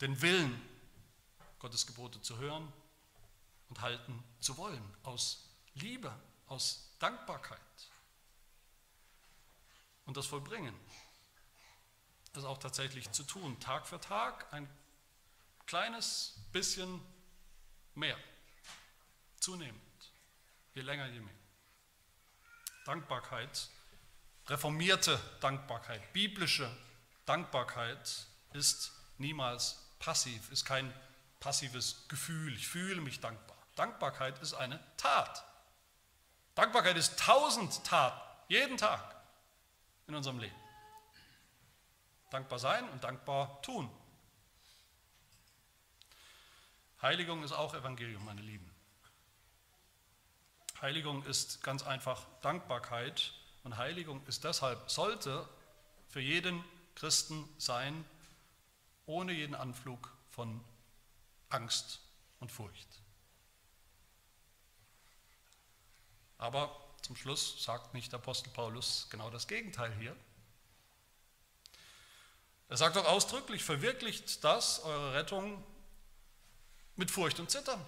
den 0.00 0.20
Willen, 0.20 0.60
Gottes 1.60 1.86
Gebote 1.86 2.20
zu 2.22 2.38
hören 2.38 2.72
und 3.68 3.80
halten 3.82 4.24
zu 4.40 4.56
wollen, 4.56 4.82
aus 5.04 5.48
Liebe, 5.74 6.12
aus 6.48 6.90
Dankbarkeit 6.98 7.60
und 10.06 10.16
das 10.16 10.26
vollbringen 10.26 10.74
das 12.34 12.44
auch 12.44 12.58
tatsächlich 12.58 13.10
zu 13.12 13.22
tun. 13.22 13.58
Tag 13.60 13.86
für 13.86 14.00
Tag 14.00 14.52
ein 14.52 14.68
kleines 15.66 16.34
bisschen 16.52 17.00
mehr. 17.94 18.18
Zunehmend. 19.40 19.80
Je 20.74 20.82
länger, 20.82 21.06
je 21.06 21.20
mehr. 21.20 21.34
Dankbarkeit, 22.84 23.68
reformierte 24.48 25.18
Dankbarkeit, 25.40 26.12
biblische 26.12 26.70
Dankbarkeit 27.24 28.26
ist 28.52 28.92
niemals 29.16 29.80
passiv, 29.98 30.50
ist 30.50 30.64
kein 30.64 30.92
passives 31.40 32.06
Gefühl. 32.08 32.54
Ich 32.54 32.68
fühle 32.68 33.00
mich 33.00 33.20
dankbar. 33.20 33.56
Dankbarkeit 33.76 34.40
ist 34.42 34.54
eine 34.54 34.80
Tat. 34.96 35.44
Dankbarkeit 36.54 36.96
ist 36.96 37.18
tausend 37.18 37.84
Taten, 37.84 38.20
jeden 38.48 38.76
Tag 38.76 39.16
in 40.06 40.14
unserem 40.14 40.38
Leben. 40.38 40.63
Dankbar 42.34 42.58
sein 42.58 42.88
und 42.88 43.04
dankbar 43.04 43.62
tun. 43.62 43.88
Heiligung 47.00 47.44
ist 47.44 47.52
auch 47.52 47.74
Evangelium, 47.74 48.24
meine 48.24 48.40
Lieben. 48.40 48.68
Heiligung 50.82 51.22
ist 51.26 51.62
ganz 51.62 51.84
einfach 51.84 52.26
Dankbarkeit 52.40 53.34
und 53.62 53.76
Heiligung 53.76 54.20
ist 54.26 54.42
deshalb, 54.42 54.90
sollte 54.90 55.48
für 56.08 56.18
jeden 56.18 56.64
Christen 56.96 57.48
sein, 57.56 58.04
ohne 59.06 59.32
jeden 59.32 59.54
Anflug 59.54 60.12
von 60.30 60.60
Angst 61.50 62.00
und 62.40 62.50
Furcht. 62.50 63.00
Aber 66.38 66.84
zum 67.00 67.14
Schluss 67.14 67.62
sagt 67.62 67.94
nicht 67.94 68.12
Apostel 68.12 68.50
Paulus 68.50 69.06
genau 69.08 69.30
das 69.30 69.46
Gegenteil 69.46 69.94
hier, 70.00 70.16
er 72.68 72.76
sagt 72.76 72.96
doch 72.96 73.04
ausdrücklich, 73.04 73.62
verwirklicht 73.64 74.42
das, 74.44 74.82
eure 74.84 75.14
Rettung, 75.14 75.62
mit 76.96 77.10
Furcht 77.10 77.40
und 77.40 77.50
Zittern. 77.50 77.80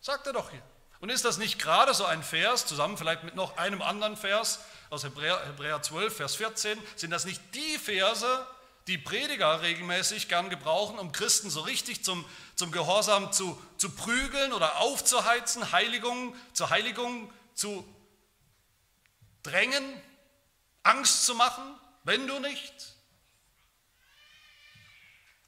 Sagt 0.00 0.26
er 0.26 0.32
doch 0.32 0.50
hier. 0.50 0.62
Und 1.00 1.10
ist 1.10 1.24
das 1.24 1.38
nicht 1.38 1.58
gerade 1.58 1.92
so 1.92 2.04
ein 2.04 2.22
Vers, 2.22 2.66
zusammen 2.66 2.96
vielleicht 2.96 3.24
mit 3.24 3.34
noch 3.34 3.56
einem 3.58 3.82
anderen 3.82 4.16
Vers 4.16 4.60
aus 4.90 5.04
Hebräer, 5.04 5.44
Hebräer 5.46 5.82
12, 5.82 6.16
Vers 6.16 6.36
14, 6.36 6.78
sind 6.96 7.10
das 7.10 7.24
nicht 7.24 7.42
die 7.54 7.78
Verse, 7.78 8.46
die 8.86 8.98
Prediger 8.98 9.62
regelmäßig 9.62 10.28
gern 10.28 10.50
gebrauchen, 10.50 10.98
um 10.98 11.12
Christen 11.12 11.50
so 11.50 11.60
richtig 11.60 12.04
zum, 12.04 12.24
zum 12.54 12.70
Gehorsam 12.70 13.32
zu, 13.32 13.60
zu 13.76 13.90
prügeln 13.90 14.52
oder 14.52 14.78
aufzuheizen, 14.78 15.72
Heiligung, 15.72 16.36
zur 16.52 16.70
Heiligung 16.70 17.32
zu 17.54 17.86
drängen, 19.42 19.84
Angst 20.82 21.26
zu 21.26 21.34
machen, 21.34 21.62
wenn 22.04 22.26
du 22.26 22.38
nicht, 22.40 22.93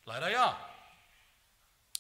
Leider 0.07 0.30
ja. 0.30 0.57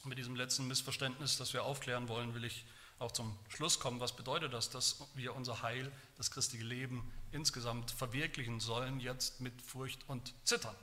mit 0.04 0.16
diesem 0.16 0.36
letzten 0.36 0.68
Missverständnis, 0.68 1.36
das 1.38 1.52
wir 1.52 1.64
aufklären 1.64 2.08
wollen, 2.08 2.34
will 2.34 2.44
ich 2.44 2.64
auch 3.00 3.10
zum 3.10 3.36
Schluss 3.48 3.80
kommen. 3.80 3.98
Was 3.98 4.14
bedeutet 4.14 4.54
das, 4.54 4.70
dass 4.70 5.02
wir 5.14 5.34
unser 5.34 5.62
Heil, 5.62 5.90
das 6.16 6.30
christliche 6.30 6.64
Leben 6.64 7.12
insgesamt 7.32 7.90
verwirklichen 7.90 8.60
sollen, 8.60 9.00
jetzt 9.00 9.40
mit 9.40 9.60
Furcht 9.60 10.08
und 10.08 10.32
Zittern? 10.44 10.76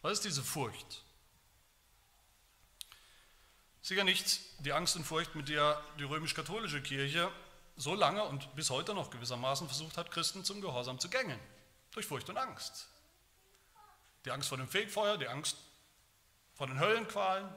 Was 0.00 0.12
ist 0.12 0.24
diese 0.24 0.42
Furcht? 0.42 1.04
Sicher 3.82 4.04
nicht 4.04 4.40
die 4.60 4.72
Angst 4.72 4.96
und 4.96 5.04
Furcht, 5.04 5.34
mit 5.34 5.50
der 5.50 5.82
die 5.98 6.04
römisch-katholische 6.04 6.82
Kirche 6.82 7.30
so 7.76 7.94
lange 7.94 8.24
und 8.24 8.54
bis 8.56 8.70
heute 8.70 8.94
noch 8.94 9.10
gewissermaßen 9.10 9.66
versucht 9.66 9.98
hat, 9.98 10.10
Christen 10.10 10.42
zum 10.42 10.62
Gehorsam 10.62 10.98
zu 10.98 11.10
gängeln. 11.10 11.40
Durch 11.92 12.06
Furcht 12.06 12.30
und 12.30 12.38
Angst. 12.38 12.88
Die 14.24 14.30
Angst 14.30 14.48
vor 14.48 14.58
dem 14.58 14.68
Fegfeuer, 14.68 15.18
die 15.18 15.28
Angst 15.28 15.56
von 16.60 16.68
den 16.68 16.78
Höllenqualen, 16.78 17.48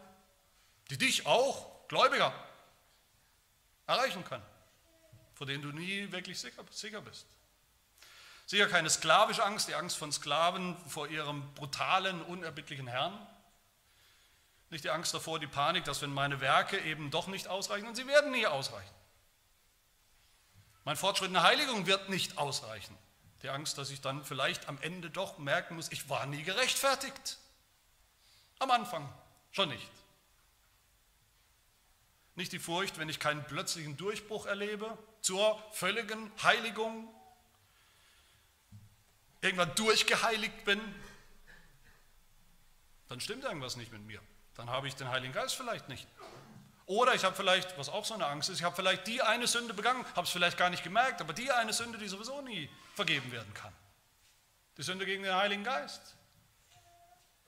die 0.89 0.97
dich 0.97 1.25
auch, 1.25 1.89
Gläubiger, 1.89 2.33
erreichen 3.85 4.23
können, 4.23 4.45
vor 5.33 5.45
denen 5.45 5.61
du 5.61 5.73
nie 5.73 6.09
wirklich 6.13 6.39
sicher, 6.39 6.63
sicher 6.71 7.01
bist. 7.01 7.25
Sicher 8.45 8.65
keine 8.67 8.89
sklavische 8.89 9.43
Angst, 9.43 9.67
die 9.67 9.75
Angst 9.75 9.97
von 9.97 10.13
Sklaven 10.13 10.77
vor 10.87 11.09
ihrem 11.09 11.53
brutalen, 11.53 12.21
unerbittlichen 12.21 12.87
Herrn. 12.87 13.19
Nicht 14.69 14.85
die 14.85 14.89
Angst 14.89 15.13
davor, 15.13 15.37
die 15.37 15.47
Panik, 15.47 15.83
dass 15.83 16.01
wenn 16.01 16.13
meine 16.13 16.39
Werke 16.39 16.79
eben 16.79 17.11
doch 17.11 17.27
nicht 17.27 17.49
ausreichen, 17.49 17.89
und 17.89 17.95
sie 17.95 18.07
werden 18.07 18.31
nie 18.31 18.47
ausreichen. 18.47 18.95
Mein 20.85 20.95
Fortschritt 20.95 21.27
in 21.27 21.33
der 21.33 21.43
Heiligung 21.43 21.87
wird 21.87 22.07
nicht 22.07 22.37
ausreichen. 22.37 22.97
Die 23.41 23.49
Angst, 23.49 23.77
dass 23.77 23.89
ich 23.89 23.99
dann 23.99 24.23
vielleicht 24.23 24.69
am 24.69 24.77
Ende 24.79 25.09
doch 25.09 25.39
merken 25.39 25.75
muss, 25.75 25.91
ich 25.91 26.07
war 26.07 26.25
nie 26.25 26.43
gerechtfertigt. 26.43 27.37
Am 28.59 28.71
Anfang 28.71 29.07
schon 29.51 29.69
nicht. 29.69 29.89
Nicht 32.35 32.51
die 32.51 32.59
Furcht, 32.59 32.97
wenn 32.97 33.09
ich 33.09 33.19
keinen 33.19 33.43
plötzlichen 33.45 33.95
Durchbruch 33.97 34.45
erlebe 34.45 34.97
zur 35.21 35.61
völligen 35.71 36.31
Heiligung, 36.41 37.07
irgendwann 39.41 39.73
durchgeheiligt 39.75 40.65
bin, 40.65 40.81
dann 43.09 43.19
stimmt 43.19 43.43
irgendwas 43.43 43.75
nicht 43.75 43.91
mit 43.91 44.01
mir. 44.01 44.19
Dann 44.55 44.69
habe 44.69 44.87
ich 44.87 44.95
den 44.95 45.09
Heiligen 45.09 45.33
Geist 45.33 45.55
vielleicht 45.55 45.89
nicht. 45.89 46.07
Oder 46.85 47.13
ich 47.15 47.23
habe 47.23 47.35
vielleicht, 47.35 47.77
was 47.77 47.89
auch 47.89 48.03
so 48.03 48.13
eine 48.13 48.25
Angst 48.25 48.49
ist, 48.49 48.59
ich 48.59 48.63
habe 48.63 48.75
vielleicht 48.75 49.07
die 49.07 49.21
eine 49.21 49.47
Sünde 49.47 49.73
begangen, 49.73 50.03
habe 50.15 50.23
es 50.23 50.29
vielleicht 50.31 50.57
gar 50.57 50.69
nicht 50.69 50.83
gemerkt, 50.83 51.21
aber 51.21 51.33
die 51.33 51.51
eine 51.51 51.71
Sünde, 51.71 51.97
die 51.97 52.07
sowieso 52.07 52.41
nie 52.41 52.69
vergeben 52.95 53.31
werden 53.31 53.53
kann. 53.53 53.73
Die 54.77 54.83
Sünde 54.83 55.05
gegen 55.05 55.23
den 55.23 55.33
Heiligen 55.33 55.63
Geist. 55.63 56.15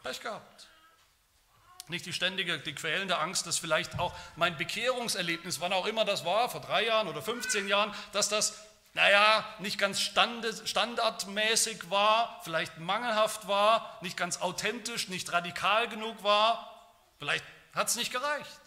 Pech 0.03 0.21
gehabt. 0.21 0.67
Nicht 1.87 2.05
die 2.05 2.13
ständige, 2.13 2.57
die 2.57 2.73
quälende 2.73 3.19
Angst, 3.19 3.45
dass 3.45 3.59
vielleicht 3.59 3.99
auch 3.99 4.15
mein 4.35 4.57
Bekehrungserlebnis, 4.57 5.59
wann 5.59 5.71
auch 5.71 5.85
immer 5.85 6.03
das 6.03 6.25
war, 6.25 6.49
vor 6.49 6.61
drei 6.61 6.85
Jahren 6.85 7.07
oder 7.07 7.21
15 7.21 7.67
Jahren, 7.67 7.93
dass 8.11 8.27
das, 8.27 8.59
naja, 8.93 9.45
nicht 9.59 9.77
ganz 9.77 9.99
standardmäßig 9.99 11.91
war, 11.91 12.41
vielleicht 12.43 12.79
mangelhaft 12.79 13.47
war, 13.47 13.99
nicht 14.01 14.17
ganz 14.17 14.41
authentisch, 14.41 15.09
nicht 15.09 15.31
radikal 15.31 15.87
genug 15.87 16.23
war. 16.23 16.71
Vielleicht 17.19 17.45
hat 17.73 17.87
es 17.87 17.95
nicht 17.95 18.11
gereicht. 18.11 18.61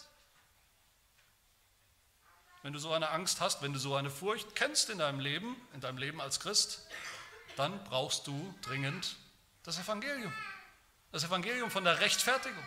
Wenn 2.62 2.72
du 2.72 2.78
so 2.78 2.92
eine 2.92 3.10
Angst 3.10 3.40
hast, 3.40 3.62
wenn 3.62 3.72
du 3.72 3.78
so 3.78 3.96
eine 3.96 4.10
Furcht 4.10 4.54
kennst 4.54 4.90
in 4.90 4.98
deinem 4.98 5.20
Leben, 5.20 5.56
in 5.74 5.80
deinem 5.80 5.98
Leben 5.98 6.20
als 6.20 6.38
Christ, 6.38 6.86
dann 7.56 7.82
brauchst 7.84 8.26
du 8.26 8.54
dringend 8.62 9.16
das 9.64 9.78
Evangelium. 9.78 10.32
Das 11.10 11.24
Evangelium 11.24 11.70
von 11.70 11.84
der 11.84 12.00
Rechtfertigung. 12.00 12.62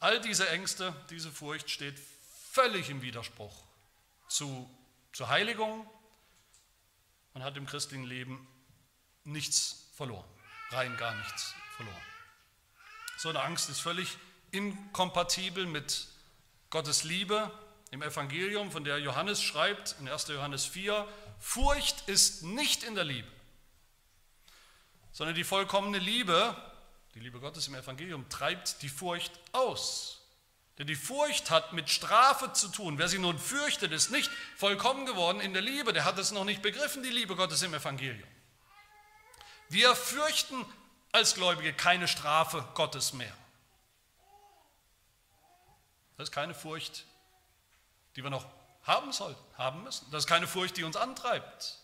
All 0.00 0.18
diese 0.20 0.48
Ängste, 0.48 0.94
diese 1.10 1.30
Furcht 1.30 1.68
steht 1.68 1.98
völlig 2.50 2.88
im 2.88 3.02
Widerspruch 3.02 3.54
zu, 4.28 4.68
zur 5.12 5.28
Heiligung 5.28 5.88
und 7.34 7.44
hat 7.44 7.56
im 7.58 7.66
christlichen 7.66 8.04
Leben 8.04 8.48
nichts 9.24 9.90
verloren, 9.94 10.24
rein 10.70 10.96
gar 10.96 11.14
nichts 11.14 11.54
verloren. 11.76 12.02
So 13.18 13.28
eine 13.28 13.42
Angst 13.42 13.68
ist 13.68 13.80
völlig 13.80 14.16
inkompatibel 14.52 15.66
mit 15.66 16.08
Gottes 16.70 17.04
Liebe 17.04 17.50
im 17.90 18.02
Evangelium, 18.02 18.70
von 18.70 18.84
der 18.84 18.98
Johannes 18.98 19.42
schreibt 19.42 19.96
in 20.00 20.08
1. 20.08 20.28
Johannes 20.28 20.64
4, 20.64 21.06
Furcht 21.40 22.08
ist 22.08 22.42
nicht 22.42 22.84
in 22.84 22.94
der 22.94 23.04
Liebe, 23.04 23.28
sondern 25.12 25.34
die 25.34 25.44
vollkommene 25.44 25.98
Liebe, 25.98 26.56
die 27.14 27.20
Liebe 27.20 27.40
Gottes 27.40 27.66
im 27.68 27.74
Evangelium, 27.74 28.28
treibt 28.28 28.82
die 28.82 28.88
Furcht 28.88 29.32
aus. 29.52 30.20
Denn 30.78 30.86
die 30.86 30.96
Furcht 30.96 31.50
hat 31.50 31.72
mit 31.72 31.90
Strafe 31.90 32.52
zu 32.52 32.68
tun. 32.68 32.96
Wer 32.96 33.08
sie 33.08 33.18
nun 33.18 33.38
fürchtet, 33.38 33.92
ist 33.92 34.10
nicht 34.10 34.30
vollkommen 34.56 35.04
geworden 35.04 35.40
in 35.40 35.52
der 35.52 35.62
Liebe. 35.62 35.92
Der 35.92 36.04
hat 36.04 36.18
es 36.18 36.30
noch 36.30 36.44
nicht 36.44 36.62
begriffen, 36.62 37.02
die 37.02 37.10
Liebe 37.10 37.36
Gottes 37.36 37.62
im 37.62 37.74
Evangelium. 37.74 38.28
Wir 39.68 39.94
fürchten 39.94 40.64
als 41.12 41.34
Gläubige 41.34 41.72
keine 41.74 42.08
Strafe 42.08 42.66
Gottes 42.74 43.12
mehr. 43.12 43.36
Das 46.16 46.28
ist 46.28 46.32
keine 46.32 46.54
Furcht, 46.54 47.04
die 48.16 48.22
wir 48.22 48.30
noch 48.30 48.46
haben 48.82 49.12
sollten, 49.12 49.42
haben 49.58 49.82
müssen. 49.84 50.10
Das 50.10 50.24
ist 50.24 50.28
keine 50.28 50.46
Furcht, 50.46 50.76
die 50.76 50.84
uns 50.84 50.96
antreibt. 50.96 51.78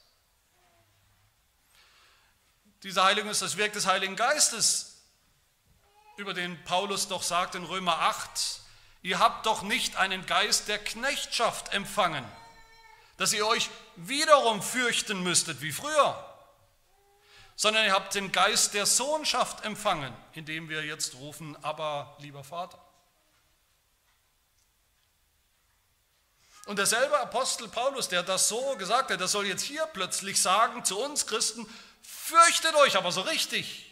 Diese 2.82 3.04
Heiligung 3.04 3.30
ist 3.30 3.42
das 3.42 3.56
Werk 3.56 3.72
des 3.72 3.86
Heiligen 3.86 4.16
Geistes, 4.16 4.95
über 6.16 6.34
den 6.34 6.62
Paulus 6.64 7.08
doch 7.08 7.22
sagt 7.22 7.54
in 7.54 7.64
Römer 7.64 7.98
8, 8.00 8.60
ihr 9.02 9.18
habt 9.18 9.46
doch 9.46 9.62
nicht 9.62 9.96
einen 9.96 10.26
Geist 10.26 10.68
der 10.68 10.78
Knechtschaft 10.78 11.72
empfangen, 11.72 12.24
dass 13.18 13.32
ihr 13.32 13.46
euch 13.46 13.70
wiederum 13.96 14.62
fürchten 14.62 15.22
müsstet 15.22 15.60
wie 15.60 15.72
früher, 15.72 16.22
sondern 17.54 17.84
ihr 17.84 17.92
habt 17.92 18.14
den 18.14 18.32
Geist 18.32 18.74
der 18.74 18.86
Sohnschaft 18.86 19.64
empfangen, 19.64 20.14
indem 20.32 20.68
wir 20.68 20.84
jetzt 20.84 21.14
rufen, 21.16 21.56
aber 21.62 22.16
lieber 22.20 22.44
Vater. 22.44 22.78
Und 26.66 26.78
derselbe 26.78 27.18
Apostel 27.20 27.68
Paulus, 27.68 28.08
der 28.08 28.24
das 28.24 28.48
so 28.48 28.74
gesagt 28.76 29.10
hat, 29.10 29.20
der 29.20 29.28
soll 29.28 29.46
jetzt 29.46 29.62
hier 29.62 29.86
plötzlich 29.86 30.42
sagen 30.42 30.84
zu 30.84 30.98
uns 30.98 31.26
Christen, 31.26 31.66
fürchtet 32.02 32.74
euch 32.74 32.96
aber 32.96 33.12
so 33.12 33.20
richtig. 33.20 33.85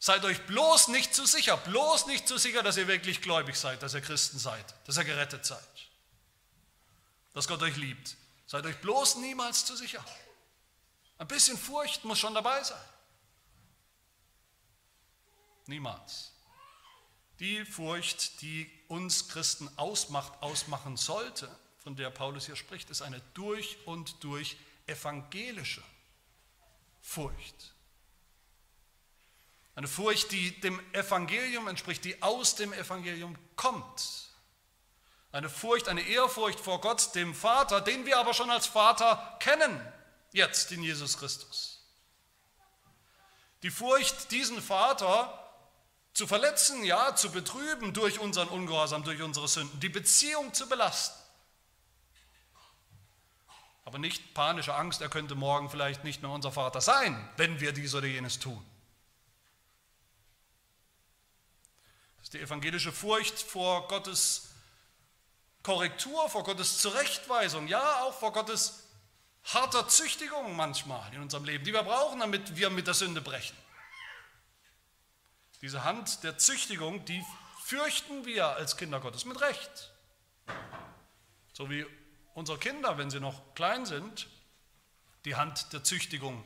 Seid 0.00 0.24
euch 0.24 0.46
bloß 0.46 0.88
nicht 0.88 1.12
zu 1.12 1.26
sicher, 1.26 1.56
bloß 1.56 2.06
nicht 2.06 2.28
zu 2.28 2.38
sicher, 2.38 2.62
dass 2.62 2.76
ihr 2.76 2.86
wirklich 2.86 3.20
gläubig 3.20 3.56
seid, 3.56 3.82
dass 3.82 3.94
ihr 3.94 4.00
Christen 4.00 4.38
seid, 4.38 4.64
dass 4.86 4.96
ihr 4.96 5.04
gerettet 5.04 5.44
seid, 5.44 5.88
dass 7.34 7.48
Gott 7.48 7.62
euch 7.62 7.76
liebt. 7.76 8.16
Seid 8.46 8.64
euch 8.64 8.80
bloß 8.80 9.16
niemals 9.16 9.64
zu 9.64 9.76
sicher. 9.76 10.04
Ein 11.18 11.28
bisschen 11.28 11.58
Furcht 11.58 12.04
muss 12.04 12.18
schon 12.18 12.32
dabei 12.32 12.62
sein. 12.62 12.80
Niemals. 15.66 16.32
Die 17.40 17.64
Furcht, 17.64 18.40
die 18.40 18.70
uns 18.88 19.28
Christen 19.28 19.68
ausmacht, 19.76 20.42
ausmachen 20.42 20.96
sollte, 20.96 21.48
von 21.78 21.94
der 21.94 22.10
Paulus 22.10 22.46
hier 22.46 22.56
spricht, 22.56 22.88
ist 22.90 23.02
eine 23.02 23.20
durch 23.34 23.76
und 23.86 24.22
durch 24.24 24.56
evangelische 24.86 25.82
Furcht. 27.02 27.74
Eine 29.78 29.86
Furcht, 29.86 30.32
die 30.32 30.60
dem 30.60 30.80
Evangelium 30.92 31.68
entspricht, 31.68 32.04
die 32.04 32.20
aus 32.20 32.56
dem 32.56 32.72
Evangelium 32.72 33.38
kommt. 33.54 34.28
Eine 35.30 35.48
Furcht, 35.48 35.86
eine 35.86 36.00
Ehrfurcht 36.00 36.58
vor 36.58 36.80
Gott, 36.80 37.14
dem 37.14 37.32
Vater, 37.32 37.80
den 37.80 38.04
wir 38.04 38.18
aber 38.18 38.34
schon 38.34 38.50
als 38.50 38.66
Vater 38.66 39.36
kennen, 39.38 39.80
jetzt 40.32 40.72
in 40.72 40.82
Jesus 40.82 41.16
Christus. 41.16 41.80
Die 43.62 43.70
Furcht, 43.70 44.32
diesen 44.32 44.60
Vater 44.60 45.32
zu 46.12 46.26
verletzen, 46.26 46.82
ja, 46.82 47.14
zu 47.14 47.30
betrüben 47.30 47.94
durch 47.94 48.18
unseren 48.18 48.48
Ungehorsam, 48.48 49.04
durch 49.04 49.22
unsere 49.22 49.46
Sünden, 49.46 49.78
die 49.78 49.90
Beziehung 49.90 50.52
zu 50.54 50.68
belasten. 50.68 51.22
Aber 53.84 54.00
nicht 54.00 54.34
panische 54.34 54.74
Angst, 54.74 55.00
er 55.02 55.08
könnte 55.08 55.36
morgen 55.36 55.70
vielleicht 55.70 56.02
nicht 56.02 56.20
mehr 56.20 56.32
unser 56.32 56.50
Vater 56.50 56.80
sein, 56.80 57.30
wenn 57.36 57.60
wir 57.60 57.70
dies 57.70 57.94
oder 57.94 58.08
jenes 58.08 58.40
tun. 58.40 58.68
Ist 62.28 62.34
die 62.34 62.40
evangelische 62.40 62.92
Furcht 62.92 63.40
vor 63.40 63.88
Gottes 63.88 64.50
Korrektur, 65.62 66.28
vor 66.28 66.44
Gottes 66.44 66.76
Zurechtweisung, 66.76 67.68
ja 67.68 68.02
auch 68.02 68.12
vor 68.12 68.34
Gottes 68.34 68.86
harter 69.44 69.88
Züchtigung 69.88 70.54
manchmal 70.54 71.10
in 71.14 71.22
unserem 71.22 71.44
Leben, 71.44 71.64
die 71.64 71.72
wir 71.72 71.82
brauchen, 71.82 72.20
damit 72.20 72.54
wir 72.54 72.68
mit 72.68 72.86
der 72.86 72.92
Sünde 72.92 73.22
brechen. 73.22 73.56
Diese 75.62 75.84
Hand 75.84 76.22
der 76.22 76.36
Züchtigung, 76.36 77.02
die 77.06 77.24
fürchten 77.64 78.26
wir 78.26 78.48
als 78.48 78.76
Kinder 78.76 79.00
Gottes 79.00 79.24
mit 79.24 79.40
Recht. 79.40 79.90
So 81.54 81.70
wie 81.70 81.86
unsere 82.34 82.58
Kinder, 82.58 82.98
wenn 82.98 83.10
sie 83.10 83.20
noch 83.20 83.54
klein 83.54 83.86
sind, 83.86 84.28
die 85.24 85.34
Hand 85.34 85.72
der 85.72 85.82
Züchtigung 85.82 86.44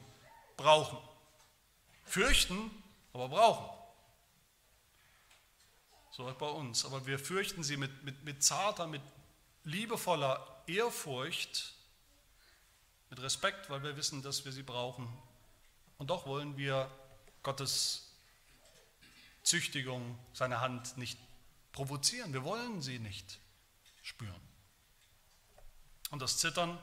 brauchen. 0.57 0.99
Fürchten, 2.05 2.70
aber 3.12 3.28
brauchen. 3.28 3.82
So 6.13 6.29
auch 6.29 6.35
bei 6.35 6.49
uns. 6.49 6.85
Aber 6.85 7.07
wir 7.07 7.19
fürchten 7.19 7.65
sie 7.65 7.77
mit, 7.77 8.05
mit, 8.05 8.23
mit 8.25 8.45
zarter, 8.45 8.87
mit 8.87 9.03
liebevoller 9.65 10.63
Ehrfurcht, 10.67 11.75
mit 13.11 13.21
Respekt, 13.21 13.71
weil 13.71 13.83
wir 13.83 13.97
wissen, 13.97 14.23
dass 14.23 14.45
wir 14.45 14.53
sie 14.53 14.63
brauchen. 14.63 15.09
Und 15.99 16.11
doch 16.11 16.27
wollen 16.27 16.57
wir 16.57 16.91
Gottes 17.43 18.13
Züchtigung, 19.43 20.19
seine 20.33 20.61
Hand 20.61 20.97
nicht 20.99 21.19
provozieren. 21.73 22.33
Wir 22.33 22.45
wollen 22.45 22.83
sie 22.83 22.99
nicht 22.99 23.39
spüren. 24.03 24.41
Und 26.11 26.21
das 26.21 26.39
Zittern, 26.39 26.79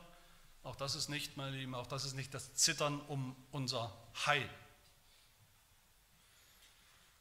auch 0.63 0.75
das 0.75 0.95
ist 0.95 1.07
nicht, 1.07 1.37
meine 1.37 1.55
Lieben, 1.55 1.75
auch 1.75 1.87
das 1.87 2.03
ist 2.03 2.15
nicht 2.15 2.33
das 2.33 2.55
Zittern 2.55 2.99
um 3.01 3.35
unser 3.51 3.95
Heil. 4.25 4.49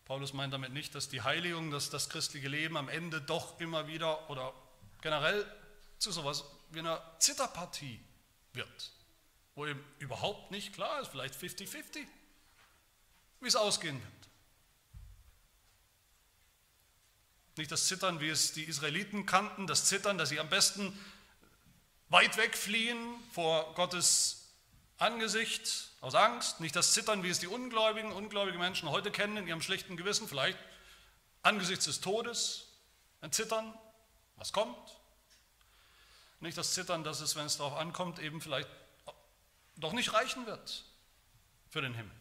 Paulus 0.08 0.32
meint 0.32 0.54
damit 0.54 0.72
nicht, 0.72 0.94
dass 0.94 1.10
die 1.10 1.20
Heiligung, 1.20 1.70
dass 1.70 1.90
das 1.90 2.08
christliche 2.08 2.48
Leben 2.48 2.78
am 2.78 2.88
Ende 2.88 3.20
doch 3.20 3.60
immer 3.60 3.86
wieder 3.88 4.30
oder 4.30 4.54
generell 5.02 5.44
zu 5.98 6.10
sowas 6.10 6.44
wie 6.70 6.78
einer 6.78 7.02
Zitterpartie 7.18 8.00
wird, 8.54 8.92
wo 9.54 9.66
eben 9.66 9.84
überhaupt 9.98 10.50
nicht 10.50 10.72
klar 10.72 11.02
ist, 11.02 11.08
vielleicht 11.08 11.34
50-50, 11.34 12.06
wie 13.40 13.48
es 13.48 13.54
ausgehen 13.54 14.00
wird. 14.00 14.12
Nicht 17.58 17.70
das 17.70 17.86
Zittern, 17.86 18.20
wie 18.20 18.30
es 18.30 18.52
die 18.54 18.64
Israeliten 18.64 19.26
kannten, 19.26 19.66
das 19.66 19.84
Zittern, 19.84 20.16
dass 20.16 20.30
sie 20.30 20.40
am 20.40 20.48
besten 20.48 20.98
weit 22.08 22.38
weg 22.38 22.56
fliehen 22.56 22.96
vor 23.34 23.74
Gottes 23.74 24.37
Angesicht 24.98 25.90
aus 26.00 26.14
Angst. 26.14 26.60
Nicht 26.60 26.76
das 26.76 26.92
Zittern, 26.92 27.22
wie 27.22 27.30
es 27.30 27.38
die 27.38 27.46
Ungläubigen, 27.46 28.12
ungläubige 28.12 28.58
Menschen 28.58 28.90
heute 28.90 29.10
kennen 29.10 29.36
in 29.36 29.46
ihrem 29.46 29.62
schlechten 29.62 29.96
Gewissen. 29.96 30.28
Vielleicht 30.28 30.58
angesichts 31.42 31.86
des 31.86 32.00
Todes, 32.00 32.66
ein 33.20 33.32
Zittern, 33.32 33.72
was 34.36 34.52
kommt. 34.52 34.76
Nicht 36.40 36.58
das 36.58 36.74
Zittern, 36.74 37.04
dass 37.04 37.20
es, 37.20 37.36
wenn 37.36 37.46
es 37.46 37.56
darauf 37.56 37.76
ankommt, 37.76 38.18
eben 38.18 38.40
vielleicht 38.40 38.68
doch 39.76 39.92
nicht 39.92 40.12
reichen 40.12 40.46
wird 40.46 40.84
für 41.70 41.80
den 41.80 41.94
Himmel. 41.94 42.14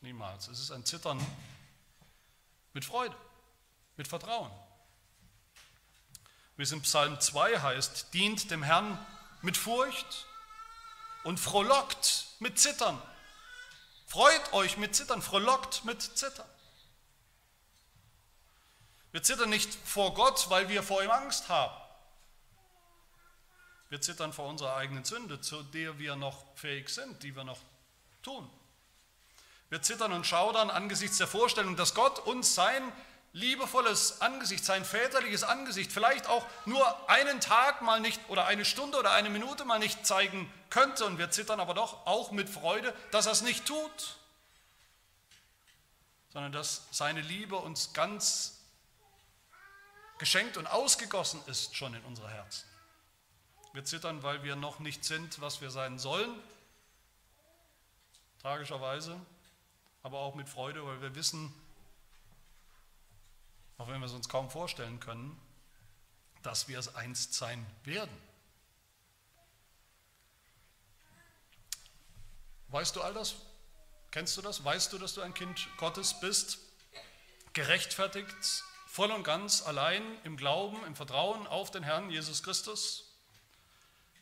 Niemals. 0.00 0.48
Es 0.48 0.60
ist 0.60 0.70
ein 0.70 0.84
Zittern 0.84 1.24
mit 2.74 2.84
Freude, 2.84 3.16
mit 3.96 4.06
Vertrauen. 4.06 4.50
Wie 6.56 6.62
es 6.62 6.72
in 6.72 6.82
Psalm 6.82 7.18
2 7.18 7.60
heißt, 7.60 8.12
dient 8.12 8.50
dem 8.50 8.62
Herrn 8.62 8.98
mit 9.40 9.56
Furcht 9.56 10.26
und 11.24 11.40
frohlockt 11.40 12.26
mit 12.38 12.58
Zittern. 12.58 13.00
Freut 14.06 14.52
euch 14.52 14.76
mit 14.76 14.94
Zittern, 14.94 15.20
frohlockt 15.20 15.84
mit 15.84 16.00
Zittern. 16.00 16.46
Wir 19.10 19.22
zittern 19.22 19.50
nicht 19.50 19.72
vor 19.74 20.14
Gott, 20.14 20.50
weil 20.50 20.68
wir 20.68 20.82
vor 20.82 21.02
ihm 21.02 21.10
Angst 21.10 21.48
haben. 21.48 21.74
Wir 23.88 24.00
zittern 24.00 24.32
vor 24.32 24.48
unserer 24.48 24.76
eigenen 24.76 25.04
Sünde, 25.04 25.40
zu 25.40 25.62
der 25.62 25.98
wir 25.98 26.16
noch 26.16 26.44
fähig 26.56 26.88
sind, 26.88 27.22
die 27.22 27.34
wir 27.34 27.44
noch 27.44 27.60
tun. 28.22 28.48
Wir 29.70 29.82
zittern 29.82 30.12
und 30.12 30.26
schaudern 30.26 30.70
angesichts 30.70 31.18
der 31.18 31.26
Vorstellung, 31.26 31.76
dass 31.76 31.94
Gott 31.94 32.18
uns 32.20 32.54
sein 32.54 32.92
liebevolles 33.34 34.20
Angesicht, 34.20 34.64
sein 34.64 34.84
väterliches 34.84 35.42
Angesicht 35.42 35.92
vielleicht 35.92 36.28
auch 36.28 36.46
nur 36.66 37.10
einen 37.10 37.40
Tag 37.40 37.82
mal 37.82 38.00
nicht 38.00 38.20
oder 38.28 38.46
eine 38.46 38.64
Stunde 38.64 38.96
oder 38.96 39.10
eine 39.10 39.28
Minute 39.28 39.64
mal 39.64 39.80
nicht 39.80 40.06
zeigen 40.06 40.50
könnte. 40.70 41.04
Und 41.04 41.18
wir 41.18 41.30
zittern 41.30 41.58
aber 41.58 41.74
doch 41.74 42.06
auch 42.06 42.30
mit 42.30 42.48
Freude, 42.48 42.94
dass 43.10 43.26
er 43.26 43.32
es 43.32 43.42
nicht 43.42 43.66
tut, 43.66 44.16
sondern 46.32 46.52
dass 46.52 46.86
seine 46.92 47.20
Liebe 47.20 47.56
uns 47.56 47.92
ganz 47.92 48.60
geschenkt 50.18 50.56
und 50.56 50.68
ausgegossen 50.68 51.42
ist 51.46 51.76
schon 51.76 51.92
in 51.92 52.04
unsere 52.04 52.30
Herzen. 52.30 52.64
Wir 53.72 53.84
zittern, 53.84 54.22
weil 54.22 54.44
wir 54.44 54.54
noch 54.54 54.78
nicht 54.78 55.04
sind, 55.04 55.40
was 55.40 55.60
wir 55.60 55.72
sein 55.72 55.98
sollen, 55.98 56.32
tragischerweise, 58.40 59.20
aber 60.04 60.20
auch 60.20 60.36
mit 60.36 60.48
Freude, 60.48 60.86
weil 60.86 61.02
wir 61.02 61.16
wissen, 61.16 61.52
auch 63.84 63.88
wenn 63.88 64.00
wir 64.00 64.06
es 64.06 64.12
uns 64.12 64.30
kaum 64.30 64.48
vorstellen 64.48 64.98
können, 64.98 65.38
dass 66.42 66.68
wir 66.68 66.78
es 66.78 66.94
einst 66.94 67.34
sein 67.34 67.66
werden. 67.84 68.16
Weißt 72.68 72.96
du 72.96 73.02
all 73.02 73.12
das? 73.12 73.34
Kennst 74.10 74.38
du 74.38 74.42
das? 74.42 74.64
Weißt 74.64 74.90
du, 74.94 74.98
dass 74.98 75.12
du 75.12 75.20
ein 75.20 75.34
Kind 75.34 75.68
Gottes 75.76 76.18
bist? 76.18 76.60
Gerechtfertigt, 77.52 78.34
voll 78.86 79.10
und 79.10 79.22
ganz 79.22 79.60
allein 79.60 80.02
im 80.24 80.38
Glauben, 80.38 80.82
im 80.86 80.96
Vertrauen 80.96 81.46
auf 81.46 81.70
den 81.70 81.82
Herrn 81.82 82.08
Jesus 82.08 82.42
Christus? 82.42 83.12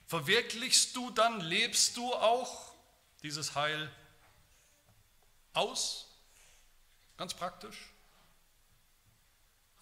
Verwirklichst 0.09 0.97
du 0.97 1.11
dann, 1.11 1.41
lebst 1.41 1.97
du 1.97 2.13
auch 2.13 2.75
dieses 3.23 3.55
Heil 3.55 3.93
aus? 5.53 6.09
Ganz 7.17 7.33
praktisch. 7.33 7.93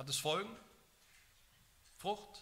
Hat 0.00 0.08
es 0.08 0.16
Folgen? 0.16 0.48
Frucht? 1.98 2.40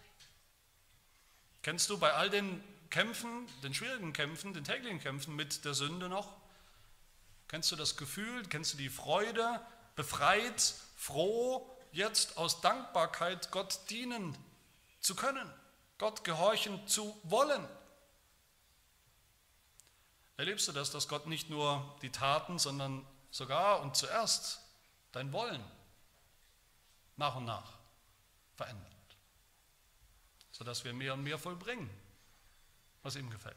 Kennst 1.63 1.91
du 1.91 1.99
bei 1.99 2.13
all 2.13 2.31
den 2.31 2.63
Kämpfen, 2.89 3.49
den 3.65 3.75
schwierigen 3.75 4.13
Kämpfen, 4.13 4.55
den 4.55 4.63
täglichen 4.63 5.01
Kämpfen 5.01 5.35
mit 5.35 5.65
der 5.65 5.75
Sünde 5.75 6.09
noch? 6.09 6.37
Kennst 7.49 7.73
du 7.73 7.75
das 7.75 7.97
Gefühl, 7.97 8.47
kennst 8.47 8.75
du 8.75 8.79
die 8.79 8.89
Freude, 8.89 9.61
befreit, 9.97 10.73
froh, 10.97 11.69
jetzt 11.91 12.37
aus 12.37 12.61
Dankbarkeit 12.61 13.51
Gott 13.51 13.81
dienen 13.91 14.39
zu 15.01 15.17
können, 15.17 15.53
Gott 15.99 16.23
gehorchen 16.23 16.87
zu 16.87 17.21
wollen? 17.25 17.69
Erlebst 20.37 20.69
du 20.69 20.71
das, 20.71 20.93
dass 20.93 21.09
Gott 21.09 21.27
nicht 21.27 21.51
nur 21.51 21.99
die 22.03 22.11
Taten, 22.11 22.61
sondern 22.61 23.05
sogar 23.33 23.81
und 23.81 23.97
zuerst 23.97 24.61
dein 25.11 25.33
Wollen 25.33 25.78
nach 27.19 27.35
und 27.35 27.45
nach 27.45 27.75
verändert, 28.55 28.87
sodass 30.51 30.85
wir 30.85 30.95
mehr 30.95 31.15
und 31.15 31.23
mehr 31.23 31.39
vollbringen, 31.39 31.91
was 33.03 33.17
ihm 33.17 33.29
gefällt. 33.29 33.57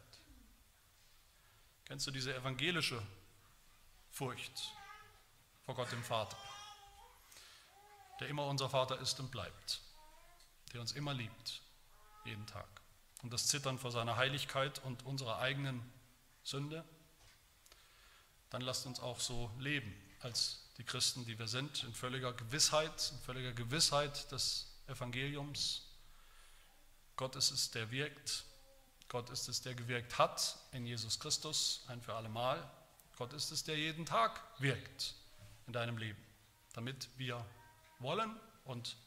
Kennst 1.86 2.08
du 2.08 2.12
diese 2.12 2.36
evangelische 2.36 3.02
Furcht 4.10 4.74
vor 5.66 5.76
Gott 5.76 5.92
dem 5.92 6.04
Vater, 6.04 6.38
der 8.20 8.28
immer 8.28 8.46
unser 8.46 8.70
Vater 8.70 9.00
ist 9.00 9.20
und 9.20 9.32
bleibt, 9.32 9.82
der 10.74 10.82
uns 10.82 10.92
immer 10.94 11.14
liebt, 11.14 11.62
jeden 12.26 12.46
Tag. 12.48 12.68
Und 13.22 13.32
das 13.32 13.48
Zittern 13.48 13.78
vor 13.78 13.92
seiner 13.92 14.16
Heiligkeit 14.16 14.80
und 14.80 15.06
unserer 15.06 15.40
eigenen 15.40 15.82
Sünde, 16.44 16.84
dann 18.50 18.62
lasst 18.62 18.86
uns 18.86 19.00
auch 19.00 19.20
so 19.20 19.52
leben 19.60 19.94
als 20.22 20.68
die 20.82 20.86
Christen, 20.88 21.24
die 21.26 21.38
wir 21.38 21.48
sind, 21.48 21.84
in 21.84 21.94
völliger 21.94 22.34
Gewissheit, 22.34 23.12
in 23.12 23.20
völliger 23.20 23.54
Gewissheit 23.54 24.32
des 24.32 24.66
Evangeliums. 24.88 25.86
Gott 27.16 27.36
ist 27.36 27.52
es, 27.52 27.70
der 27.70 27.92
wirkt. 27.92 28.46
Gott 29.08 29.30
ist 29.30 29.48
es, 29.48 29.62
der 29.62 29.76
gewirkt 29.76 30.18
hat 30.18 30.58
in 30.72 30.88
Jesus 30.88 31.20
Christus, 31.20 31.86
ein 31.88 32.02
für 32.02 32.16
alle 32.16 32.30
Mal. 32.30 32.68
Gott 33.16 33.32
ist 33.34 33.52
es, 33.52 33.64
der 33.64 33.78
jeden 33.78 34.08
Tag 34.08 34.42
wirkt 34.58 35.14
in 35.68 35.74
deinem 35.74 36.00
Leben, 36.00 36.26
damit 36.74 37.10
wir 37.16 37.46
wollen 38.00 38.36
und 38.66 38.98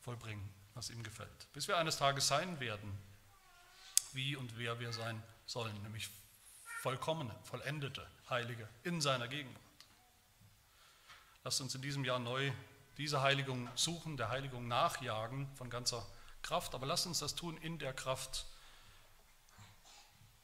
vollbringen, 0.00 0.52
was 0.74 0.90
ihm 0.90 1.04
gefällt. 1.04 1.52
Bis 1.52 1.68
wir 1.68 1.76
eines 1.76 1.98
Tages 1.98 2.26
sein 2.26 2.58
werden, 2.58 2.98
wie 4.12 4.34
und 4.34 4.58
wer 4.58 4.80
wir 4.80 4.92
sein 4.92 5.22
sollen, 5.46 5.80
nämlich 5.84 6.10
vollkommene, 6.80 7.32
vollendete 7.44 8.04
Heilige 8.28 8.68
in 8.82 9.00
seiner 9.00 9.28
Gegenwart. 9.28 9.62
Lasst 11.44 11.60
uns 11.60 11.74
in 11.74 11.82
diesem 11.82 12.04
Jahr 12.04 12.18
neu 12.18 12.52
diese 12.98 13.20
Heiligung 13.22 13.68
suchen, 13.74 14.16
der 14.16 14.28
Heiligung 14.28 14.68
nachjagen 14.68 15.48
von 15.56 15.70
ganzer 15.70 16.06
Kraft, 16.42 16.74
aber 16.74 16.86
lasst 16.86 17.06
uns 17.06 17.18
das 17.18 17.34
tun 17.34 17.56
in 17.58 17.78
der 17.78 17.92
Kraft, 17.92 18.44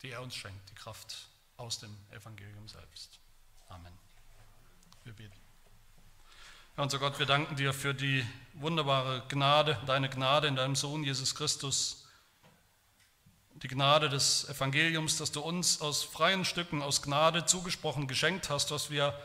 die 0.02 0.10
er 0.10 0.22
uns 0.22 0.34
schenkt, 0.34 0.68
die 0.70 0.74
Kraft 0.74 1.28
aus 1.56 1.78
dem 1.78 1.96
Evangelium 2.10 2.66
selbst. 2.68 3.18
Amen. 3.68 3.92
Wir 5.04 5.12
beten. 5.12 5.36
Ja, 6.76 6.84
unser 6.84 6.98
Gott, 6.98 7.18
wir 7.18 7.26
danken 7.26 7.56
dir 7.56 7.72
für 7.72 7.94
die 7.94 8.24
wunderbare 8.54 9.24
Gnade, 9.28 9.80
deine 9.86 10.08
Gnade 10.08 10.46
in 10.46 10.56
deinem 10.56 10.76
Sohn 10.76 11.02
Jesus 11.02 11.34
Christus, 11.34 12.06
die 13.54 13.68
Gnade 13.68 14.08
des 14.08 14.48
Evangeliums, 14.48 15.16
dass 15.16 15.32
du 15.32 15.40
uns 15.40 15.80
aus 15.80 16.04
freien 16.04 16.44
Stücken, 16.44 16.80
aus 16.80 17.02
Gnade 17.02 17.46
zugesprochen 17.46 18.06
geschenkt 18.06 18.50
hast, 18.50 18.70
was 18.70 18.90
wir 18.90 19.18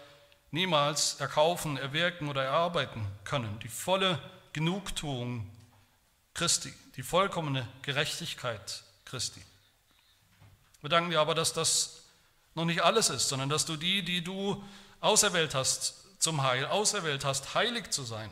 niemals 0.54 1.16
erkaufen, 1.20 1.78
erwirken 1.78 2.30
oder 2.30 2.44
erarbeiten 2.44 3.06
können. 3.24 3.60
Die 3.60 3.68
volle 3.68 4.20
Genugtuung 4.54 5.50
Christi, 6.36 6.72
die 6.96 7.02
vollkommene 7.04 7.68
Gerechtigkeit 7.82 8.84
Christi. 9.06 9.42
Wir 10.82 10.90
danken 10.90 11.10
dir 11.10 11.20
aber, 11.20 11.34
dass 11.34 11.54
das 11.54 12.04
noch 12.54 12.66
nicht 12.66 12.84
alles 12.84 13.10
ist, 13.10 13.30
sondern 13.30 13.50
dass 13.50 13.66
du 13.66 13.78
die, 13.78 14.04
die 14.04 14.24
du 14.24 14.64
auserwählt 15.02 15.56
hast 15.56 15.96
zum 16.22 16.44
Heil, 16.44 16.68
auserwählt 16.68 17.26
hast, 17.26 17.56
heilig 17.56 17.90
zu 17.90 18.04
sein, 18.04 18.30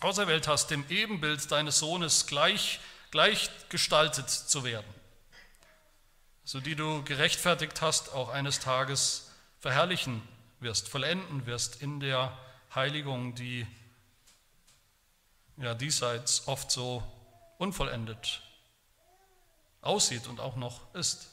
auserwählt 0.00 0.48
hast, 0.48 0.70
dem 0.70 0.84
Ebenbild 0.88 1.50
deines 1.52 1.78
Sohnes 1.78 2.26
gleich, 2.26 2.80
gleich 3.12 3.48
gestaltet 3.68 4.28
zu 4.28 4.64
werden, 4.64 4.92
so 6.44 6.58
die 6.58 6.74
du 6.74 7.04
gerechtfertigt 7.04 7.80
hast, 7.80 8.12
auch 8.12 8.28
eines 8.28 8.58
Tages 8.58 9.30
verherrlichen 9.60 10.20
wirst, 10.62 10.88
vollenden 10.88 11.46
wirst 11.46 11.82
in 11.82 12.00
der 12.00 12.36
Heiligung, 12.74 13.34
die 13.34 13.66
ja 15.56 15.74
diesseits 15.74 16.48
oft 16.48 16.70
so 16.70 17.02
unvollendet 17.58 18.42
aussieht 19.80 20.26
und 20.26 20.40
auch 20.40 20.56
noch 20.56 20.94
ist. 20.94 21.28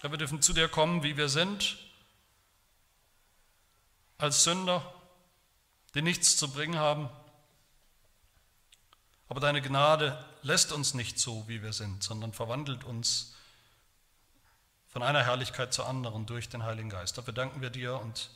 Herr, 0.00 0.10
wir 0.10 0.18
dürfen 0.18 0.40
zu 0.40 0.52
dir 0.52 0.68
kommen, 0.68 1.02
wie 1.02 1.16
wir 1.16 1.28
sind, 1.28 1.78
als 4.18 4.44
Sünder, 4.44 4.94
die 5.94 6.02
nichts 6.02 6.36
zu 6.36 6.50
bringen 6.50 6.78
haben. 6.78 7.08
Aber 9.28 9.40
deine 9.40 9.60
Gnade 9.60 10.24
lässt 10.42 10.72
uns 10.72 10.94
nicht 10.94 11.18
so, 11.18 11.46
wie 11.48 11.62
wir 11.62 11.72
sind, 11.72 12.02
sondern 12.02 12.32
verwandelt 12.32 12.84
uns 12.84 13.34
von 14.88 15.02
einer 15.02 15.24
Herrlichkeit 15.24 15.74
zur 15.74 15.86
anderen 15.86 16.26
durch 16.26 16.48
den 16.48 16.62
Heiligen 16.62 16.88
Geist. 16.88 17.18
Dafür 17.18 17.34
danken 17.34 17.60
wir 17.60 17.70
dir 17.70 17.98
und 17.98 18.30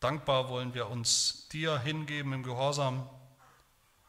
Dankbar 0.00 0.48
wollen 0.48 0.74
wir 0.74 0.88
uns 0.88 1.48
dir 1.48 1.78
hingeben 1.78 2.32
im 2.32 2.42
Gehorsam. 2.42 3.08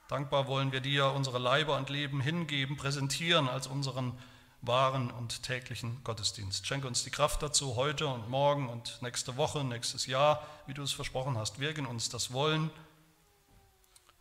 Dankbar 0.08 0.48
wollen 0.48 0.72
wir 0.72 0.82
dir 0.82 1.12
unsere 1.12 1.40
Leiber 1.40 1.78
und 1.78 1.90
Leben 1.90 2.22
hingeben, 2.22 2.78
präsentieren 2.78 3.48
als 3.48 3.68
unseren 3.68 4.18
wahren 4.62 5.10
und 5.12 5.44
täglichen 5.44 6.04
Gottesdienst. 6.04 6.68
Schenke 6.68 6.88
uns 6.88 7.04
die 7.04 7.12
Kraft 7.12 7.42
dazu 7.42 7.76
heute 7.76 8.08
und 8.08 8.30
morgen 8.30 8.70
und 8.70 9.02
nächste 9.02 9.38
Woche, 9.38 9.64
nächstes 9.64 10.06
Jahr, 10.06 10.46
wie 10.68 10.74
du 10.74 10.84
es 10.84 10.92
versprochen 10.92 11.38
hast. 11.38 11.60
Wirken 11.60 11.86
uns 11.86 12.10
das 12.10 12.34
Wollen 12.34 12.70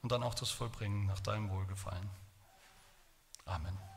und 0.02 0.12
dann 0.12 0.22
auch 0.22 0.34
das 0.34 0.50
Vollbringen 0.50 1.06
nach 1.06 1.20
deinem 1.20 1.50
Wohlgefallen. 1.50 2.08
Amen. 3.44 3.87